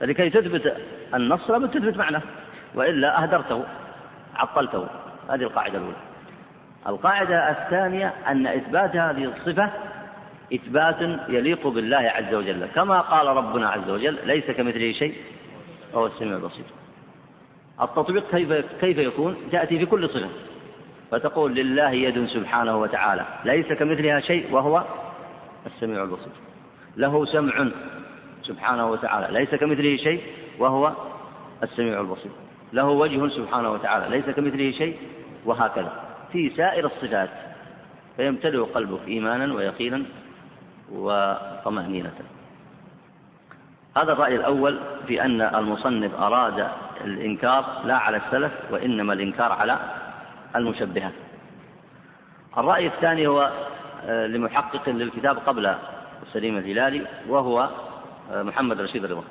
فلكي 0.00 0.30
تثبت 0.30 0.76
النص 1.14 1.50
لابد 1.50 1.70
تثبت 1.70 1.96
معناه 1.96 2.22
وإلا 2.74 3.22
أهدرته 3.22 3.64
عطلته. 4.36 4.86
هذه 5.30 5.42
القاعدة 5.42 5.78
الأولى. 5.78 5.96
القاعدة 6.88 7.50
الثانية 7.50 8.12
أن 8.28 8.46
إثبات 8.46 8.96
هذه 8.96 9.24
الصفة 9.24 9.70
إثبات 10.54 11.00
يليق 11.28 11.66
بالله 11.66 11.96
عز 11.96 12.34
وجل. 12.34 12.66
كما 12.66 13.00
قال 13.00 13.26
ربنا 13.26 13.68
عز 13.68 13.90
وجل 13.90 14.18
ليس 14.24 14.50
كمثله 14.50 14.92
شيء 14.92 15.14
وهو 15.92 16.06
السميع 16.06 16.36
البصير. 16.36 16.64
التطبيق 17.82 18.30
كيف 18.30 18.52
كيف 18.80 18.98
يكون؟ 18.98 19.36
تأتي 19.52 19.78
في 19.78 19.86
كل 19.86 20.08
صفة. 20.08 20.28
فتقول 21.10 21.54
لله 21.54 21.90
يد 21.90 22.26
سبحانه 22.26 22.76
وتعالى 22.76 23.26
ليس 23.44 23.72
كمثلها 23.72 24.20
شيء 24.20 24.52
وهو 24.52 24.84
السميع 25.66 26.02
البصير. 26.02 26.32
له 26.96 27.24
سمع 27.24 27.68
سبحانه 28.42 28.90
وتعالى 28.90 29.38
ليس 29.38 29.54
كمثله 29.54 29.96
شيء 29.96 30.20
وهو 30.58 30.92
السميع 31.62 32.00
البصير. 32.00 32.32
له 32.72 32.88
وجه 32.88 33.28
سبحانه 33.28 33.72
وتعالى 33.72 34.16
ليس 34.16 34.30
كمثله 34.30 34.70
شيء 34.70 34.96
وهكذا. 35.44 35.92
في 36.32 36.50
سائر 36.50 36.86
الصفات 36.86 37.30
فيمتلئ 38.16 38.58
قلبك 38.58 39.08
إيمانا 39.08 39.54
ويقينا 39.54 40.02
وطمأنينة. 40.92 42.14
هذا 43.96 44.12
الرأي 44.12 44.36
الأول 44.36 44.80
في 45.06 45.22
أن 45.24 45.40
المصنف 45.40 46.14
أراد 46.14 46.68
الإنكار 47.04 47.82
لا 47.84 47.96
على 47.96 48.16
السلف 48.16 48.52
وإنما 48.70 49.12
الإنكار 49.12 49.52
على 49.52 49.78
المشبهة 50.56 51.12
الرأي 52.58 52.86
الثاني 52.86 53.26
هو 53.26 53.52
آه، 54.04 54.26
لمحقق 54.26 54.88
للكتاب 54.88 55.38
قبل 55.38 55.74
سليم 56.32 56.58
الهلالي 56.58 57.06
وهو 57.28 57.68
آه، 58.32 58.42
محمد 58.42 58.80
رشيد 58.80 59.04
رضا 59.04 59.24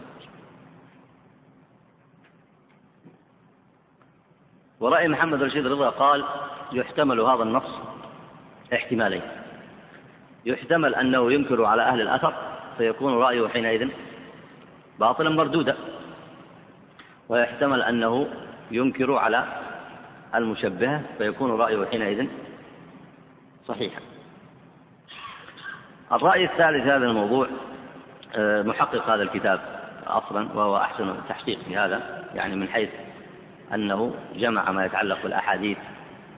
ورأي 4.80 5.08
محمد 5.08 5.44
رشيد 5.44 5.68
رضا 5.68 5.90
قال 5.90 6.26
يحتمل 6.72 7.20
هذا 7.20 7.44
النص 7.44 7.64
احتمالين. 8.74 9.22
يحتمل 10.46 10.96
أنه 10.96 11.34
ينكر 11.34 11.66
على 11.66 11.82
أهل 11.82 12.02
الأثر 12.02 12.34
فيكون 12.78 13.14
رأيه 13.14 13.48
حينئذ 13.48 13.90
باطلا 15.00 15.30
مردودا. 15.30 15.76
ويحتمل 17.30 17.82
أنه 17.82 18.28
ينكر 18.72 19.14
على 19.14 19.46
المشبهة 20.36 21.02
فيكون 21.18 21.52
رأيه 21.52 21.86
حينئذ 21.86 22.28
صحيحا. 23.68 24.02
الرأي 26.12 26.46
الثالث 26.46 26.84
هذا 26.84 27.06
الموضوع 27.06 27.48
آه، 28.36 28.62
محقق 28.62 29.10
هذا 29.10 29.24
الكتاب 29.24 29.60
أصلا 30.08 30.54
وهو 30.54 30.78
أحسن 30.78 31.10
التحقيق 31.10 31.60
في 31.68 31.78
هذا 31.78 32.24
يعني 32.36 32.56
من 32.56 32.68
حيث 32.68 32.90
أنه 33.74 34.16
جمع 34.36 34.72
ما 34.72 34.86
يتعلق 34.86 35.24
بالأحاديث 35.24 35.78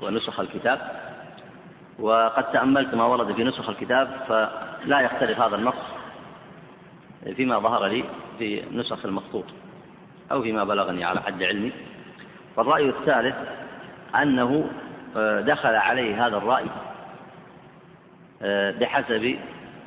ونسخ 0.02 0.40
الكتاب. 0.40 1.03
وقد 2.00 2.52
تأملت 2.52 2.94
ما 2.96 3.06
ورد 3.06 3.36
في 3.36 3.44
نسخ 3.44 3.70
الكتاب 3.70 4.08
فلا 4.28 5.02
يختلف 5.02 5.40
هذا 5.40 5.56
النص 5.56 5.76
فيما 7.36 7.60
ظهر 7.60 7.86
لي 7.86 8.04
في 8.40 8.64
نسخ 8.72 9.06
المخطوط 9.06 9.46
أو 10.32 10.42
فيما 10.42 10.64
بلغني 10.64 11.04
على 11.04 11.22
حد 11.22 11.44
علمي. 11.44 11.72
فالرأي 12.56 12.90
الثالث 12.90 13.36
أنه 14.16 14.70
آه، 15.18 15.42
دخل 15.42 15.76
عليه 15.76 16.28
هذا 16.28 16.38
الرأي 16.38 16.66
آه، 18.42 18.72
بحسب 18.72 19.36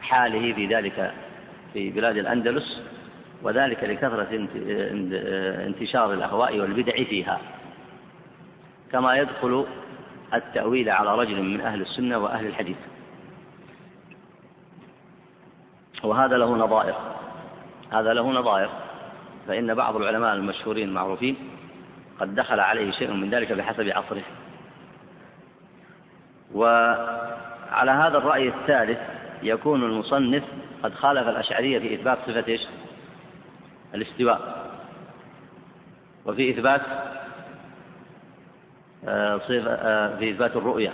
حاله 0.00 0.52
في 0.52 0.66
ذلك 0.66 1.12
في 1.72 1.90
بلاد 1.90 2.16
الأندلس 2.16 2.82
وذلك 3.42 3.84
لكثرة 3.84 4.48
آه، 4.56 5.66
انتشار 5.66 6.12
الأهواء 6.12 6.58
والبدع 6.58 7.04
فيها. 7.04 7.40
كما 8.92 9.16
يدخل 9.16 9.66
التأويل 10.34 10.90
على 10.90 11.14
رجل 11.14 11.42
من 11.42 11.60
أهل 11.60 11.80
السنة 11.80 12.18
وأهل 12.18 12.46
الحديث. 12.46 12.76
وهذا 16.04 16.36
له 16.36 16.56
نظائر. 16.56 16.94
هذا 17.92 18.12
له 18.12 18.32
نظائر. 18.32 18.68
فإن 19.48 19.74
بعض 19.74 19.96
العلماء 19.96 20.34
المشهورين 20.34 20.88
المعروفين 20.88 21.36
قد 22.20 22.34
دخل 22.34 22.60
عليه 22.60 22.90
شيء 22.90 23.12
من 23.12 23.30
ذلك 23.30 23.52
بحسب 23.52 23.88
عصره. 23.88 24.22
وعلى 26.54 27.90
هذا 27.90 28.18
الرأي 28.18 28.48
الثالث 28.48 28.98
يكون 29.42 29.82
المصنف 29.82 30.44
قد 30.82 30.94
خالف 30.94 31.28
الأشعرية 31.28 31.78
في 31.78 31.94
إثبات 31.94 32.18
صفة 32.26 32.44
إيش؟ 32.48 32.60
الاستواء. 33.94 34.66
وفي 36.26 36.50
إثبات 36.50 36.82
صفة 39.38 39.70
آه، 39.70 40.16
في 40.16 40.30
إثبات 40.30 40.56
الرؤية. 40.56 40.92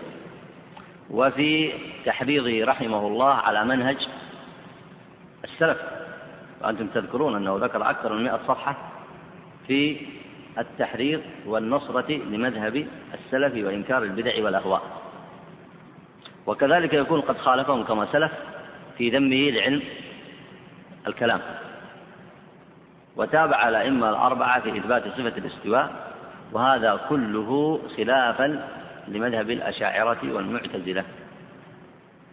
وفي 1.11 1.73
تحريضه 2.05 2.65
رحمه 2.65 3.07
الله 3.07 3.35
على 3.35 3.65
منهج 3.65 3.97
السلف. 5.45 5.79
وأنتم 6.63 6.87
تذكرون 6.87 7.37
أنه 7.37 7.57
ذكر 7.57 7.91
أكثر 7.91 8.13
من 8.13 8.25
مئة 8.25 8.41
صفحة 8.49 8.77
في 9.67 9.97
التحريض 10.59 11.21
والنصرة 11.47 12.13
لمذهب 12.13 12.87
السلف 13.15 13.67
وإنكار 13.67 14.03
البدع 14.03 14.45
والأهواء. 14.45 14.83
وكذلك 16.47 16.95
يكون 16.95 17.21
قد 17.21 17.39
خالفهم 17.39 17.85
كما 17.85 18.07
سلف 18.13 18.33
في 18.99 19.11
ذمه 19.11 19.51
لعلم 19.51 19.83
الكلام. 21.07 21.41
وتابع 23.17 23.69
الأئمة 23.69 24.11
الأربعة 24.11 24.61
في 24.61 24.79
إثبات 24.79 25.03
صفة 25.09 25.33
الاستواء 25.39 26.12
وهذا 26.53 27.01
كله 27.09 27.81
خلافا 27.97 28.69
لمذهب 29.09 29.51
الأشاعرة 29.51 30.19
والمعتزلة. 30.23 31.05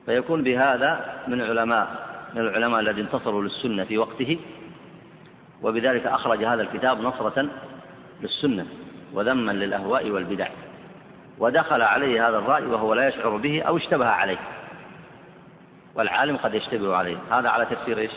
فيكون 0.05 0.43
بهذا 0.43 1.15
من 1.27 1.41
علماء 1.41 2.09
من 2.33 2.41
العلماء 2.41 2.79
الذين 2.79 3.05
انتصروا 3.05 3.43
للسنة 3.43 3.83
في 3.83 3.97
وقته 3.97 4.39
وبذلك 5.63 6.05
أخرج 6.05 6.43
هذا 6.43 6.61
الكتاب 6.61 7.01
نصرة 7.01 7.49
للسنة 8.21 8.65
وذما 9.13 9.51
للأهواء 9.51 10.09
والبدع. 10.09 10.47
ودخل 11.39 11.81
عليه 11.81 12.29
هذا 12.29 12.37
الرأي 12.37 12.65
وهو 12.65 12.93
لا 12.93 13.07
يشعر 13.07 13.37
به 13.37 13.61
أو 13.61 13.77
اشتبه 13.77 14.05
عليه. 14.05 14.37
والعالم 15.95 16.37
قد 16.37 16.53
يشتبه 16.53 16.95
عليه. 16.95 17.17
هذا 17.31 17.49
على 17.49 17.65
تفسير 17.65 17.97
إيش؟ 17.97 18.11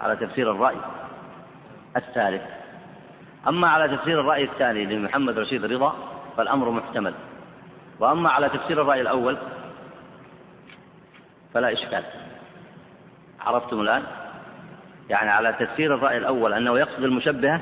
على 0.00 0.16
تفسير 0.16 0.50
الرأي 0.50 0.76
الثالث. 1.96 2.42
أما 3.48 3.68
على 3.68 3.96
تفسير 3.96 4.20
الرأي 4.20 4.44
الثاني 4.44 4.84
لمحمد 4.84 5.38
رشيد 5.38 5.64
رضا 5.64 5.94
فالأمر 6.36 6.70
محتمل. 6.70 7.14
وأما 8.00 8.30
على 8.30 8.48
تفسير 8.48 8.82
الرأي 8.82 9.00
الأول 9.00 9.36
فلا 11.54 11.72
إشكال. 11.72 12.04
عرفتم 13.40 13.80
الآن؟ 13.80 14.02
يعني 15.10 15.30
على 15.30 15.52
تفسير 15.52 15.94
الرأي 15.94 16.18
الأول 16.18 16.52
أنه 16.52 16.78
يقصد 16.78 17.02
المشبهة 17.02 17.60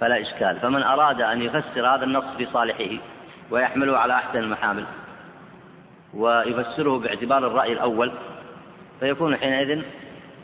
فلا 0.00 0.20
إشكال. 0.20 0.60
فمن 0.60 0.82
أراد 0.82 1.20
أن 1.20 1.42
يفسر 1.42 1.94
هذا 1.94 2.04
النص 2.04 2.36
في 2.36 2.46
صالحه 2.46 3.02
ويحمله 3.50 3.98
على 3.98 4.14
أحسن 4.14 4.38
المحامل 4.38 4.84
ويفسره 6.14 6.98
باعتبار 6.98 7.46
الرأي 7.46 7.72
الأول 7.72 8.12
فيكون 9.00 9.36
حينئذ 9.36 9.82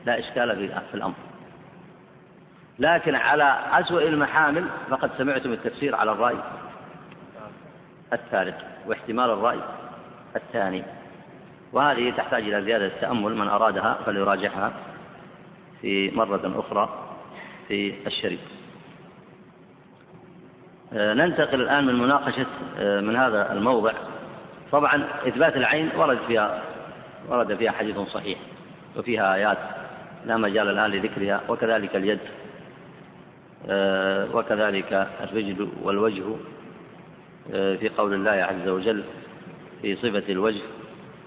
لا 0.07 0.19
إشكال 0.19 0.69
في 0.91 0.95
الأمر. 0.95 1.15
لكن 2.79 3.15
على 3.15 3.59
أسوأ 3.73 4.01
المحامل 4.01 4.65
فقد 4.91 5.11
سمعتم 5.19 5.53
التفسير 5.53 5.95
على 5.95 6.13
الرأي 6.13 6.37
الثالث 8.13 8.57
واحتمال 8.87 9.31
الرأي 9.31 9.59
الثاني 10.37 10.85
وهذه 11.73 12.11
تحتاج 12.17 12.43
إلى 12.43 12.63
زيادة 12.63 12.89
تأمل 13.01 13.35
من 13.35 13.49
أرادها 13.49 13.99
فليراجعها 14.07 14.73
في 15.81 16.11
مرة 16.11 16.53
أخرى 16.57 16.89
في 17.69 17.95
الشريط. 18.07 18.41
آه، 20.93 21.15
ننتقل 21.15 21.61
الآن 21.61 21.87
من 21.87 21.95
مناقشة 21.95 22.47
آه، 22.79 23.01
من 23.01 23.17
هذا 23.17 23.53
الموضع. 23.53 23.93
طبعا 24.73 25.05
إثبات 25.29 25.57
العين 25.57 25.91
ورد 25.97 26.19
فيها 26.27 26.63
ورد 27.29 27.55
فيها 27.55 27.73
حديث 27.73 27.99
صحيح 27.99 28.39
وفيها 28.97 29.35
آيات 29.35 29.59
لا 30.27 30.37
مجال 30.37 30.69
الآن 30.69 30.91
لذكرها 30.91 31.41
وكذلك 31.49 31.97
اليد. 31.97 32.19
وكذلك 34.35 35.09
الرجل 35.21 35.69
والوجه 35.83 36.25
في 37.51 37.91
قول 37.99 38.15
الله 38.15 38.31
عز 38.31 38.69
وجل 38.69 39.05
في 39.83 39.97
صفة 39.97 40.23
الوجه 40.29 40.61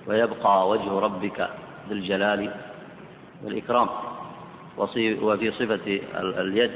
ويبقى 0.07 0.69
وجه 0.69 0.99
ربك 0.99 1.49
ذي 1.89 1.93
الجلال 1.95 2.51
والإكرام. 3.43 3.89
وفي 4.77 5.51
صفة 5.51 5.99
اليد 6.41 6.71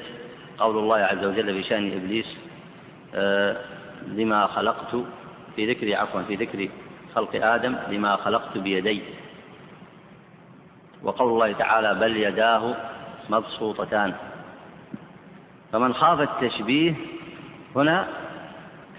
قول 0.58 0.78
الله 0.78 0.98
عز 0.98 1.26
وجل 1.26 1.54
في 1.54 1.64
شأن 1.70 1.92
إبليس 1.92 2.26
آه، 3.16 3.58
لما 4.08 4.48
خلقت 4.48 4.96
في 5.56 5.72
ذكر 5.72 5.96
عفوا 5.96 6.22
في 6.22 6.36
ذكر 6.36 6.70
خلق 7.16 7.46
آدم 7.46 7.76
لما 7.90 8.16
خلقت 8.16 8.58
بيدي. 8.58 9.02
وقول 11.04 11.32
الله 11.32 11.52
تعالى 11.52 11.96
بل 11.96 12.18
يداه 12.18 12.76
مبسوطتان. 13.30 14.14
فمن 15.76 15.94
خاف 15.94 16.22
التشبيه 16.22 16.94
هنا 17.76 18.08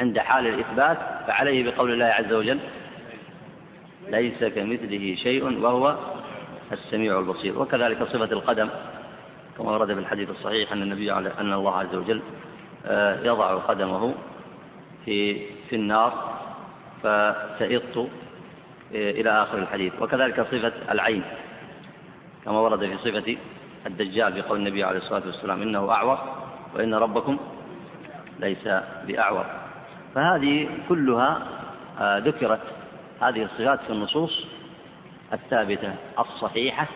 عند 0.00 0.18
حال 0.18 0.46
الإثبات 0.46 0.98
فعليه 1.26 1.70
بقول 1.70 1.92
الله 1.92 2.04
عز 2.04 2.32
وجل 2.32 2.58
ليس 4.08 4.44
كمثله 4.44 5.14
شيء 5.14 5.60
وهو 5.62 5.96
السميع 6.72 7.18
البصير. 7.18 7.58
وكذلك 7.58 8.02
صفة 8.02 8.24
القدم 8.24 8.68
كما 9.58 9.70
ورد 9.70 9.94
في 9.94 10.00
الحديث 10.00 10.30
الصحيح 10.30 10.72
أن 10.72 10.82
النبي 10.82 11.12
أن 11.12 11.52
الله 11.52 11.78
عز 11.78 11.94
وجل 11.94 12.22
آه، 12.86 13.24
يضع 13.24 13.54
قدمه 13.54 14.14
في 15.04 15.46
في 15.68 15.76
النار 15.76 16.38
فتئط 17.02 17.98
آه، 17.98 19.10
إلى 19.10 19.42
آخر 19.42 19.58
الحديث. 19.58 19.92
وكذلك 20.00 20.40
صفة 20.40 20.72
العين 20.90 21.22
كما 22.44 22.60
ورد 22.60 22.80
في 22.80 22.96
صفة 22.96 23.36
الدجال 23.86 24.32
في 24.32 24.42
قول 24.42 24.58
النبي 24.58 24.84
عليه 24.84 24.98
الصلاة 24.98 25.22
والسلام 25.26 25.62
إنه 25.62 25.90
أعور. 25.90 26.45
وإن 26.76 26.94
ربكم 26.94 27.38
ليس 28.40 28.68
بأعور. 29.06 29.46
فهذه 30.14 30.68
كلها 30.88 31.46
آه، 32.00 32.18
ذكرت 32.18 32.60
هذه 33.20 33.42
الصفات 33.42 33.80
في 33.80 33.90
النصوص 33.90 34.46
الثابتة 35.32 35.94
الصحيحة 36.18 36.86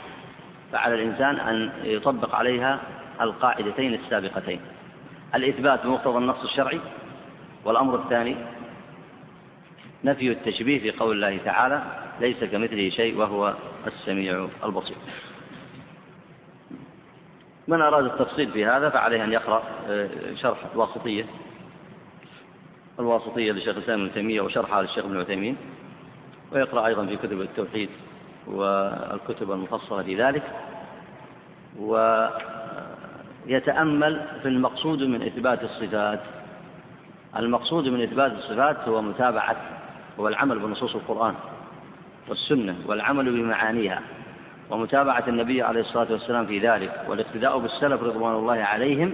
فعلى 0.72 0.94
الإنسان 0.94 1.36
أن 1.36 1.72
يطبق 1.82 2.34
عليها 2.34 2.80
القاعدتين 3.20 3.94
السابقتين. 3.94 4.60
الإثبات 5.34 5.86
بمقتضى 5.86 6.18
النص 6.18 6.42
الشرعي 6.42 6.80
والأمر 7.64 7.94
الثاني 7.94 8.36
نفي 10.04 10.30
التشبيه 10.32 10.78
في 10.78 10.90
قول 10.90 11.16
الله 11.16 11.38
تعالى 11.44 11.82
ليس 12.20 12.44
كمثله 12.44 12.90
شيء 12.90 13.16
وهو 13.16 13.54
السميع 13.86 14.48
البصير. 14.64 14.96
من 17.70 17.80
أراد 17.80 18.04
التفصيل 18.04 18.50
في 18.50 18.66
هذا 18.66 18.90
فعليه 18.90 19.24
أن 19.24 19.32
يقرأ 19.32 19.62
آه، 19.88 20.08
شرح 20.42 20.58
الواسطية. 20.74 21.26
الواسطية 23.00 23.52
لشيخ 23.52 23.76
الإسلام 23.76 24.00
ابن 24.00 24.12
تيمية 24.14 24.40
وشرحها 24.40 24.82
للشيخ 24.82 25.04
ابن 25.04 25.20
عثيمين. 25.20 25.56
ويقرأ 26.52 26.86
أيضا 26.86 27.06
في 27.06 27.16
كتب 27.16 27.40
التوحيد 27.40 27.88
والكتب 28.46 29.52
المفصلة 29.52 30.02
في 30.02 30.22
ذلك. 30.22 30.42
ويتأمل 33.46 34.26
في 34.42 34.48
المقصود 34.48 35.02
من 35.02 35.22
إثبات 35.22 35.62
الصفات. 35.62 36.20
المقصود 37.36 37.88
من 37.88 38.02
إثبات 38.02 38.32
الصفات 38.32 38.88
هو 38.88 39.02
متابعة 39.02 39.56
هو 40.20 40.28
العمل 40.28 40.58
بنصوص 40.58 40.94
القرآن 40.94 41.34
والسنة 42.28 42.76
والعمل 42.86 43.32
بمعانيها. 43.32 44.02
ومتابعة 44.70 45.24
النبي 45.28 45.62
عليه 45.62 45.80
الصلاة 45.80 46.12
والسلام 46.12 46.46
في 46.46 46.58
ذلك 46.58 47.04
والاقتداء 47.08 47.58
بالسلف 47.58 48.02
رضوان 48.02 48.34
الله 48.34 48.62
عليهم 48.62 49.12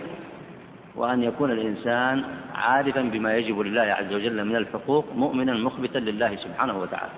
وأن 0.96 1.22
يكون 1.22 1.50
الإنسان 1.50 2.24
عارفا 2.54 3.02
بما 3.02 3.36
يجب 3.36 3.61
لله 3.61 3.82
عز 3.82 4.12
وجل 4.12 4.44
من 4.44 4.57
الحقوق 4.57 5.04
مؤمنا 5.14 5.52
مخبتا 5.54 5.98
لله 5.98 6.36
سبحانه 6.36 6.78
وتعالى. 6.78 7.12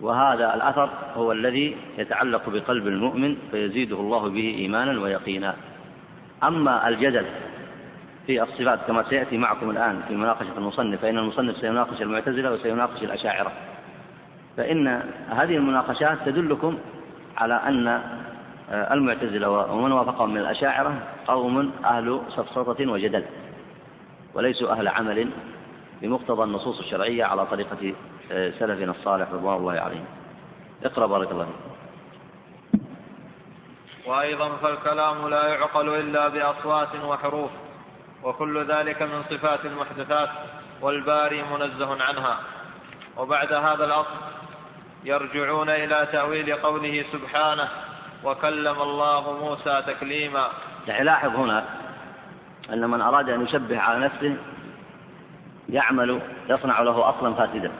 وهذا 0.00 0.54
الأثر 0.54 0.90
هو 1.16 1.32
الذي 1.32 1.76
يتعلق 1.98 2.48
بقلب 2.48 2.86
المؤمن 2.86 3.36
فيزيده 3.50 3.96
الله 3.96 4.28
به 4.28 4.54
إيمانا 4.58 5.00
ويقينا. 5.00 5.54
أما 6.42 6.88
الجدل 6.88 7.26
في 8.26 8.42
الصفات 8.42 8.78
كما 8.86 9.02
سيأتي 9.08 9.38
معكم 9.38 9.70
الآن 9.70 10.00
في 10.08 10.14
مناقشة 10.14 10.58
المصنف 10.58 11.00
فإن 11.00 11.18
المصنف 11.18 11.56
سيناقش 11.56 12.02
المعتزلة 12.02 12.52
وسيناقش 12.52 13.02
الأشاعرة. 13.02 13.52
فإن 14.56 15.02
هذه 15.30 15.56
المناقشات 15.56 16.18
تدلكم 16.26 16.78
على 17.36 17.54
أن 17.54 18.02
المعتزلة 18.70 19.50
ومن 19.50 19.92
وافقهم 19.92 20.30
من 20.30 20.40
الأشاعرة 20.40 20.94
قوم 21.26 21.72
أهل 21.84 22.20
سفسطة 22.36 22.90
وجدل 22.90 23.24
وليسوا 24.34 24.72
أهل 24.72 24.88
عمل 24.88 25.30
بمقتضى 26.02 26.42
النصوص 26.42 26.78
الشرعية 26.78 27.24
على 27.24 27.46
طريقة 27.46 27.94
آه، 28.32 28.50
سلفنا 28.58 28.90
الصالح 28.90 29.28
رضوان 29.32 29.56
الله 29.56 29.72
عليهم. 29.72 30.04
اقرأ 30.84 31.06
بارك 31.06 31.30
الله 31.30 31.44
فيك. 31.44 31.54
وأيضا 34.06 34.56
فالكلام 34.56 35.28
لا 35.28 35.48
يعقل 35.48 35.88
إلا 35.88 36.28
بأصوات 36.28 36.88
وحروف 37.04 37.50
وكل 38.22 38.64
ذلك 38.64 39.02
من 39.02 39.22
صفات 39.30 39.66
المحدثات 39.66 40.28
والباري 40.80 41.42
منزه 41.42 42.02
عنها. 42.02 42.38
وبعد 43.16 43.52
هذا 43.52 43.84
الأصل 43.84 44.16
يرجعون 45.04 45.68
إلى 45.68 46.08
تأويل 46.12 46.54
قوله 46.54 47.04
سبحانه 47.12 47.68
وكلم 48.24 48.82
الله 48.82 49.32
موسى 49.32 49.82
تكليما. 49.86 50.50
لاحظ 50.86 51.36
هنا 51.36 51.64
أن 52.72 52.90
من 52.90 53.00
أراد 53.00 53.28
أن 53.30 53.42
يشبه 53.42 53.78
على 53.78 54.04
نفسه 54.04 54.36
يعمل 55.68 56.20
يصنع 56.48 56.80
له 56.80 57.08
أصلا 57.08 57.34
فاسدا. 57.34 57.72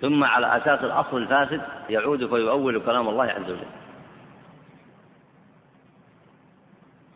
ثم 0.00 0.24
على 0.24 0.56
أساس 0.56 0.84
الأصل 0.84 1.16
الفاسد 1.16 1.62
يعود 1.88 2.26
فيؤول 2.26 2.80
كلام 2.80 3.08
الله 3.08 3.24
عز 3.24 3.50
وجل. 3.50 3.66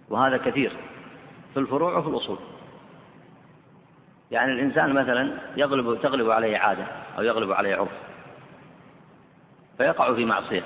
وهذا 0.09 0.37
كثير 0.37 0.73
في 1.55 1.61
الفروع 1.61 1.97
وفي 1.97 2.09
الأصول. 2.09 2.39
يعني 4.31 4.53
الإنسان 4.53 4.95
مثلا 4.95 5.39
يغلب 5.57 6.01
تغلب 6.03 6.31
عليه 6.31 6.59
عادة 6.59 6.87
أو 7.19 7.23
يغلب 7.23 7.53
عليه 7.53 7.77
عرف. 7.77 8.10
فيقع 9.81 10.15
في 10.15 10.25
معصية. 10.25 10.63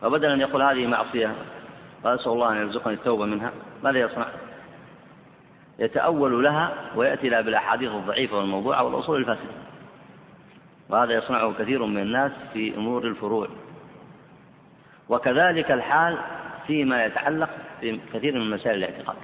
فبدل 0.00 0.30
أن 0.30 0.40
يقول 0.40 0.62
هذه 0.62 0.86
معصية 0.86 1.34
وأسأل 2.04 2.32
الله 2.32 2.52
أن 2.52 2.56
يرزقني 2.56 2.94
التوبة 2.94 3.24
منها 3.24 3.52
ماذا 3.84 3.98
يصنع؟ 3.98 4.26
يتأول 5.78 6.44
لها 6.44 6.74
ويأتي 6.96 7.28
لها 7.28 7.40
بالأحاديث 7.40 7.90
الضعيفة 7.90 8.36
والموضوعة 8.36 8.82
والأصول 8.82 9.20
الفاسدة. 9.20 9.50
وهذا 10.88 11.12
يصنعه 11.12 11.52
كثير 11.58 11.84
من 11.84 12.02
الناس 12.02 12.32
في 12.52 12.76
أمور 12.76 13.04
الفروع. 13.04 13.48
وكذلك 15.08 15.70
الحال 15.70 16.18
فيما 16.66 17.04
يتعلق 17.04 17.50
بكثير 17.82 18.34
من 18.34 18.50
مسائل 18.50 18.76
الاعتقاد. 18.78 19.16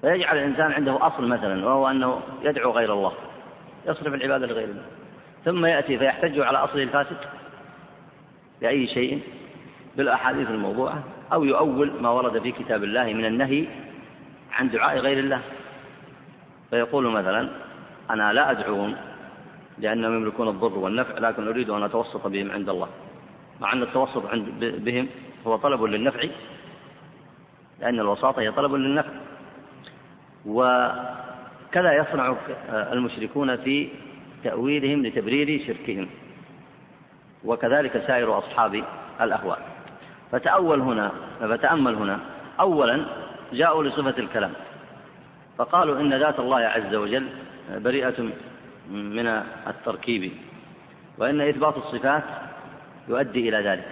فيجعل 0.00 0.38
الإنسان 0.38 0.72
عنده 0.72 1.06
أصل 1.06 1.28
مثلا 1.28 1.66
وهو 1.66 1.88
أنه 1.88 2.20
يدعو 2.42 2.70
غير 2.70 2.92
الله 2.92 3.12
يصرف 3.86 4.14
العبادة 4.14 4.46
لغير 4.46 4.68
الله. 4.68 5.01
ثم 5.44 5.66
يأتي 5.66 5.98
فيحتج 5.98 6.40
على 6.40 6.58
أصله 6.58 6.82
الفاسد 6.82 7.16
بأي 8.60 8.86
شيء 8.86 9.20
بالأحاديث 9.96 10.50
الموضوعة 10.50 11.04
أو 11.32 11.44
يؤول 11.44 11.92
ما 12.00 12.10
ورد 12.10 12.42
في 12.42 12.52
كتاب 12.52 12.84
الله 12.84 13.12
من 13.12 13.24
النهي 13.24 13.66
عن 14.52 14.70
دعاء 14.70 14.98
غير 14.98 15.18
الله. 15.18 15.40
فيقول 16.70 17.06
مثلا 17.06 17.48
أنا 18.10 18.32
لا 18.32 18.50
أدعوهم 18.50 18.96
لأنهم 19.78 20.16
يملكون 20.16 20.48
الضر 20.48 20.78
والنفع 20.78 21.18
لكن 21.18 21.48
أريد 21.48 21.70
أن 21.70 21.82
أتوسط 21.82 22.26
بهم 22.26 22.50
عند 22.50 22.68
الله. 22.68 22.88
مع 23.60 23.72
أن 23.72 23.82
التوسط 23.82 24.26
عند 24.26 24.46
بهم 24.60 25.08
هو 25.46 25.56
طلب 25.56 25.82
للنفع 25.82 26.24
لأن 27.80 28.00
الوساطة 28.00 28.42
هي 28.42 28.52
طلب 28.52 28.74
للنفع. 28.74 29.10
وكذا 30.46 31.92
يصنع 31.92 32.36
المشركون 32.70 33.56
في 33.56 33.88
تأويلهم 34.44 35.06
لتبرير 35.06 35.66
شركهم. 35.66 36.08
وكذلك 37.44 38.04
سائر 38.06 38.38
أصحاب 38.38 38.84
الأهواء. 39.20 39.68
فتأول 40.32 40.80
هنا 40.80 41.12
فتأمل 41.40 41.94
هنا. 41.94 42.20
أولا 42.60 43.04
جاءوا 43.52 43.84
لصفة 43.84 44.18
الكلام. 44.18 44.52
فقالوا 45.58 46.00
إن 46.00 46.14
ذات 46.14 46.40
الله 46.40 46.58
عز 46.58 46.94
وجل 46.94 47.26
بريئة 47.70 48.30
من 48.90 49.26
التركيب. 49.66 50.32
وإن 51.18 51.40
إثبات 51.40 51.76
الصفات 51.76 52.24
يؤدي 53.08 53.48
إلى 53.48 53.68
ذلك. 53.68 53.88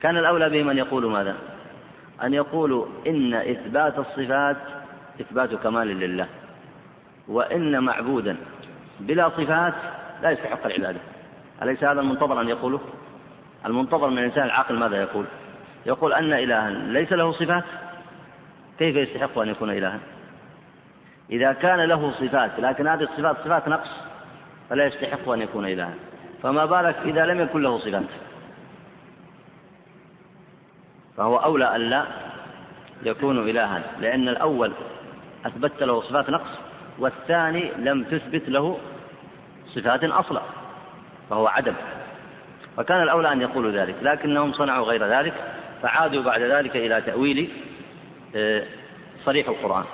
كان 0.00 0.16
الأولى 0.16 0.50
بهم 0.50 0.70
أن 0.70 0.78
يقولوا 0.78 1.10
ماذا؟ 1.10 1.36
أن 2.22 2.34
يقولوا 2.34 2.86
إن 3.06 3.34
إثبات 3.34 3.98
الصفات 3.98 4.56
إثبات 5.20 5.54
كمال 5.54 5.88
لله. 5.88 6.28
وإن 7.28 7.84
معبودا 7.84 8.36
بلا 9.00 9.28
صفات 9.28 9.74
لا 10.22 10.30
يستحق 10.30 10.66
العبادة 10.66 11.00
أليس 11.62 11.84
هذا 11.84 12.00
المنتظر 12.00 12.40
أن 12.40 12.48
يقوله؟ 12.48 12.80
المنتظر 13.66 14.10
من 14.10 14.18
الإنسان 14.18 14.44
العاقل 14.44 14.78
ماذا 14.78 15.02
يقول؟ 15.02 15.24
يقول 15.86 16.12
أن 16.12 16.32
إلها 16.32 16.70
ليس 16.70 17.12
له 17.12 17.32
صفات 17.32 17.64
كيف 18.78 18.96
يستحق 18.96 19.38
أن 19.38 19.48
يكون 19.48 19.70
إلها؟ 19.70 19.98
إذا 21.30 21.52
كان 21.52 21.80
له 21.80 22.12
صفات 22.20 22.50
لكن 22.58 22.86
هذه 22.86 23.02
الصفات 23.02 23.36
صفات 23.44 23.68
نقص 23.68 23.90
فلا 24.70 24.86
يستحق 24.86 25.28
أن 25.28 25.42
يكون 25.42 25.66
إلها 25.66 25.94
فما 26.42 26.64
بالك 26.64 26.96
إذا 27.04 27.26
لم 27.26 27.40
يكن 27.40 27.62
له 27.62 27.78
صفات 27.78 28.02
فهو 31.16 31.36
أولى 31.36 31.76
أن 31.76 31.80
لا 31.80 32.04
يكون 33.02 33.50
إلها 33.50 33.82
لأن 34.00 34.28
الأول 34.28 34.72
أثبت 35.46 35.82
له 35.82 36.00
صفات 36.00 36.30
نقص 36.30 36.63
والثاني 36.98 37.72
لم 37.78 38.04
تثبت 38.04 38.48
له 38.48 38.78
صفات 39.74 40.04
أصلا 40.04 40.42
فهو 41.30 41.46
عدم. 41.46 41.74
فكان 42.76 43.02
الأولى 43.02 43.32
أن 43.32 43.40
يقولوا 43.40 43.70
ذلك 43.70 43.94
لكنهم 44.02 44.52
صنعوا 44.52 44.86
غير 44.86 45.06
ذلك 45.06 45.34
فعادوا 45.82 46.22
بعد 46.22 46.40
ذلك 46.40 46.76
إلى 46.76 47.00
تأويل 47.00 47.50
آه، 48.36 48.62
صريح 49.24 49.48
القرآن. 49.48 49.84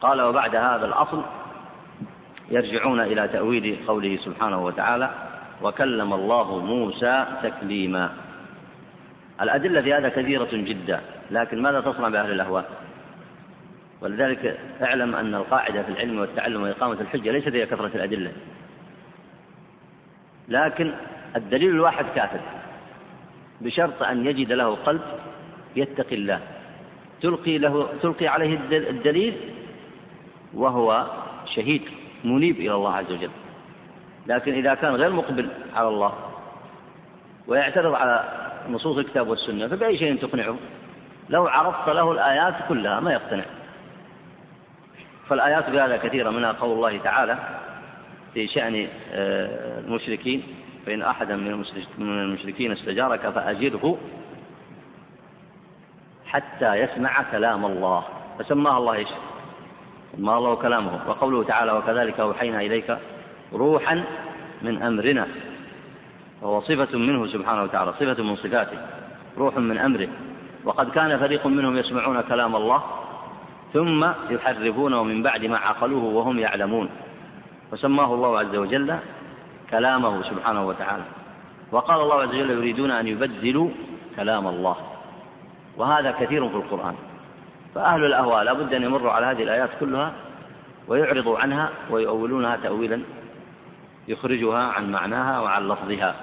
قال 0.00 0.20
وبعد 0.20 0.56
هذا 0.56 0.86
الأصل 0.86 1.22
يرجعون 2.50 3.00
إلى 3.00 3.28
تأويل 3.28 3.78
قوله 3.86 4.18
سبحانه 4.24 4.64
وتعالى 4.64 5.10
وكلم 5.62 6.12
الله 6.12 6.58
موسى 6.58 7.26
تكليما 7.42 8.10
الأدلة 9.40 9.80
في 9.80 9.94
هذا 9.94 10.08
كثيرة 10.08 10.48
جدا 10.52 11.00
لكن 11.30 11.62
ماذا 11.62 11.80
تصنع 11.80 12.08
بأهل 12.08 12.30
الأهواء؟ 12.30 12.70
ولذلك 14.00 14.58
اعلم 14.82 15.14
أن 15.14 15.34
القاعدة 15.34 15.82
في 15.82 15.88
العلم 15.88 16.18
والتعلم 16.18 16.62
وإقامة 16.62 17.00
الحجة 17.00 17.30
ليست 17.30 17.48
هي 17.48 17.66
كثرة 17.66 17.90
الأدلة. 17.94 18.32
لكن 20.48 20.94
الدليل 21.36 21.70
الواحد 21.70 22.04
كافر 22.14 22.40
بشرط 23.60 24.02
أن 24.02 24.26
يجد 24.26 24.52
له 24.52 24.74
قلب 24.74 25.00
يتقي 25.76 26.16
الله. 26.16 26.40
تلقي 27.22 27.58
له 27.58 27.88
تلقي 28.02 28.26
عليه 28.26 28.58
الدليل 28.72 29.34
وهو 30.54 31.06
شهيد 31.54 31.82
منيب 32.24 32.56
إلى 32.56 32.74
الله 32.74 32.94
عز 32.94 33.12
وجل. 33.12 33.30
لكن 34.26 34.52
إذا 34.52 34.74
كان 34.74 34.94
غير 34.94 35.10
مقبل 35.10 35.48
على 35.74 35.88
الله 35.88 36.12
ويعترض 37.46 37.94
على 37.94 38.24
نصوص 38.70 38.98
الكتاب 38.98 39.28
والسنة 39.28 39.68
فبأي 39.68 39.98
شيء 39.98 40.16
تقنعه؟ 40.16 40.56
لو 41.28 41.46
عرضت 41.46 41.88
له 41.88 42.12
الآيات 42.12 42.54
كلها 42.68 43.00
ما 43.00 43.12
يقتنع. 43.12 43.44
فالآيات 45.28 45.70
بهذا 45.70 45.96
كثيرة 45.96 46.30
منها 46.30 46.52
قول 46.52 46.72
الله 46.72 46.98
تعالى 46.98 47.38
في 48.34 48.48
شأن 48.48 48.88
آه، 49.12 49.80
المشركين 49.80 50.42
فإن 50.86 51.02
أحدا 51.02 51.36
من 51.36 51.64
المشركين 51.98 52.72
استجارك 52.72 53.20
فأجره 53.20 53.98
حتى 56.26 56.74
يسمع 56.74 57.22
كلام 57.30 57.64
الله. 57.64 58.04
فسماها 58.38 58.78
الله 58.78 58.92
إيش؟ 58.94 59.08
سماها 60.16 60.38
الله 60.38 60.54
كلامه. 60.54 61.00
وقوله 61.08 61.44
تعالى 61.44 61.72
وكذلك 61.72 62.20
أوحينا 62.20 62.60
إليك 62.60 62.98
روحا 63.52 64.04
من 64.62 64.82
أمرنا 64.82 65.26
وهو 66.42 66.60
صفة 66.60 66.98
منه 66.98 67.26
سبحانه 67.26 67.62
وتعالى 67.62 67.92
صفة 67.92 68.22
من 68.22 68.36
صفاته 68.36 68.78
روح 69.38 69.56
من 69.56 69.78
أمره. 69.78 70.08
وقد 70.64 70.90
كان 70.90 71.18
فريق 71.18 71.46
منهم 71.46 71.76
يسمعون 71.76 72.20
كلام 72.20 72.56
الله 72.56 72.82
ثم 73.72 74.06
يحرفونه 74.30 75.02
من 75.02 75.22
بعد 75.22 75.44
ما 75.44 75.58
عقلوه 75.58 76.04
وهم 76.04 76.38
يعلمون. 76.38 76.88
وسماه 77.72 78.14
الله 78.14 78.38
عز 78.38 78.56
وجل 78.56 78.98
كلامه 79.70 80.22
سبحانه 80.22 80.66
وتعالى. 80.66 81.02
وقال 81.72 82.00
الله 82.00 82.22
عز 82.22 82.28
وجل 82.28 82.50
يريدون 82.50 82.90
أن 82.90 83.06
يبدلوا 83.06 83.70
كلام 84.16 84.46
الله. 84.46 84.76
وهذا 85.76 86.10
كثير 86.10 86.48
في 86.48 86.56
القرآن. 86.56 86.94
فأهل 87.74 88.04
الأهواء 88.04 88.42
لابد 88.42 88.74
أن 88.74 88.82
يمروا 88.82 89.12
على 89.12 89.26
هذه 89.26 89.42
الآيات 89.42 89.70
كلها 89.80 90.12
ويعرضوا 90.88 91.38
عنها 91.38 91.70
ويؤولونها 91.90 92.56
تأويلا 92.56 93.00
يخرجها 94.08 94.62
عن 94.62 94.92
معناها 94.92 95.40
وعن 95.40 95.68
لفظها. 95.68 96.14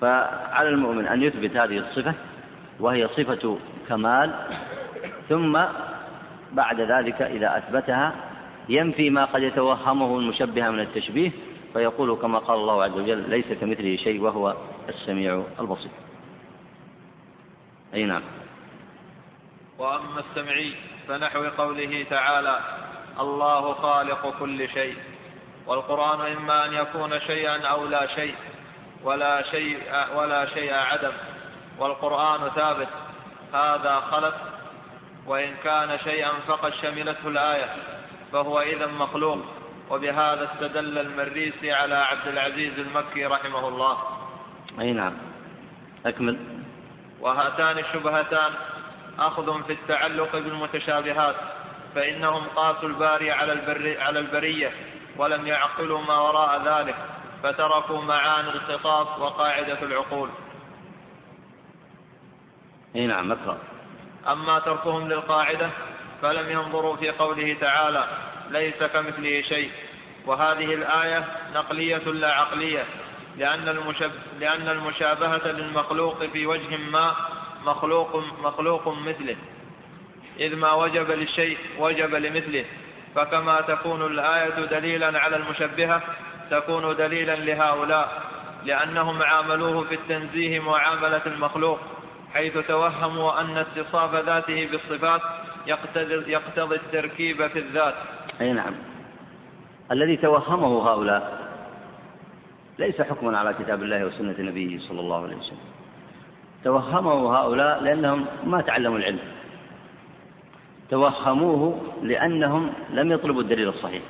فعلى 0.00 0.68
المؤمن 0.68 1.06
أن 1.06 1.22
يثبت 1.22 1.56
هذه 1.56 1.78
الصفة 1.78 2.14
وهي 2.80 3.08
صفة 3.08 3.58
كمال 3.88 4.34
ثم 5.28 5.58
بعد 6.52 6.80
ذلك 6.80 7.22
إذا 7.22 7.58
أثبتها 7.58 8.14
ينفي 8.68 9.10
ما 9.10 9.24
قد 9.24 9.42
يتوهمه 9.42 10.18
المشبه 10.18 10.70
من 10.70 10.80
التشبيه 10.80 11.30
فيقول 11.72 12.16
كما 12.16 12.38
قال 12.38 12.58
الله 12.58 12.84
عز 12.84 12.92
وجل 12.92 13.30
ليس 13.30 13.52
كمثله 13.60 13.96
شيء 13.96 14.20
وهو 14.20 14.56
السميع 14.88 15.42
البصير. 15.60 15.90
أي 17.94 18.04
نعم. 18.04 18.22
وأما 19.78 20.20
السمعي 20.30 20.74
فنحو 21.08 21.44
قوله 21.44 22.06
تعالى 22.10 22.60
الله 23.20 23.74
خالق 23.74 24.38
كل 24.38 24.68
شيء 24.68 24.96
والقرآن 25.66 26.32
إما 26.32 26.66
أن 26.66 26.72
يكون 26.72 27.20
شيئا 27.20 27.66
أو 27.66 27.86
لا 27.86 28.06
شيء 28.06 28.34
ولا 29.04 29.42
شيء 29.42 29.78
ولا 30.14 30.46
شيء 30.46 30.74
عدم 30.74 31.12
والقرآن 31.78 32.50
ثابت 32.50 32.88
هذا 33.54 34.00
خلق 34.10 34.34
وإن 35.28 35.54
كان 35.64 35.98
شيئا 35.98 36.30
فقد 36.46 36.72
شملته 36.82 37.28
الآية 37.28 37.76
فهو 38.32 38.60
إذا 38.60 38.86
مخلوق. 38.86 39.38
وبهذا 39.90 40.48
استدل 40.52 40.98
المريسي 40.98 41.72
على 41.72 41.94
عبد 41.94 42.28
العزيز 42.28 42.78
المكي 42.78 43.26
رحمه 43.26 43.68
الله. 43.68 43.98
أي 44.80 44.92
نعم. 44.92 45.12
أكمل. 46.06 46.38
وهاتان 47.20 47.78
الشبهتان 47.78 48.52
أخذ 49.18 49.62
في 49.62 49.72
التعلق 49.72 50.32
بالمتشابهات 50.32 51.36
فإنهم 51.94 52.44
قاسوا 52.56 52.88
الباري 52.88 53.30
على, 53.30 53.52
البر 53.52 54.00
على 54.00 54.18
البرية 54.18 54.72
ولم 55.16 55.46
يعقلوا 55.46 56.00
ما 56.00 56.20
وراء 56.20 56.62
ذلك 56.64 56.94
فتركوا 57.42 58.02
معاني 58.02 58.48
الخطاب 58.48 59.06
وقاعدة 59.20 59.82
العقول. 59.82 60.28
أي 62.96 63.06
نعم 63.06 63.32
أقرأ. 63.32 63.58
أما 64.26 64.58
تركهم 64.58 65.08
للقاعدة 65.08 65.70
فلم 66.22 66.50
ينظروا 66.50 66.96
في 66.96 67.10
قوله 67.10 67.56
تعالى 67.60 68.04
ليس 68.50 68.82
كمثله 68.82 69.42
شيء. 69.42 69.70
وهذه 70.26 70.74
الآية 70.74 71.24
نقلية 71.54 71.96
لا 71.98 72.32
عقلية 72.32 72.84
لأن, 73.36 73.68
المشب... 73.68 74.10
لأن 74.40 74.68
المشابهة 74.68 75.46
للمخلوق 75.46 76.24
في 76.24 76.46
وجه 76.46 76.76
ما 76.76 77.14
مخلوق 77.64 78.24
مخلوق 78.42 78.88
مثله. 78.88 79.36
إذ 80.40 80.56
ما 80.56 80.72
وجب 80.72 81.10
للشيء 81.10 81.58
وجب 81.78 82.14
لمثله. 82.14 82.64
فكما 83.14 83.60
تكون 83.60 84.06
الآية 84.06 84.64
دليلا 84.64 85.20
على 85.20 85.36
المشبهة 85.36 86.02
تكون 86.50 86.96
دليلا 86.96 87.36
لهؤلاء 87.36 88.22
لأنهم 88.64 89.22
عاملوه 89.22 89.84
في 89.84 89.94
التنزيه 89.94 90.60
معاملة 90.60 91.22
المخلوق. 91.26 91.80
حيث 92.34 92.58
توهموا 92.68 93.40
أن 93.40 93.56
اتصاف 93.56 94.14
ذاته 94.14 94.68
بالصفات 94.70 95.20
يقتضي, 95.66 96.32
يقتضي 96.32 96.76
التركيب 96.76 97.46
في 97.46 97.58
الذات. 97.58 97.94
أي 98.40 98.52
نعم. 98.52 98.74
الذي 99.92 100.16
توهمه 100.16 100.90
هؤلاء 100.90 101.48
ليس 102.78 103.00
حكما 103.00 103.38
على 103.38 103.54
كتاب 103.54 103.82
الله 103.82 104.04
وسنة 104.06 104.34
نبيه 104.38 104.78
صلى 104.78 105.00
الله 105.00 105.22
عليه 105.22 105.36
وسلم. 105.36 105.58
توهمه 106.64 107.38
هؤلاء 107.38 107.82
لأنهم 107.82 108.26
ما 108.44 108.60
تعلموا 108.60 108.98
العلم. 108.98 109.18
توهموه 110.90 111.80
لأنهم 112.02 112.72
لم 112.90 113.12
يطلبوا 113.12 113.42
الدليل 113.42 113.68
الصحيح. 113.68 114.02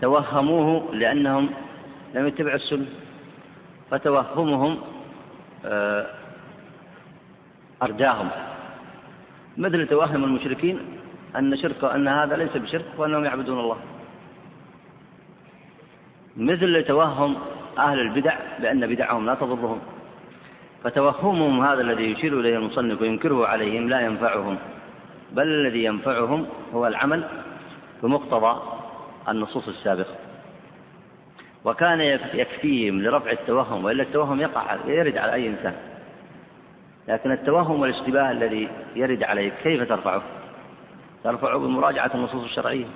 توهموه 0.00 0.94
لأنهم 0.94 1.50
لم 2.14 2.26
يتبعوا 2.26 2.56
السنة. 2.56 2.86
فتوهمهم 3.90 4.78
آه، 5.64 6.06
أرداهم 7.82 8.28
مثل 9.56 9.86
توهم 9.86 10.24
المشركين 10.24 10.78
أن 11.36 11.56
شرك 11.56 11.84
أن 11.84 12.08
هذا 12.08 12.36
ليس 12.36 12.56
بشرك 12.56 12.84
وأنهم 12.98 13.24
يعبدون 13.24 13.58
الله. 13.60 13.76
مثل 16.36 16.84
توهم 16.84 17.36
أهل 17.78 18.00
البدع 18.00 18.36
بأن 18.60 18.86
بدعهم 18.86 19.26
لا 19.26 19.34
تضرهم. 19.34 19.80
فتوهمهم 20.84 21.64
هذا 21.64 21.80
الذي 21.80 22.04
يشير 22.12 22.40
إليه 22.40 22.56
المصنف 22.56 23.00
وينكره 23.00 23.46
عليهم 23.46 23.88
لا 23.88 24.00
ينفعهم. 24.00 24.58
بل 25.32 25.42
الذي 25.42 25.84
ينفعهم 25.84 26.46
هو 26.74 26.86
العمل 26.86 27.24
بمقتضى 28.02 28.62
النصوص 29.28 29.68
السابقة. 29.68 30.14
وكان 31.64 32.00
يكفيهم 32.34 33.02
لرفع 33.02 33.30
التوهم 33.30 33.84
وإلا 33.84 34.02
التوهم 34.02 34.40
يقع 34.40 34.76
يرد 34.86 35.16
على 35.16 35.34
أي 35.34 35.48
إنسان. 35.48 35.74
لكن 37.08 37.32
التوهم 37.32 37.80
والاشتباه 37.80 38.30
الذي 38.30 38.68
يرد 38.96 39.22
عليك 39.22 39.52
كيف 39.62 39.88
ترفعه؟ 39.88 40.22
ترفعه 41.24 41.58
بمراجعة 41.58 42.10
النصوص 42.14 42.44
الشرعية 42.44 42.86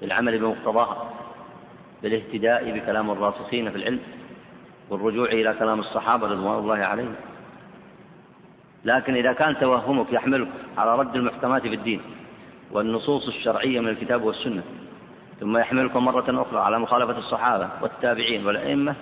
بالعمل 0.00 0.38
بمقتضاها 0.38 1.10
بالاهتداء 2.02 2.70
بكلام 2.70 3.10
الراسخين 3.10 3.70
في 3.70 3.76
العلم 3.76 4.00
والرجوع 4.90 5.28
إلى 5.28 5.54
كلام 5.58 5.80
الصحابة 5.80 6.26
رضوان 6.26 6.58
الله 6.58 6.76
عليهم 6.76 7.14
لكن 8.84 9.14
إذا 9.14 9.32
كان 9.32 9.56
توهمك 9.58 10.12
يحملك 10.12 10.48
على 10.78 10.98
رد 10.98 11.16
المحكمات 11.16 11.62
في 11.62 11.74
الدين 11.74 12.00
والنصوص 12.72 13.26
الشرعية 13.26 13.80
من 13.80 13.88
الكتاب 13.88 14.22
والسنة 14.22 14.62
ثم 15.40 15.56
يحملك 15.56 15.96
مرة 15.96 16.42
أخرى 16.42 16.60
على 16.60 16.78
مخالفة 16.78 17.18
الصحابة 17.18 17.68
والتابعين 17.82 18.46
والأئمة 18.46 18.94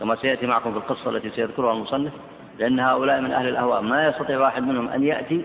كما 0.00 0.16
سيأتي 0.16 0.46
معكم 0.46 0.72
في 0.72 0.76
القصة 0.76 1.10
التي 1.10 1.30
سيذكرها 1.30 1.72
المصنف 1.72 2.12
لأن 2.60 2.80
هؤلاء 2.80 3.20
من 3.20 3.32
أهل 3.32 3.48
الأهواء 3.48 3.80
ما 3.80 4.08
يستطيع 4.08 4.38
واحد 4.38 4.62
منهم 4.62 4.88
أن 4.88 5.04
يأتي 5.04 5.42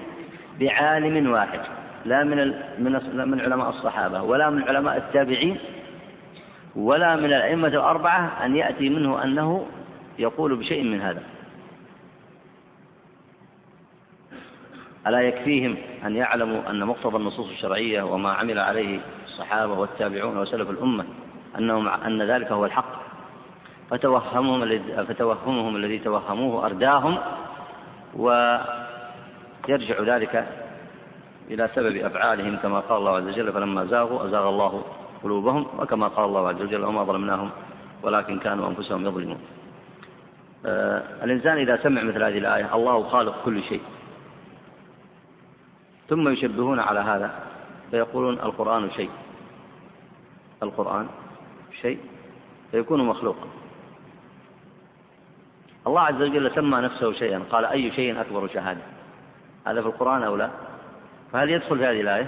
بعالم 0.59 1.31
واحد 1.31 1.59
لا 2.05 2.23
من 2.23 2.37
من 2.79 2.91
من 3.29 3.41
علماء 3.41 3.69
الصحابة 3.69 4.21
ولا 4.21 4.49
من 4.49 4.63
علماء 4.63 4.97
التابعين 4.97 5.57
ولا 6.75 7.15
من 7.15 7.25
الأئمة 7.25 7.67
الأربعة 7.67 8.45
أن 8.45 8.55
يأتي 8.55 8.89
منه 8.89 9.23
أنه 9.23 9.65
يقول 10.19 10.55
بشيء 10.55 10.83
من 10.83 11.01
هذا. 11.01 11.23
ألا 15.07 15.21
يكفيهم 15.21 15.77
أن 16.05 16.15
يعلموا 16.15 16.69
أن 16.69 16.85
مقتضى 16.85 17.17
النصوص 17.17 17.49
الشرعية 17.49 18.03
وما 18.03 18.33
عمل 18.33 18.59
عليه 18.59 18.99
الصحابة 19.25 19.73
والتابعون 19.73 20.37
وسلف 20.37 20.69
الأمة 20.69 21.05
أنهم 21.57 21.87
أن 21.87 22.21
ذلك 22.21 22.51
هو 22.51 22.65
الحق؟ 22.65 23.04
فتوهمهم 23.89 24.79
فتوهمهم 25.05 25.75
الذي 25.75 25.99
توهموه 25.99 26.65
أرداهم 26.65 27.17
ويرجع 28.15 30.01
ذلك 30.01 30.47
إلى 31.51 31.69
سبب 31.75 31.95
أفعالهم 31.95 32.55
كما 32.55 32.79
قال 32.79 32.97
الله 32.97 33.15
عز 33.17 33.27
وجل 33.27 33.53
فلما 33.53 33.85
زاغوا 33.85 34.25
أزاغ 34.25 34.49
الله 34.49 34.83
قلوبهم 35.23 35.67
وكما 35.79 36.07
قال 36.07 36.25
الله 36.25 36.47
عز 36.49 36.61
وجل 36.61 36.85
وما 36.85 37.03
ظلمناهم 37.03 37.49
ولكن 38.03 38.39
كانوا 38.39 38.67
أنفسهم 38.69 39.05
يظلمون. 39.05 39.39
آه 40.65 41.03
الإنسان 41.23 41.57
إذا 41.57 41.83
سمع 41.83 42.03
مثل 42.03 42.23
هذه 42.23 42.37
الآية 42.37 42.75
الله 42.75 43.03
خالق 43.09 43.35
كل 43.45 43.63
شيء. 43.63 43.81
ثم 46.09 46.29
يشبهون 46.29 46.79
على 46.79 46.99
هذا 46.99 47.31
فيقولون 47.91 48.33
القرآن 48.33 48.91
شيء. 48.91 49.09
القرآن 50.63 51.07
شيء 51.81 51.99
فيكون 52.71 53.05
مخلوقا 53.05 53.47
الله 55.87 56.01
عز 56.01 56.21
وجل 56.21 56.55
سمى 56.55 56.77
نفسه 56.81 57.13
شيئا 57.13 57.39
قال 57.39 57.65
أي 57.65 57.91
شيء 57.91 58.21
أكبر 58.21 58.47
شهادة؟ 58.47 58.81
هذا 59.67 59.81
في 59.81 59.87
القرآن 59.87 60.23
أو 60.23 60.35
لا؟ 60.35 60.49
فهل 61.33 61.49
يدخل 61.49 61.77
في 61.77 61.85
هذه 61.85 62.01
الآية؟ 62.01 62.27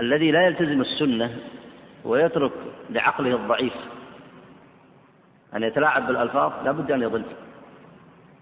الذي 0.00 0.30
لا 0.30 0.46
يلتزم 0.46 0.80
السنة 0.80 1.38
ويترك 2.04 2.52
لعقله 2.90 3.34
الضعيف 3.34 3.72
أن 5.54 5.62
يتلاعب 5.62 6.06
بالألفاظ 6.06 6.52
لا 6.64 6.72
بد 6.72 6.90
أن 6.90 7.02
يضل. 7.02 7.22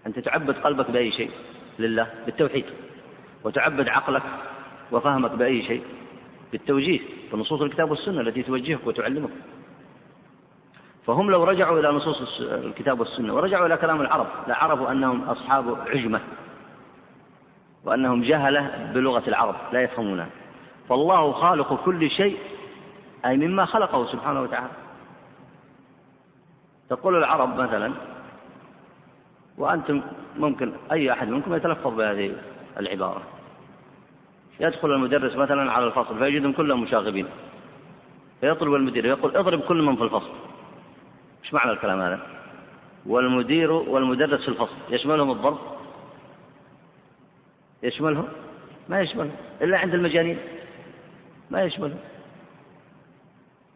أنت 0.07 0.19
تعبد 0.19 0.55
قلبك 0.55 0.91
بأي 0.91 1.11
شيء؟ 1.11 1.31
لله 1.79 2.07
بالتوحيد. 2.25 2.65
وتعبد 3.43 3.89
عقلك 3.89 4.23
وفهمك 4.91 5.31
بأي 5.31 5.63
شيء؟ 5.63 5.83
بالتوجيه 6.51 6.99
بنصوص 7.33 7.61
الكتاب 7.61 7.91
والسنة 7.91 8.21
التي 8.21 8.43
توجهك 8.43 8.87
وتعلمك. 8.87 9.29
فهم 11.07 11.31
لو 11.31 11.43
رجعوا 11.43 11.79
إلى 11.79 11.91
نصوص 11.91 12.41
الكتاب 12.41 12.99
والسنة 12.99 13.33
ورجعوا 13.35 13.65
إلى 13.65 13.77
كلام 13.77 14.01
العرب 14.01 14.27
لعرفوا 14.47 14.91
أنهم 14.91 15.21
أصحاب 15.23 15.77
عجمة 15.87 16.19
وأنهم 17.83 18.21
جهلة 18.21 18.91
بلغة 18.93 19.23
العرب 19.27 19.55
لا 19.71 19.81
يفهمونها. 19.81 20.27
فالله 20.89 21.31
خالق 21.31 21.85
كل 21.85 22.09
شيء 22.09 22.37
أي 23.25 23.37
مما 23.37 23.65
خلقه 23.65 24.05
سبحانه 24.05 24.41
وتعالى. 24.41 24.71
تقول 26.89 27.15
العرب 27.15 27.59
مثلا 27.59 27.93
وأنتم 29.57 30.01
ممكن 30.37 30.73
أي 30.91 31.11
أحد 31.11 31.29
منكم 31.29 31.55
يتلفظ 31.55 31.93
بهذه 31.93 32.35
العبارة. 32.79 33.21
يدخل 34.59 34.91
المدرس 34.91 35.35
مثلا 35.35 35.71
على 35.71 35.85
الفصل 35.85 36.19
فيجدهم 36.19 36.53
كلهم 36.53 36.83
مشاغبين. 36.83 37.27
فيطلب 38.41 38.73
المدير 38.73 39.05
يقول 39.05 39.37
اضرب 39.37 39.59
كل 39.59 39.81
من 39.81 39.95
في 39.95 40.03
الفصل. 40.03 40.46
إيش 41.47 41.53
معنى 41.53 41.71
الكلام 41.71 42.01
هذا؟ 42.01 42.19
والمدير 43.05 43.71
والمدرس 43.71 44.41
في 44.41 44.47
الفصل 44.47 44.75
يشملهم 44.89 45.31
الضرب؟ 45.31 45.57
يشملهم؟ 47.83 48.27
ما 48.89 49.01
يشملهم 49.01 49.31
إلا 49.61 49.77
عند 49.77 49.93
المجانين. 49.93 50.37
ما 51.51 51.63
يشملهم. 51.63 51.99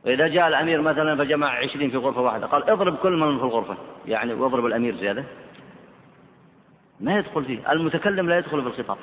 وإذا 0.06 0.28
جاء 0.28 0.48
الأمير 0.48 0.82
مثلا 0.82 1.16
فجمع 1.16 1.50
عشرين 1.50 1.92
في 1.92 1.98
غرفة 1.98 2.22
واحدة 2.22 2.48
قال 2.48 2.70
اضرب 2.70 2.96
كل 2.96 3.12
من 3.12 3.38
في 3.38 3.44
الغرفة 3.44 3.78
يعني 4.08 4.34
واضرب 4.34 4.66
الأمير 4.66 4.96
زيادة. 4.96 5.24
ما 7.00 7.18
يدخل 7.18 7.46
فيه 7.46 7.72
المتكلم 7.72 8.30
لا 8.30 8.38
يدخل 8.38 8.62
في 8.62 8.68
الخطاب. 8.68 8.98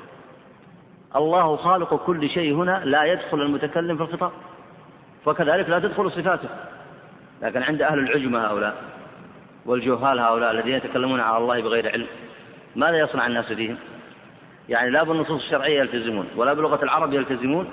الله 1.15 1.55
خالق 1.55 1.95
كل 2.05 2.29
شيء 2.29 2.53
هنا 2.53 2.81
لا 2.85 3.03
يدخل 3.03 3.41
المتكلم 3.41 3.97
في 3.97 4.03
الخطاب. 4.03 4.31
فكذلك 5.25 5.69
لا 5.69 5.79
تدخل 5.79 6.11
صفاته. 6.11 6.49
لكن 7.41 7.63
عند 7.63 7.81
أهل 7.81 7.99
العجمة 7.99 8.39
هؤلاء 8.39 8.83
والجهال 9.65 10.19
هؤلاء 10.19 10.51
الذين 10.51 10.75
يتكلمون 10.75 11.19
على 11.19 11.37
الله 11.37 11.61
بغير 11.61 11.91
علم 11.91 12.07
ماذا 12.75 12.97
يصنع 12.97 13.27
الناس 13.27 13.45
فيهم؟ 13.45 13.77
يعني 14.69 14.89
لا 14.89 15.03
بالنصوص 15.03 15.43
الشرعية 15.43 15.79
يلتزمون 15.79 16.27
ولا 16.35 16.53
بلغة 16.53 16.83
العرب 16.83 17.13
يلتزمون 17.13 17.69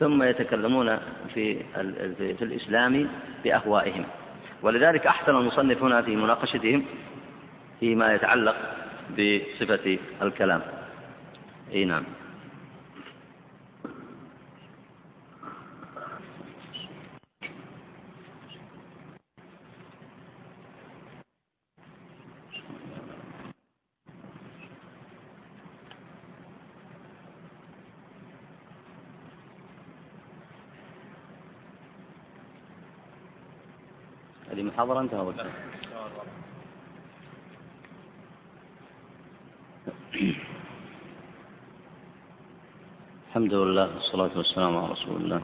ثم 0.00 0.22
يتكلمون 0.22 0.98
في 1.34 1.58
في 2.18 2.42
الإسلام 2.42 3.08
بأهوائهم. 3.44 4.04
ولذلك 4.62 5.06
أحسن 5.06 5.36
المصنف 5.36 5.82
هنا 5.82 6.02
في 6.02 6.16
مناقشتهم 6.16 6.84
فيما 7.80 8.14
يتعلق 8.14 8.56
بصفة 9.10 9.98
الكلام. 10.22 10.60
إي 11.72 11.84
نعم. 11.84 12.04
هذه 34.52 34.62
محاضرة 34.62 35.00
انتهى 35.00 35.20
وقتها 35.20 35.46
الحمد 43.28 43.54
لله 43.54 43.94
والصلاة 43.94 44.30
والسلام 44.36 44.76
على 44.76 44.92
رسول 44.92 45.16
الله. 45.16 45.42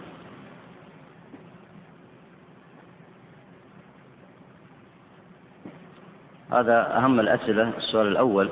هذا 6.53 6.97
أهم 6.97 7.21
الأسئلة 7.21 7.69
السؤال 7.79 8.07
الأول. 8.07 8.51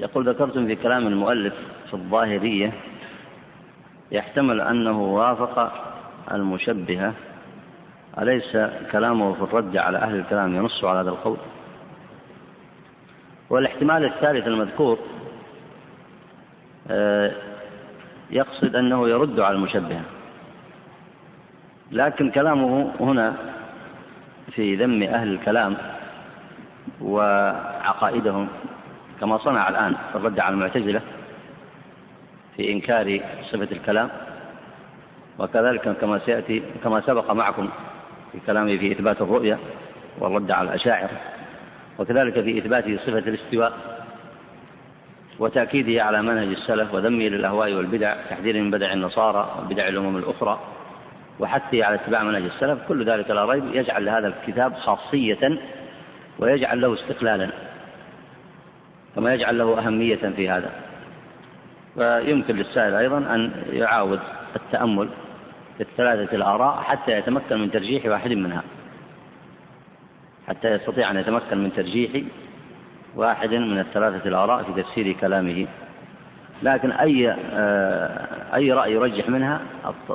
يقول 0.00 0.28
ذكرتم 0.28 0.66
في 0.66 0.76
كلام 0.76 1.06
المؤلف 1.06 1.54
في 1.86 1.94
الظاهرية 1.94 2.72
يحتمل 4.12 4.60
أنه 4.60 5.00
وافق 5.02 5.72
المشبهة. 6.32 7.14
أليس 8.18 8.56
كلامه 8.92 9.32
في 9.34 9.42
الرد 9.42 9.76
على 9.76 9.98
أهل 9.98 10.14
الكلام 10.14 10.54
ينص 10.54 10.84
على 10.84 11.00
هذا 11.00 11.10
القول؟ 11.10 11.36
والاحتمال 13.50 14.04
الثالث 14.04 14.46
المذكور 14.46 14.98
آه، 16.90 17.32
يقصد 18.30 18.76
أنه 18.76 19.08
يرد 19.08 19.40
على 19.40 19.56
المشبهة. 19.56 20.02
لكن 21.92 22.30
كلامه 22.30 22.92
هنا 23.00 23.34
في 24.52 24.76
ذم 24.76 25.02
أهل 25.02 25.32
الكلام 25.32 25.76
وعقائدهم 27.00 28.48
كما 29.20 29.38
صنع 29.38 29.68
الآن 29.68 29.94
في 30.12 30.18
الرد 30.18 30.40
على 30.40 30.54
المعتزلة 30.54 31.00
في 32.56 32.72
إنكار 32.72 33.20
صفة 33.52 33.68
الكلام. 33.72 34.08
وكذلك 35.38 35.88
كما 36.00 36.18
سيأتي 36.18 36.62
كما 36.84 37.00
سبق 37.00 37.32
معكم 37.32 37.68
في 38.32 38.38
كلامه 38.46 38.76
في 38.76 38.92
إثبات 38.92 39.20
الرؤية 39.20 39.58
والرد 40.18 40.50
على 40.50 40.68
الأشاعرة 40.68 41.20
وكذلك 41.98 42.40
في 42.40 42.58
إثبات 42.58 42.84
صفة 42.84 43.18
الاستواء 43.18 43.72
وتأكيده 45.38 46.04
على 46.04 46.22
منهج 46.22 46.48
السلف 46.48 46.94
وذمه 46.94 47.24
للأهواء 47.24 47.72
والبدع 47.72 48.16
تحذيره 48.30 48.60
من 48.60 48.70
بدع 48.70 48.92
النصارى 48.92 49.56
وبدع 49.58 49.88
الأمم 49.88 50.16
الأخرى 50.16 50.60
وحثه 51.40 51.84
على 51.84 51.94
اتباع 51.94 52.22
منهج 52.22 52.42
السلف 52.42 52.78
كل 52.88 53.04
ذلك 53.04 53.30
لا 53.30 53.44
ريب 53.44 53.64
يجعل 53.74 54.04
لهذا 54.04 54.26
الكتاب 54.28 54.74
خاصية 54.74 55.58
ويجعل 56.38 56.80
له 56.80 56.94
استقلالا 56.94 57.50
كما 59.14 59.34
يجعل 59.34 59.58
له 59.58 59.78
أهمية 59.78 60.32
في 60.36 60.50
هذا. 60.50 60.70
ويمكن 61.96 62.56
للسائل 62.56 62.94
أيضا 62.94 63.18
أن 63.18 63.50
يعاود 63.72 64.20
التأمل 64.56 65.08
الثلاثة 65.80 66.36
الآراء 66.36 66.76
حتى 66.76 67.12
يتمكن 67.12 67.58
من 67.58 67.70
ترجيح 67.70 68.06
واحد 68.06 68.30
منها. 68.30 68.62
حتى 70.48 70.68
يستطيع 70.68 71.10
أن 71.10 71.16
يتمكن 71.16 71.58
من 71.58 71.72
ترجيح 71.72 72.22
واحد 73.16 73.54
من 73.54 73.78
الثلاثة 73.78 74.28
الآراء 74.28 74.62
في 74.62 74.82
تفسير 74.82 75.12
كلامه. 75.12 75.66
لكن 76.62 76.92
أي 76.92 77.36
آه، 77.52 78.54
أي 78.54 78.72
رأي 78.72 78.92
يرجح 78.92 79.28
منها 79.28 79.60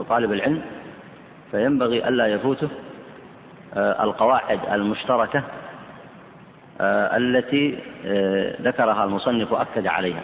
طالب 0.09 0.31
العلم 0.31 0.61
فينبغي 1.51 2.07
ألا 2.07 2.27
يفوته 2.27 2.69
آه، 3.73 4.03
القواعد 4.03 4.59
المشتركة 4.71 5.43
آه، 6.81 7.17
التي 7.17 7.77
ذكرها 8.61 9.03
المصنف 9.03 9.51
وأكد 9.51 9.87
عليها. 9.87 10.23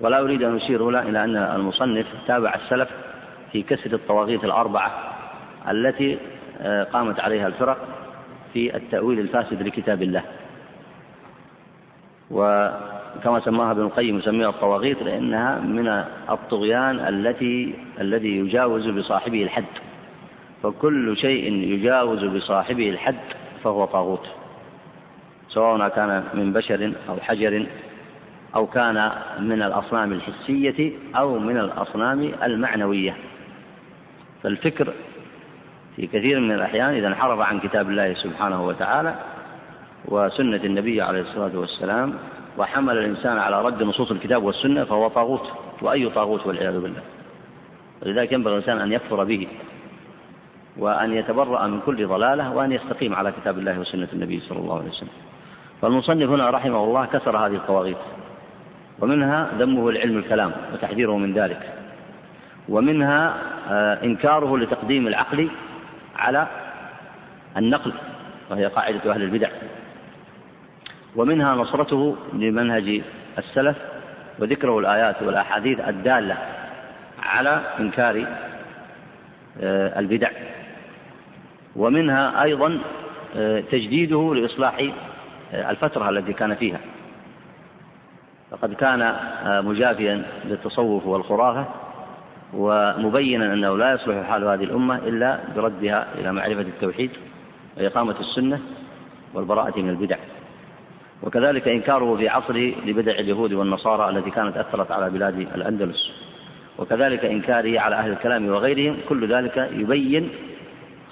ولا 0.00 0.20
أريد 0.20 0.42
أن 0.42 0.56
أشير 0.56 0.82
هنا 0.82 1.02
إلى 1.02 1.24
أن 1.24 1.36
المصنف 1.36 2.06
تابع 2.26 2.54
السلف 2.54 2.88
في 3.52 3.62
كسر 3.62 3.92
الطواغيت 3.92 4.44
الأربعة 4.44 4.92
التي 5.70 6.18
قامت 6.92 7.20
عليها 7.20 7.46
الفرق 7.46 7.78
في 8.52 8.76
التأويل 8.76 9.20
الفاسد 9.20 9.62
لكتاب 9.62 10.02
الله. 10.02 10.22
وكما 12.30 13.40
سماها 13.44 13.70
ابن 13.70 13.82
القيم 13.82 14.18
يسميها 14.18 14.48
الطواغيت 14.48 15.02
لأنها 15.02 15.58
من 15.58 15.88
الطغيان 16.30 16.98
التي 16.98 17.74
الذي 18.00 18.38
يجاوز 18.38 18.88
بصاحبه 18.88 19.42
الحد. 19.42 19.64
فكل 20.62 21.16
شيء 21.16 21.52
يجاوز 21.52 22.24
بصاحبه 22.24 22.90
الحد 22.90 23.16
فهو 23.64 23.84
طاغوت. 23.84 24.26
سواء 25.48 25.88
كان 25.88 26.24
من 26.34 26.52
بشر 26.52 26.92
أو 27.08 27.16
حجر 27.16 27.66
أو 28.54 28.66
كان 28.66 29.10
من 29.40 29.62
الأصنام 29.62 30.12
الحسية 30.12 30.92
أو 31.16 31.38
من 31.38 31.58
الأصنام 31.58 32.32
المعنوية. 32.42 33.16
فالفكر 34.42 34.92
في 35.96 36.06
كثير 36.06 36.40
من 36.40 36.52
الأحيان 36.52 36.94
إذا 36.94 37.08
انحرف 37.08 37.40
عن 37.40 37.60
كتاب 37.60 37.88
الله 37.88 38.14
سبحانه 38.14 38.66
وتعالى 38.66 39.14
وسنة 40.04 40.60
النبي 40.64 41.02
عليه 41.02 41.20
الصلاة 41.20 41.58
والسلام 41.58 42.14
وحمل 42.58 42.98
الإنسان 42.98 43.38
على 43.38 43.62
رد 43.62 43.82
نصوص 43.82 44.10
الكتاب 44.10 44.44
والسنة 44.44 44.84
فهو 44.84 45.08
طاغوت 45.08 45.52
وأي 45.82 46.08
طاغوت 46.08 46.46
والعياذ 46.46 46.80
بالله. 46.80 47.02
ولذلك 48.02 48.32
ينبغي 48.32 48.54
الإنسان 48.54 48.78
أن 48.78 48.92
يكفر 48.92 49.24
به 49.24 49.48
وأن 50.78 51.12
يتبرأ 51.12 51.66
من 51.66 51.80
كل 51.80 52.06
ضلالة 52.06 52.52
وأن 52.52 52.72
يستقيم 52.72 53.14
على 53.14 53.32
كتاب 53.32 53.58
الله 53.58 53.78
وسنة 53.78 54.08
النبي 54.12 54.40
صلى 54.40 54.58
الله 54.58 54.78
عليه 54.78 54.90
وسلم. 54.90 55.08
فالمصنف 55.82 56.30
هنا 56.30 56.50
رحمه 56.50 56.84
الله 56.84 57.06
كسر 57.06 57.36
هذه 57.36 57.54
الطواغيت 57.54 57.96
ومنها 59.00 59.48
ذمه 59.58 59.88
العلم 59.88 60.18
الكلام 60.18 60.52
وتحذيره 60.74 61.16
من 61.16 61.32
ذلك 61.32 61.74
ومنها 62.68 63.36
إنكاره 64.04 64.58
لتقديم 64.58 65.06
العقل 65.06 65.50
على 66.16 66.46
النقل 67.56 67.92
وهي 68.50 68.66
قاعدة 68.66 69.12
أهل 69.12 69.22
البدع. 69.22 69.48
ومنها 71.16 71.54
نصرته 71.54 72.16
لمنهج 72.32 73.02
السلف 73.38 73.76
وذكره 74.38 74.78
الآيات 74.78 75.22
والأحاديث 75.22 75.80
الدالة 75.80 76.36
على 77.22 77.62
إنكار 77.80 78.26
آه، 79.60 79.98
البدع. 79.98 80.30
ومنها 81.76 82.42
أيضا 82.42 82.78
آه، 83.36 83.60
تجديده 83.60 84.34
لإصلاح 84.34 84.90
آه، 85.52 85.70
الفترة 85.70 86.10
التي 86.10 86.32
كان 86.32 86.54
فيها. 86.54 86.80
فقد 88.50 88.74
كان 88.74 89.14
مجافيا 89.64 90.22
للتصوف 90.44 91.06
والخرافة 91.06 91.66
ومبينا 92.54 93.52
أنه 93.52 93.76
لا 93.76 93.92
يصلح 93.92 94.28
حال 94.28 94.44
هذه 94.44 94.64
الأمة 94.64 94.96
إلا 94.96 95.38
بردها 95.56 96.06
إلى 96.18 96.32
معرفة 96.32 96.60
التوحيد 96.60 97.10
وإقامة 97.76 98.20
السنة 98.20 98.60
والبراءة 99.34 99.80
من 99.80 99.88
البدع. 99.88 100.16
وكذلك 101.22 101.68
إنكاره 101.68 102.16
في 102.16 102.28
عصره 102.28 102.72
لبدع 102.86 103.12
اليهود 103.12 103.52
والنصارى 103.52 104.18
التي 104.18 104.30
كانت 104.30 104.56
أثرت 104.56 104.90
على 104.90 105.10
بلاد 105.10 105.38
الأندلس. 105.38 106.12
وكذلك 106.78 107.24
إنكاره 107.24 107.80
على 107.80 107.96
أهل 107.96 108.12
الكلام 108.12 108.48
وغيرهم 108.48 108.96
كل 109.08 109.34
ذلك 109.34 109.70
يبين 109.72 110.28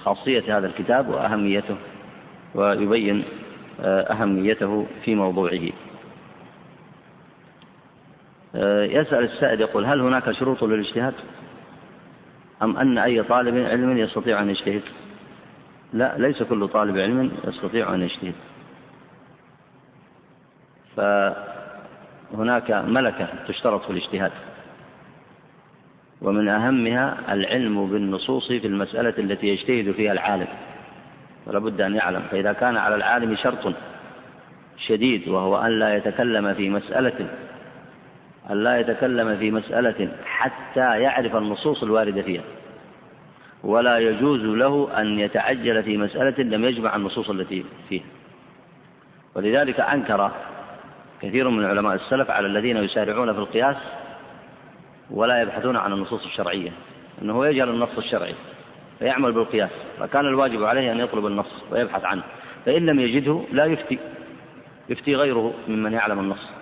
خاصية 0.04 0.58
هذا 0.58 0.66
الكتاب 0.66 1.08
وأهميته 1.08 1.76
ويبين 2.54 3.24
آه، 3.80 4.00
أهميته 4.00 4.86
في 5.04 5.14
موضوعه. 5.14 5.68
يسأل 8.54 9.24
السائل 9.24 9.60
يقول 9.60 9.84
هل 9.84 10.00
هناك 10.00 10.30
شروط 10.32 10.64
للاجتهاد؟ 10.64 11.14
أم 12.62 12.76
أن 12.76 12.98
أي 12.98 13.22
طالب 13.22 13.56
علم 13.66 13.98
يستطيع 13.98 14.42
أن 14.42 14.50
يجتهد؟ 14.50 14.82
لا 15.92 16.18
ليس 16.18 16.42
كل 16.42 16.68
طالب 16.68 16.98
علم 16.98 17.32
يستطيع 17.44 17.94
أن 17.94 18.02
يجتهد. 18.02 18.34
فهناك 20.96 22.70
ملكة 22.70 23.28
تشترط 23.48 23.84
في 23.84 23.90
الاجتهاد 23.90 24.32
ومن 26.22 26.48
أهمها 26.48 27.18
العلم 27.34 27.90
بالنصوص 27.90 28.48
في 28.48 28.66
المسألة 28.66 29.14
التي 29.18 29.46
يجتهد 29.46 29.92
فيها 29.92 30.12
العالم. 30.12 30.48
ولا 31.46 31.58
بد 31.58 31.80
أن 31.80 31.94
يعلم 31.94 32.22
فإذا 32.30 32.52
كان 32.52 32.76
على 32.76 32.94
العالم 32.94 33.36
شرط 33.36 33.74
شديد 34.76 35.28
وهو 35.28 35.56
أن 35.56 35.78
لا 35.78 35.96
يتكلم 35.96 36.54
في 36.54 36.70
مسألة 36.70 37.28
أن 38.50 38.64
لا 38.64 38.80
يتكلم 38.80 39.36
في 39.36 39.50
مسألة 39.50 40.08
حتى 40.24 41.00
يعرف 41.00 41.36
النصوص 41.36 41.82
الواردة 41.82 42.22
فيها. 42.22 42.42
ولا 43.64 43.98
يجوز 43.98 44.40
له 44.40 45.00
أن 45.00 45.18
يتعجل 45.18 45.82
في 45.82 45.96
مسألة 45.96 46.44
لم 46.44 46.64
يجمع 46.64 46.96
النصوص 46.96 47.30
التي 47.30 47.64
فيها. 47.88 48.04
ولذلك 49.34 49.80
أنكر 49.80 50.30
كثير 51.22 51.48
من 51.48 51.64
علماء 51.64 51.94
السلف 51.94 52.30
على 52.30 52.46
الذين 52.46 52.76
يسارعون 52.76 53.32
في 53.32 53.38
القياس 53.38 53.76
ولا 55.10 55.42
يبحثون 55.42 55.76
عن 55.76 55.92
النصوص 55.92 56.24
الشرعية 56.24 56.70
أنه 57.22 57.46
يجهل 57.46 57.68
النص 57.68 57.98
الشرعي 57.98 58.34
فيعمل 58.98 59.32
بالقياس. 59.32 59.70
فكان 59.98 60.26
الواجب 60.26 60.64
عليه 60.64 60.92
أن 60.92 61.00
يطلب 61.00 61.26
النص 61.26 61.62
ويبحث 61.70 62.04
عنه 62.04 62.22
فإن 62.66 62.86
لم 62.86 63.00
يجده 63.00 63.42
لا 63.52 63.64
يفتي 63.64 63.98
يفتي 64.88 65.16
غيره 65.16 65.54
ممن 65.68 65.92
يعلم 65.92 66.18
النص. 66.18 66.59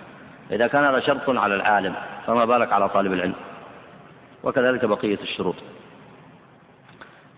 إذا 0.51 0.67
كان 0.67 0.83
هذا 0.83 0.99
شرط 0.99 1.29
على 1.29 1.55
العالم 1.55 1.95
فما 2.27 2.45
بالك 2.45 2.73
على 2.73 2.89
طالب 2.89 3.13
العلم؟ 3.13 3.35
وكذلك 4.43 4.85
بقية 4.85 5.19
الشروط. 5.21 5.55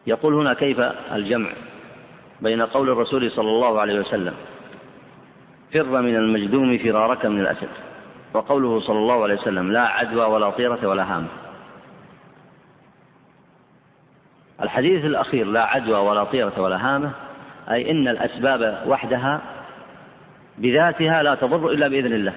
يقول 0.07 0.33
هنا 0.33 0.53
كيف 0.53 0.79
الجمع 1.11 1.49
بين 2.41 2.61
قول 2.61 2.89
الرسول 2.89 3.31
صلى 3.31 3.49
الله 3.49 3.81
عليه 3.81 3.99
وسلم 3.99 4.33
فر 5.73 6.01
من 6.01 6.15
المجذوم 6.15 6.77
فرارك 6.77 7.25
من 7.25 7.39
الأسد 7.39 7.69
وقوله 8.33 8.79
صلى 8.79 8.97
الله 8.97 9.23
عليه 9.23 9.35
وسلم 9.35 9.71
لا 9.71 9.81
عدوى 9.81 10.25
ولا 10.25 10.49
طيرة 10.49 10.87
ولا 10.87 11.15
هامة 11.15 11.27
الحديث 14.61 15.05
الأخير 15.05 15.45
لا 15.45 15.65
عدوى 15.65 15.99
ولا 15.99 16.23
طيرة 16.23 16.61
ولا 16.61 16.95
هامة 16.95 17.11
أي 17.71 17.91
إن 17.91 18.07
الأسباب 18.07 18.83
وحدها 18.87 19.41
بذاتها 20.57 21.23
لا 21.23 21.35
تضر 21.35 21.71
إلا 21.71 21.87
بإذن 21.87 22.13
الله. 22.13 22.33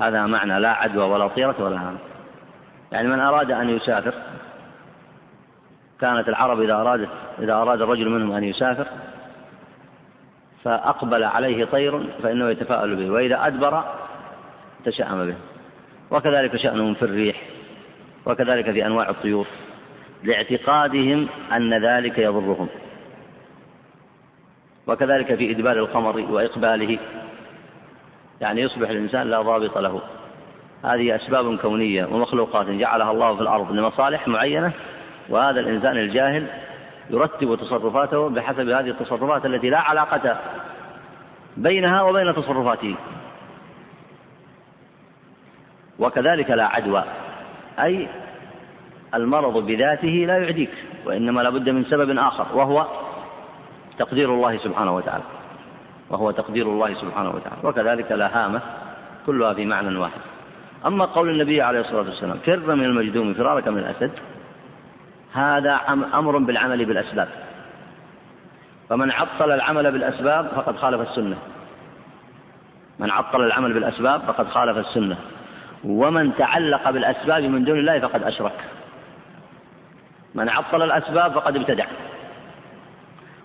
هذا 0.00 0.26
معنى 0.26 0.60
لا 0.60 0.70
عدوى 0.70 1.04
ولا 1.04 1.28
طيرة 1.28 1.54
ولا 1.58 1.76
هامة 1.76 1.98
يعني 2.92 3.08
من 3.08 3.20
أراد 3.20 3.50
أن 3.50 3.70
يسافر 3.70 4.14
كانت 6.00 6.28
العرب 6.28 6.60
إذا 6.60 6.74
أرادت 6.74 7.08
إذا 7.38 7.52
أراد 7.52 7.82
الرجل 7.82 8.08
منهم 8.08 8.32
أن 8.32 8.44
يسافر 8.44 8.86
فأقبل 10.64 11.24
عليه 11.24 11.64
طير 11.64 12.02
فإنه 12.22 12.50
يتفاءل 12.50 12.96
به 12.96 13.10
وإذا 13.10 13.46
أدبر 13.46 13.84
تشأم 14.84 15.26
به. 15.26 15.34
وكذلك 16.10 16.56
شأنهم 16.56 16.94
في 16.94 17.02
الريح 17.02 17.42
وكذلك 18.26 18.70
في 18.70 18.86
أنواع 18.86 19.10
الطيور 19.10 19.46
لاعتقادهم 20.24 21.28
أن 21.52 21.84
ذلك 21.84 22.18
يضرهم. 22.18 22.68
وكذلك 24.86 25.34
في 25.34 25.50
إدبار 25.50 25.76
القمر 25.76 26.20
وإقباله. 26.20 26.98
يعني 28.42 28.60
يصبح 28.60 28.88
الإنسان 28.88 29.30
لا 29.30 29.42
ضابط 29.42 29.78
له. 29.78 30.00
هذه 30.84 31.16
أسباب 31.16 31.58
كونية 31.58 32.04
ومخلوقات 32.04 32.66
جعلها 32.66 33.10
الله 33.10 33.36
في 33.36 33.42
الأرض 33.42 33.72
لمصالح 33.72 34.28
معينة 34.28 34.72
وهذا 35.28 35.60
الإنسان 35.60 35.96
الجاهل 35.96 36.46
يرتب 37.10 37.58
تصرفاته 37.60 38.28
بحسب 38.28 38.68
هذه 38.68 38.88
التصرفات 38.88 39.46
التي 39.46 39.70
لا 39.70 39.78
علاقة 39.78 40.36
بينها 41.56 42.02
وبين 42.02 42.34
تصرفاته. 42.34 42.94
وكذلك 45.98 46.50
لا 46.50 46.66
عدوى. 46.66 47.04
أي 47.78 48.08
المرض 49.14 49.66
بذاته 49.66 50.24
لا 50.26 50.38
يعديك 50.38 50.70
وإنما 51.06 51.40
لابد 51.40 51.68
من 51.68 51.84
سبب 51.84 52.18
آخر 52.18 52.46
وهو 52.56 52.86
تقدير 53.98 54.34
الله 54.34 54.56
سبحانه 54.56 54.96
وتعالى. 54.96 55.24
وهو 56.12 56.30
تقدير 56.30 56.66
الله 56.66 56.94
سبحانه 56.94 57.30
وتعالى. 57.30 57.60
وكذلك 57.64 58.12
لا 58.12 58.44
هامة 58.44 58.60
كلها 59.26 59.54
في 59.54 59.64
معنى 59.64 59.96
واحد. 59.96 60.20
أما 60.86 61.04
قول 61.04 61.30
النبي 61.30 61.62
عليه 61.62 61.80
الصلاة 61.80 61.98
والسلام 61.98 62.38
فر 62.38 62.74
من 62.74 62.84
المجدوم 62.84 63.34
فرارك 63.34 63.68
من 63.68 63.78
الأسد 63.78 64.10
هذا 65.32 65.80
أمر 66.14 66.38
بالعمل 66.38 66.84
بالأسباب. 66.84 67.28
فمن 68.88 69.10
عطل 69.10 69.50
العمل 69.50 69.92
بالأسباب 69.92 70.46
فقد 70.46 70.76
خالف 70.76 71.10
السنة. 71.10 71.36
من 72.98 73.10
عطل 73.10 73.40
العمل 73.40 73.72
بالأسباب 73.72 74.20
فقد 74.20 74.48
خالف 74.48 74.78
السنة. 74.78 75.16
ومن 75.84 76.36
تعلق 76.36 76.90
بالأسباب 76.90 77.42
من 77.42 77.64
دون 77.64 77.78
الله 77.78 78.00
فقد 78.00 78.22
أشرك. 78.22 78.64
من 80.34 80.48
عطل 80.48 80.82
الأسباب 80.82 81.32
فقد 81.32 81.56
ابتدع. 81.56 81.86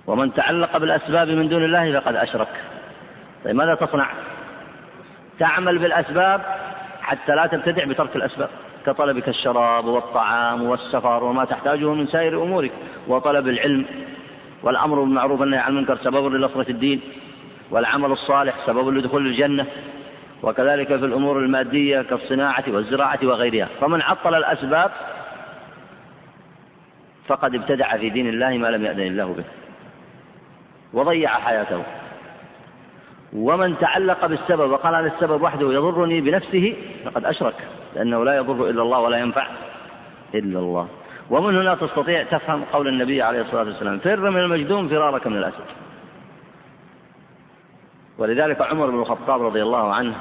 ومن 0.07 0.33
تعلق 0.33 0.77
بالأسباب 0.77 1.29
من 1.29 1.49
دون 1.49 1.63
الله 1.63 1.99
فقد 1.99 2.15
أشرك. 2.15 2.47
طيب 3.45 3.55
ماذا 3.55 3.75
تصنع؟ 3.75 4.09
تعمل 5.39 5.77
بالأسباب 5.77 6.41
حتى 7.01 7.35
لا 7.35 7.47
تبتدع 7.47 7.85
بترك 7.85 8.15
الأسباب 8.15 8.49
كطلبك 8.85 9.29
الشراب 9.29 9.85
والطعام 9.85 10.63
والسفر 10.63 11.23
وما 11.23 11.45
تحتاجه 11.45 11.93
من 11.93 12.07
سائر 12.07 12.43
أمورك 12.43 12.71
وطلب 13.07 13.47
العلم 13.47 13.85
والأمر 14.63 14.99
بالمعروف 14.99 15.39
والنهي 15.39 15.59
عن 15.59 15.71
المنكر 15.71 15.97
سبب 15.97 16.33
لنصرة 16.33 16.71
الدين 16.71 17.01
والعمل 17.71 18.11
الصالح 18.11 18.55
سبب 18.65 18.89
لدخول 18.89 19.27
الجنة 19.27 19.65
وكذلك 20.43 20.87
في 20.87 21.05
الأمور 21.05 21.39
المادية 21.39 22.01
كالصناعة 22.01 22.63
والزراعة 22.67 23.19
وغيرها. 23.23 23.67
فمن 23.81 24.01
عطل 24.01 24.35
الأسباب 24.35 24.91
فقد 27.27 27.55
ابتدع 27.55 27.97
في 27.97 28.09
دين 28.09 28.29
الله 28.29 28.57
ما 28.57 28.67
لم 28.67 28.85
يأذن 28.85 29.07
الله 29.07 29.33
به. 29.33 29.43
وضيع 30.97 31.29
حياته. 31.29 31.83
ومن 33.33 33.77
تعلق 33.79 34.25
بالسبب 34.25 34.71
وقال 34.71 34.95
هذا 34.95 35.07
السبب 35.07 35.41
وحده 35.41 35.73
يضرني 35.73 36.21
بنفسه 36.21 36.75
فقد 37.05 37.25
أشرك 37.25 37.55
لأنه 37.95 38.25
لا 38.25 38.35
يضر 38.35 38.69
إلا 38.69 38.81
الله 38.81 38.99
ولا 38.99 39.17
ينفع 39.17 39.47
إلا 40.35 40.59
الله. 40.59 40.87
ومن 41.29 41.57
هنا 41.57 41.75
تستطيع 41.75 42.23
تفهم 42.23 42.63
قول 42.73 42.87
النبي 42.87 43.21
عليه 43.21 43.41
الصلاة 43.41 43.63
والسلام 43.63 43.99
فر 43.99 44.29
من 44.29 44.39
المجدوم 44.39 44.89
فرارك 44.89 45.27
من 45.27 45.37
الأسد. 45.37 45.65
ولذلك 48.17 48.61
عمر 48.61 48.89
بن 48.89 48.99
الخطاب 48.99 49.41
رضي 49.41 49.63
الله 49.63 49.93
عنه 49.93 50.15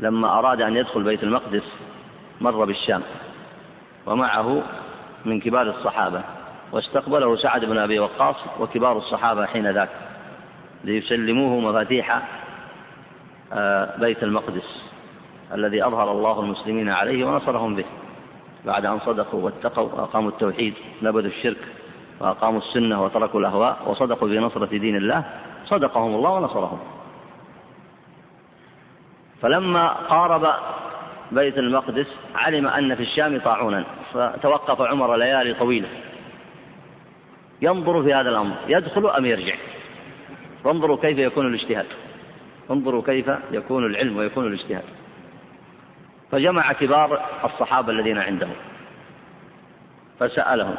لما 0.00 0.38
أراد 0.38 0.60
أن 0.60 0.76
يدخل 0.76 1.02
بيت 1.02 1.22
المقدس 1.22 1.64
مر 2.40 2.64
بالشام 2.64 3.02
ومعه 4.06 4.62
من 5.24 5.40
كبار 5.40 5.62
الصحابة. 5.62 6.35
واستقبله 6.72 7.36
سعد 7.36 7.64
بن 7.64 7.78
أبي 7.78 7.98
وقاص 7.98 8.36
وكبار 8.60 8.98
الصحابة 8.98 9.46
حين 9.46 9.70
ذاك 9.70 9.88
ليسلموه 10.84 11.60
مفاتيح 11.60 12.22
آه، 13.52 13.96
بيت 13.98 14.22
المقدس 14.22 14.86
الذي 15.54 15.86
أظهر 15.86 16.12
الله 16.12 16.40
المسلمين 16.40 16.88
عليه 16.88 17.24
ونصرهم 17.24 17.74
به. 17.74 17.84
بعد 18.64 18.86
أن 18.86 18.98
صدقوا 18.98 19.42
واتقوا 19.42 19.88
وأقاموا 19.92 20.30
التوحيد 20.30 20.74
نبذوا 21.02 21.30
الشرك 21.30 21.58
وأقاموا 22.20 22.60
السنة 22.60 23.04
وتركوا 23.04 23.40
الأهواء 23.40 23.78
وصدقوا 23.86 24.28
في 24.28 24.38
نصرة 24.38 24.66
دين 24.66 24.96
الله 24.96 25.24
صدقهم 25.64 26.14
الله 26.14 26.30
ونصرهم. 26.30 26.78
فلما 29.42 29.88
قارب 29.88 30.54
بيت 31.32 31.58
المقدس 31.58 32.06
علم 32.34 32.66
أن 32.66 32.94
في 32.94 33.02
الشام 33.02 33.40
طاعونا 33.40 33.84
فتوقف 34.12 34.80
عمر 34.80 35.16
ليالي 35.16 35.54
طويلة. 35.54 35.88
ينظر 37.62 38.02
في 38.02 38.14
هذا 38.14 38.28
الأمر. 38.30 38.56
يدخل 38.68 39.06
أم 39.06 39.26
يرجع؟ 39.26 39.54
وانظروا 40.64 40.96
كيف 40.96 41.18
يكون 41.18 41.46
الاجتهاد. 41.46 41.86
انظروا 42.70 43.02
كيف 43.02 43.30
يكون 43.52 43.86
العلم 43.86 44.16
ويكون 44.16 44.46
الاجتهاد. 44.46 44.84
فجمع 46.30 46.72
كبار 46.72 47.20
الصحابة 47.44 47.92
الذين 47.92 48.18
عنده. 48.18 48.48
فسألهم. 50.20 50.74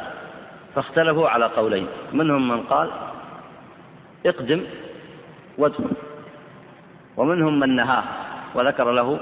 فاختلفوا 0.74 1.28
على 1.28 1.44
قولين. 1.44 1.86
منهم 2.12 2.48
من 2.48 2.62
قال 2.62 2.90
اقدم 4.26 4.62
وادخل. 5.58 5.90
ومنهم 7.16 7.60
من 7.60 7.76
نهاه. 7.76 8.04
وذكر 8.54 8.92
له 8.92 9.20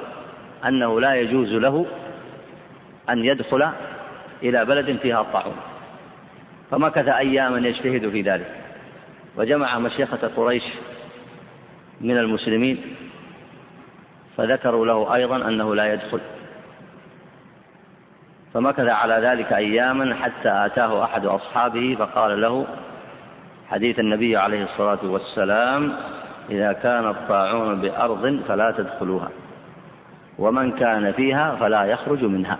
أنه 0.66 1.00
لا 1.00 1.14
يجوز 1.14 1.52
له 1.52 1.86
أن 3.10 3.24
يدخل 3.24 3.70
إلى 4.42 4.64
بلد 4.64 4.98
فيها 4.98 5.20
الطاعون. 5.20 5.56
فمكث 6.70 7.08
أياما 7.08 7.68
يجتهد 7.68 8.08
في 8.10 8.22
ذلك. 8.22 8.50
وجمع 9.36 9.78
مشيخة 9.78 10.30
قريش 10.36 10.64
من 12.00 12.18
المسلمين 12.18 12.82
فذكروا 14.36 14.86
له 14.86 15.14
أيضا 15.14 15.36
أنه 15.36 15.74
لا 15.74 15.92
يدخل. 15.92 16.20
فمكث 18.54 18.88
على 18.88 19.14
ذلك 19.14 19.52
أياما 19.52 20.14
حتى 20.14 20.48
آتاه 20.48 21.04
أحد 21.04 21.26
أصحابه 21.26 21.96
فقال 21.98 22.40
له 22.40 22.66
حديث 23.70 23.98
النبي 23.98 24.36
عليه 24.36 24.64
الصلاة 24.64 24.98
والسلام 25.04 25.92
إذا 26.50 26.72
كان 26.72 27.08
الطاعون 27.08 27.80
بأرض 27.80 28.40
فلا 28.48 28.70
تدخلوها 28.70 29.30
ومن 30.38 30.72
كان 30.72 31.12
فيها 31.12 31.56
فلا 31.56 31.84
يخرج 31.84 32.24
منها. 32.24 32.58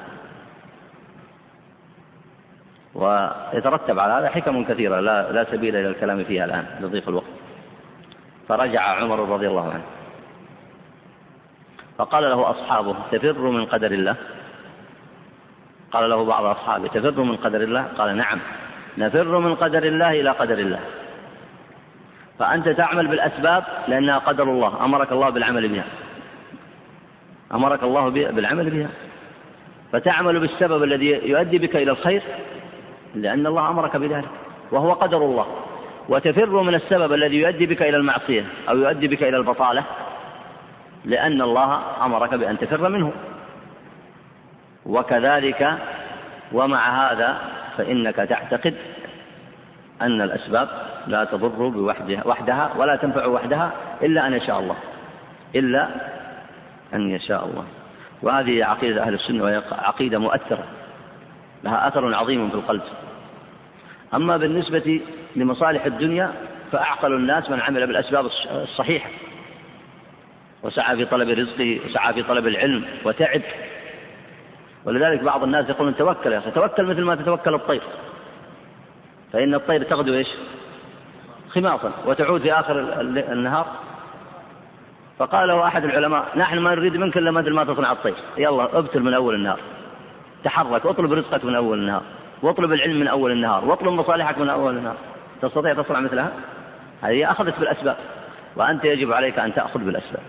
ويترتب 2.97 3.99
على 3.99 4.13
هذا 4.13 4.29
حكم 4.29 4.65
كثيرة 4.65 5.01
لا, 5.01 5.33
لا 5.33 5.45
سبيل 5.45 5.77
إلى 5.77 5.89
الكلام 5.89 6.25
فيها 6.25 6.45
الآن 6.45 6.67
لضيق 6.81 7.09
الوقت. 7.09 7.27
فرجع 8.49 8.81
عمر 8.81 9.29
رضي 9.29 9.49
الله 9.49 9.71
عنه. 9.71 9.85
فقال 11.99 12.25
له 12.25 12.51
أصحابه 12.51 12.97
تفر 13.13 13.39
من 13.39 13.67
قدر 13.67 13.91
الله؟ 13.91 14.17
قال 15.93 16.11
له 16.11 16.25
بعض 16.25 16.45
أصحابه 16.45 16.89
تفر 16.89 17.23
من 17.23 17.37
قدر 17.37 17.61
الله؟ 17.61 17.83
قال 17.99 18.17
نعم. 18.17 18.39
نفر 18.99 19.39
من 19.39 19.55
قدر 19.55 19.83
الله 19.83 20.21
إلى 20.21 20.31
قدر 20.31 20.59
الله. 20.59 20.81
فأنت 22.39 22.69
تعمل 22.69 23.07
بالأسباب 23.07 23.65
لأنها 23.89 24.19
قدر 24.19 24.45
الله 24.45 24.85
أمرك 24.85 25.13
الله 25.13 25.31
بالعمل 25.31 25.69
بها. 25.69 25.85
أمرك 27.55 27.83
الله 27.83 28.11
بالعمل 28.11 28.71
بها. 28.71 28.89
فتعمل 29.93 30.41
بالسبب 30.41 30.83
الذي 30.83 31.07
يؤدي 31.07 31.59
بك 31.59 31.77
إلى 31.77 31.91
الخير 31.91 32.23
لأن 33.17 33.47
الله 33.47 33.71
أمرك 33.71 33.97
بذلك 33.97 34.29
وهو 34.73 34.93
قدر 34.93 35.19
الله. 35.19 35.47
وتفر 36.09 36.63
من 36.63 36.75
السبب 36.75 37.13
الذي 37.13 37.37
يؤدي 37.37 37.67
بك 37.67 37.83
إلى 37.83 37.97
المعصية 37.97 38.45
أو 38.69 38.79
يؤدي 38.79 39.09
بك 39.09 39.23
إلى 39.23 39.37
البطالة 39.37 39.85
لأن 41.05 41.43
الله 41.43 41.83
أمرك 42.05 42.35
بأن 42.35 42.59
تفر 42.59 42.89
منه. 42.89 43.13
وكذلك 44.87 45.79
ومع 46.53 47.13
هذا 47.13 47.39
فإنك 47.77 48.17
تعتقد 48.17 48.75
أن 50.03 50.21
الأسباب 50.21 50.69
لا 51.07 51.25
تضر 51.25 51.69
بوحدها 51.69 52.27
وحدها 52.27 52.71
ولا 52.77 52.97
تنفع 52.97 53.27
وحدها 53.27 53.73
إلا 54.03 54.27
أن 54.27 54.33
يشاء 54.33 54.59
الله. 54.61 54.77
إلا 55.55 55.89
أن 56.95 57.11
يشاء 57.11 57.45
الله. 57.45 57.65
وهذه 58.23 58.65
عقيدة 58.65 59.03
أهل 59.03 59.15
السنة 59.15 59.45
وهي 59.45 59.63
عقيدة 59.73 60.19
مؤثرة. 60.19 60.65
لها 61.65 61.89
أثر 61.89 62.15
عظيم 62.15 62.49
في 62.49 62.55
القلب. 62.55 62.83
أما 64.15 64.37
بالنسبة 64.37 65.01
لمصالح 65.37 65.85
الدنيا 65.85 66.33
فأعقل 66.73 67.13
الناس 67.13 67.51
من 67.51 67.61
عمل 67.61 67.87
بالأسباب 67.87 68.31
الصحيحة. 68.51 69.11
وسعى 70.63 70.97
في 70.97 71.05
طلب 71.05 71.29
رزقه 71.29 71.81
وسعى 71.87 72.15
في 72.15 72.23
طلب 72.23 72.47
العلم 72.47 72.85
وتعب. 73.05 73.43
ولذلك 74.85 75.23
بعض 75.23 75.43
الناس 75.43 75.69
يقولون 75.69 75.97
توكل 75.97 76.33
يا 76.33 76.39
أخي 76.39 76.51
توكل 76.51 76.85
مثل 76.85 77.03
ما 77.03 77.15
تتوكل 77.15 77.55
الطير. 77.55 77.83
فإن 79.33 79.55
الطير 79.55 79.83
تغدو 79.83 80.15
إيش؟ 80.15 80.29
خماصا 81.51 81.93
وتعود 82.07 82.41
في 82.41 82.53
آخر 82.53 83.01
النهار. 83.33 83.67
فقال 85.19 85.49
له 85.49 85.67
أحد 85.67 85.85
العلماء 85.85 86.27
نحن 86.37 86.59
ما 86.59 86.75
نريد 86.75 86.97
منك 86.97 87.17
إلا 87.17 87.31
مثل 87.31 87.53
ما 87.53 87.65
تصنع 87.65 87.93
الطير. 87.93 88.15
يلا 88.39 88.79
ابتل 88.79 89.03
من 89.03 89.15
أول 89.15 89.35
النهار. 89.35 89.61
تحرك 90.45 90.87
اطلب 90.87 91.13
رزقك 91.13 91.45
من 91.45 91.55
أول 91.55 91.79
النهار 91.79 92.03
واطلب 92.43 92.73
العلم 92.73 93.01
من 93.01 93.09
أول 93.09 93.33
النهار 93.33 93.65
واطلب 93.65 93.93
مصالحك 93.93 94.39
من 94.39 94.49
أول 94.49 94.77
النهار. 94.77 94.97
تستطيع 95.43 95.75
تصنع 95.75 96.01
مثلها؟ 96.01 96.33
هذه 97.03 97.31
أخذت 97.31 97.59
بالأسباب 97.59 97.97
وأنت 98.57 98.85
يجب 98.85 99.13
عليك 99.13 99.39
أن 99.39 99.55
تأخذ 99.55 99.81
بالأسباب. 99.81 100.23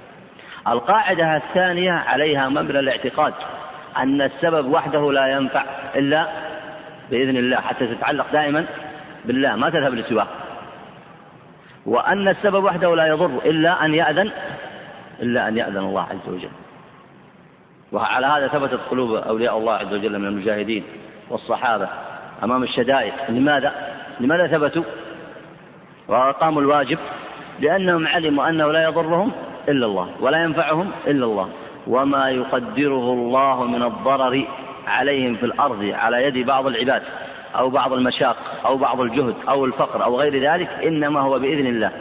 القاعدة 0.67 1.35
الثانية 1.35 1.91
عليها 1.91 2.49
مبنى 2.49 2.79
الاعتقاد 2.79 3.33
أن 3.97 4.21
السبب 4.21 4.65
وحده 4.65 5.11
لا 5.11 5.27
ينفع 5.27 5.63
إلا 5.95 6.27
بإذن 7.11 7.37
الله 7.37 7.57
حتى 7.57 7.87
تتعلق 7.87 8.25
دائما 8.31 8.65
بالله 9.25 9.55
ما 9.55 9.69
تذهب 9.69 9.93
لسواه. 9.93 10.27
وأن 11.85 12.27
السبب 12.27 12.63
وحده 12.63 12.95
لا 12.95 13.07
يضر 13.07 13.39
إلا 13.45 13.85
أن 13.85 13.93
يأذن 13.93 14.31
إلا 15.21 15.47
أن 15.47 15.57
يأذن 15.57 15.77
الله 15.77 16.01
عز 16.01 16.33
وجل. 16.33 16.49
وعلى 17.91 18.27
هذا 18.27 18.47
ثبتت 18.47 18.79
قلوب 18.91 19.15
أولياء 19.15 19.57
الله 19.57 19.73
عز 19.73 19.93
وجل 19.93 20.19
من 20.19 20.27
المجاهدين 20.27 20.83
والصحابة 21.29 21.87
أمام 22.43 22.63
الشدائد 22.63 23.13
لماذا؟ 23.29 23.73
لماذا 24.19 24.47
ثبتوا؟ 24.47 24.83
وأقاموا 26.07 26.61
الواجب 26.61 26.97
لأنهم 27.59 28.07
علموا 28.07 28.49
أنه 28.49 28.71
لا 28.71 28.83
يضرهم 28.83 29.31
إلا 29.69 29.85
الله 29.85 30.09
ولا 30.19 30.43
ينفعهم 30.43 30.91
إلا 31.07 31.25
الله 31.25 31.49
وما 31.87 32.29
يقدره 32.29 33.13
الله 33.13 33.63
من 33.63 33.83
الضرر 33.83 34.47
عليهم 34.87 35.35
في 35.35 35.45
الأرض 35.45 35.91
على 35.93 36.23
يد 36.23 36.45
بعض 36.45 36.67
العباد 36.67 37.03
أو 37.55 37.69
بعض 37.69 37.93
المشاق 37.93 38.37
أو 38.65 38.77
بعض 38.77 39.01
الجهد 39.01 39.35
أو 39.49 39.65
الفقر 39.65 40.03
أو 40.03 40.19
غير 40.19 40.53
ذلك 40.53 40.69
إنما 40.83 41.19
هو 41.19 41.39
بإذن 41.39 41.67
الله 41.67 41.91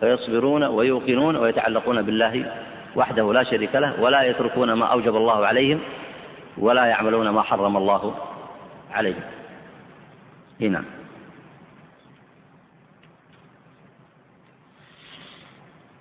فيصبرون 0.00 0.64
ويوقنون 0.64 1.36
ويتعلقون 1.36 2.02
بالله 2.02 2.44
وحده 2.96 3.32
لا 3.32 3.44
شريك 3.44 3.74
له 3.74 4.00
ولا 4.00 4.22
يتركون 4.22 4.72
ما 4.72 4.86
أوجب 4.86 5.16
الله 5.16 5.46
عليهم 5.46 5.80
ولا 6.58 6.84
يعملون 6.84 7.28
ما 7.28 7.42
حرم 7.42 7.76
الله 7.76 8.14
عليهم. 8.92 9.22
نعم. 10.60 10.84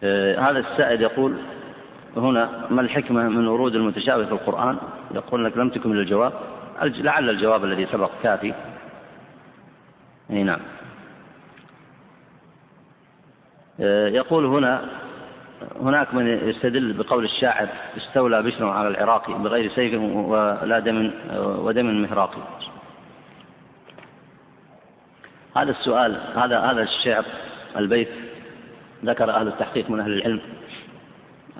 آه، 0.03 0.39
هذا 0.39 0.59
السائل 0.59 1.01
يقول 1.01 1.37
هنا 2.17 2.67
ما 2.69 2.81
الحكمة 2.81 3.29
من 3.29 3.47
ورود 3.47 3.75
المتشابه 3.75 4.25
في 4.25 4.31
القرآن؟ 4.31 4.77
يقول 5.11 5.45
لك 5.45 5.57
لم 5.57 5.69
تكمل 5.69 5.99
الجواب. 5.99 6.33
لعل 6.81 7.29
الجواب 7.29 7.63
الذي 7.63 7.85
سبق 7.85 8.11
كافي. 8.23 8.53
نعم. 10.29 10.59
آه، 13.79 14.07
يقول 14.07 14.45
هنا 14.45 15.02
هناك 15.81 16.13
من 16.13 16.27
يستدل 16.27 16.93
بقول 16.93 17.25
الشاعر 17.25 17.67
استولى 17.97 18.43
بشر 18.43 18.69
على 18.69 18.87
العراق 18.87 19.31
بغير 19.31 19.71
سيف 19.71 20.01
ولا 20.01 20.79
دم 20.79 21.11
ودم 21.39 22.01
مهراقي 22.01 22.41
هذا 25.55 25.71
السؤال 25.71 26.17
هذا 26.35 26.59
هذا 26.59 26.81
الشعر 26.81 27.25
البيت 27.77 28.09
ذكر 29.05 29.29
أهل 29.29 29.47
التحقيق 29.47 29.89
من 29.89 29.99
أهل 29.99 30.13
العلم 30.13 30.41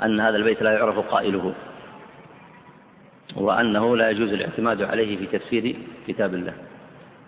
أن 0.04 0.20
هذا 0.20 0.38
البيت 0.38 0.62
لا 0.62 0.72
يعرف 0.72 1.00
قائله 1.00 1.54
وأنه 3.36 3.98
لا 3.98 4.10
يجوز 4.10 4.34
الاعتماد 4.34 4.82
عليه 4.82 5.18
في 5.18 5.38
تفسير 5.38 5.76
كتاب 6.08 6.34
الله. 6.34 6.54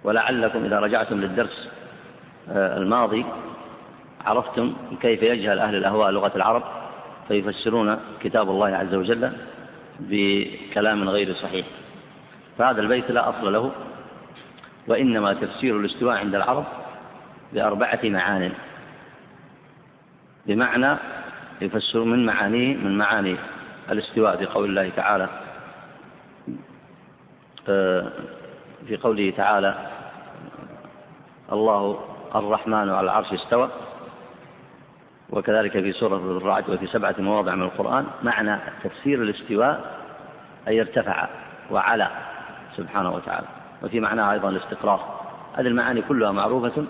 ولعلكم 0.04 0.66
إذا 0.66 0.80
رجعتم 0.80 1.22
للدرس 1.22 1.70
آه، 2.50 2.78
الماضي 2.78 3.26
عرفتم 4.26 4.74
كيف 5.02 5.24
يجهل 5.24 5.60
أهل 5.60 5.76
الأهواء 5.76 6.12
لغة 6.12 6.32
العرب 6.36 6.64
فيفسرون 7.28 8.00
كتاب 8.22 8.50
الله 8.50 8.68
عز 8.68 8.96
وجل 8.96 9.32
بكلام 10.00 11.10
غير 11.10 11.34
صحيح. 11.34 11.66
فهذا 12.58 12.82
البيت 12.82 13.12
لا 13.12 13.30
أصل 13.30 13.54
له 13.54 13.72
وإنما 14.88 15.34
تفسير 15.34 15.80
الاستواء 15.80 16.18
عند 16.18 16.36
العرب 16.36 16.66
بأربعة 17.54 18.00
معان. 18.04 18.52
بمعنى 20.46 20.98
يفسر 21.62 22.04
من 22.04 22.26
معانيه 22.26 22.76
من 22.76 22.98
معاني 22.98 23.36
الاستواء 23.92 24.38
في 24.38 24.46
قول 24.46 24.70
الله 24.70 24.90
تعالى 24.96 25.30
آه، 27.70 28.12
في 28.88 28.98
قوله 28.98 29.34
تعالى 29.38 29.76
الله 31.52 32.00
الرحمن 32.36 32.90
على 32.90 33.02
العرش 33.02 33.34
استوى 33.34 33.70
وكذلك 35.36 35.72
في 35.72 35.92
سورة 35.92 36.16
الرعد 36.16 36.70
وفي 36.70 36.88
سبعة 36.88 37.16
مواضع 37.20 37.56
من 37.56 37.64
القرآن 37.64 38.06
معنى 38.24 38.60
تفسير 38.84 39.22
الاستواء 39.22 40.00
أي 40.68 40.82
ارتفع 40.82 41.28
وعلى 41.72 42.08
سبحانه 42.78 43.12
وتعالى. 43.12 43.48
وفي 43.84 44.00
معناها 44.00 44.34
أيضا 44.34 44.50
الاستقرار. 44.50 45.00
هذه 45.56 45.68
المعاني 45.68 46.02
كلها 46.02 46.32
معروفة 46.32 46.86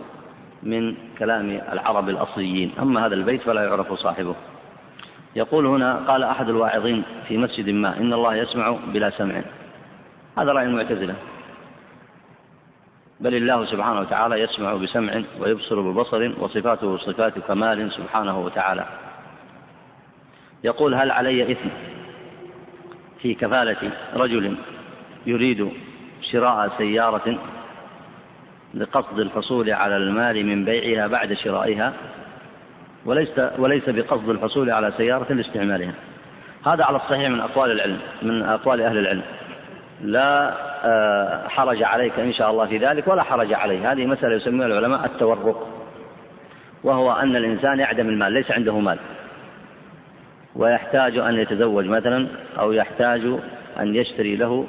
من 0.63 0.95
كلام 1.19 1.61
العرب 1.71 2.09
الأصليين. 2.09 2.71
أما 2.79 3.05
هذا 3.05 3.13
البيت 3.13 3.41
فلا 3.41 3.63
يعرف 3.63 3.93
صاحبه. 3.93 4.35
يقول 5.35 5.65
هنا 5.65 5.95
قال 5.95 6.23
أحد 6.23 6.49
الواعظين 6.49 7.03
في 7.27 7.37
مسجد 7.37 7.69
ما 7.69 7.97
إن 7.97 8.13
الله 8.13 8.35
يسمع 8.35 8.77
بلا 8.93 9.09
سمع. 9.09 9.41
هذا 10.37 10.51
رأي 10.51 10.65
المعتزلة. 10.65 11.15
بل 13.19 13.35
الله 13.35 13.65
سبحانه 13.65 13.99
وتعالى 13.99 14.41
يسمع 14.41 14.73
بسمع 14.73 15.21
ويبصر 15.39 15.81
ببصر 15.81 16.31
وصفاته 16.39 16.97
صفات 16.97 17.39
كمال 17.39 17.91
سبحانه 17.91 18.39
وتعالى. 18.39 18.85
يقول 20.63 20.95
هل 20.95 21.11
علي 21.11 21.51
إثم 21.51 21.69
في 23.21 23.33
كفالة 23.33 23.91
رجل 24.15 24.55
يريد 25.25 25.71
شراء 26.21 26.71
سيارة 26.77 27.37
لقصد 28.73 29.19
الحصول 29.19 29.69
على 29.69 29.97
المال 29.97 30.45
من 30.45 30.65
بيعها 30.65 31.07
بعد 31.07 31.33
شرائها 31.33 31.93
وليس 33.05 33.29
وليس 33.57 33.89
بقصد 33.89 34.29
الحصول 34.29 34.69
على 34.71 34.93
سيارة 34.97 35.33
لاستعمالها؟ 35.33 35.93
هذا 36.65 36.83
على 36.83 36.97
الصحيح 36.97 37.29
من 37.29 37.39
أقوال 37.39 37.71
العلم 37.71 37.99
من 38.21 38.43
أقوال 38.43 38.81
أهل 38.81 38.97
العلم. 38.97 39.23
لا 40.01 40.53
حرج 41.47 41.83
عليك 41.83 42.19
إن 42.19 42.33
شاء 42.33 42.51
الله 42.51 42.65
في 42.65 42.77
ذلك 42.77 43.07
ولا 43.07 43.23
حرج 43.23 43.53
عليه. 43.53 43.91
هذه 43.91 44.05
مسألة 44.05 44.35
يسميها 44.35 44.65
العلماء 44.67 45.05
التورق 45.05 45.67
وهو 46.83 47.11
أن 47.11 47.35
الإنسان 47.35 47.79
يعدم 47.79 48.09
المال 48.09 48.33
ليس 48.33 48.51
عنده 48.51 48.79
مال 48.79 48.97
ويحتاج 50.55 51.17
أن 51.17 51.33
يتزوج 51.35 51.85
مثلا 51.85 52.27
أو 52.59 52.71
يحتاج 52.71 53.21
أن 53.79 53.95
يشتري 53.95 54.35
له 54.35 54.65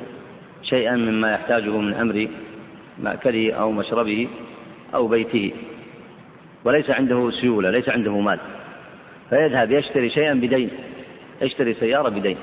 شيئا 0.62 0.96
مما 0.96 1.32
يحتاجه 1.32 1.70
من 1.70 1.94
أمر 1.94 2.28
مأكله 2.98 3.52
أو 3.52 3.72
مشربه 3.72 4.28
أو 4.94 5.08
بيته 5.08 5.52
وليس 6.64 6.90
عنده 6.90 7.30
سيولة 7.30 7.70
ليس 7.70 7.88
عنده 7.88 8.20
مال 8.20 8.38
فيذهب 9.30 9.72
يشتري 9.72 10.10
شيئا 10.10 10.34
بدين 10.34 10.70
يشتري 11.42 11.74
سيارة 11.74 12.08
بدين 12.08 12.36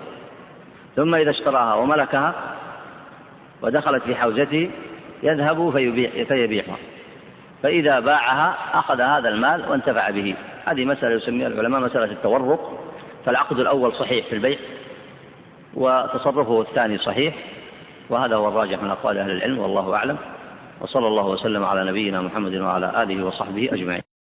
ثم 0.95 1.15
إذا 1.15 1.29
اشتراها 1.29 1.75
وملكها 1.75 2.33
ودخلت 3.63 4.03
في 4.03 4.15
حوزته 4.15 4.69
يذهب 5.23 5.69
فيبيع 5.71 6.23
فيبيعها 6.23 6.77
فإذا 7.63 7.99
باعها 7.99 8.55
أخذ 8.73 9.01
هذا 9.01 9.29
المال 9.29 9.69
وانتفع 9.69 10.09
به. 10.09 10.35
هذه 10.65 10.85
مسألة 10.85 11.15
يسميها 11.15 11.47
العلماء 11.47 11.81
مسألة 11.81 12.11
التورق. 12.11 12.79
فالعقد 13.25 13.59
الأول 13.59 13.93
صحيح 13.93 14.25
في 14.27 14.35
البيع 14.35 14.57
وتصرفه 15.73 16.61
الثاني 16.61 16.97
صحيح. 16.97 17.35
وهذا 18.09 18.35
هو 18.35 18.47
الراجح 18.47 18.83
من 18.83 18.89
أقوال 18.89 19.17
أهل 19.17 19.31
العلم 19.31 19.59
والله 19.59 19.95
أعلم. 19.95 20.17
وصلى 20.81 21.07
الله 21.07 21.27
وسلم 21.27 21.63
على 21.63 21.91
نبينا 21.91 22.21
محمد 22.21 22.55
وعلى 22.55 23.03
آله 23.03 23.25
وصحبه 23.25 23.69
أجمعين. 23.71 24.03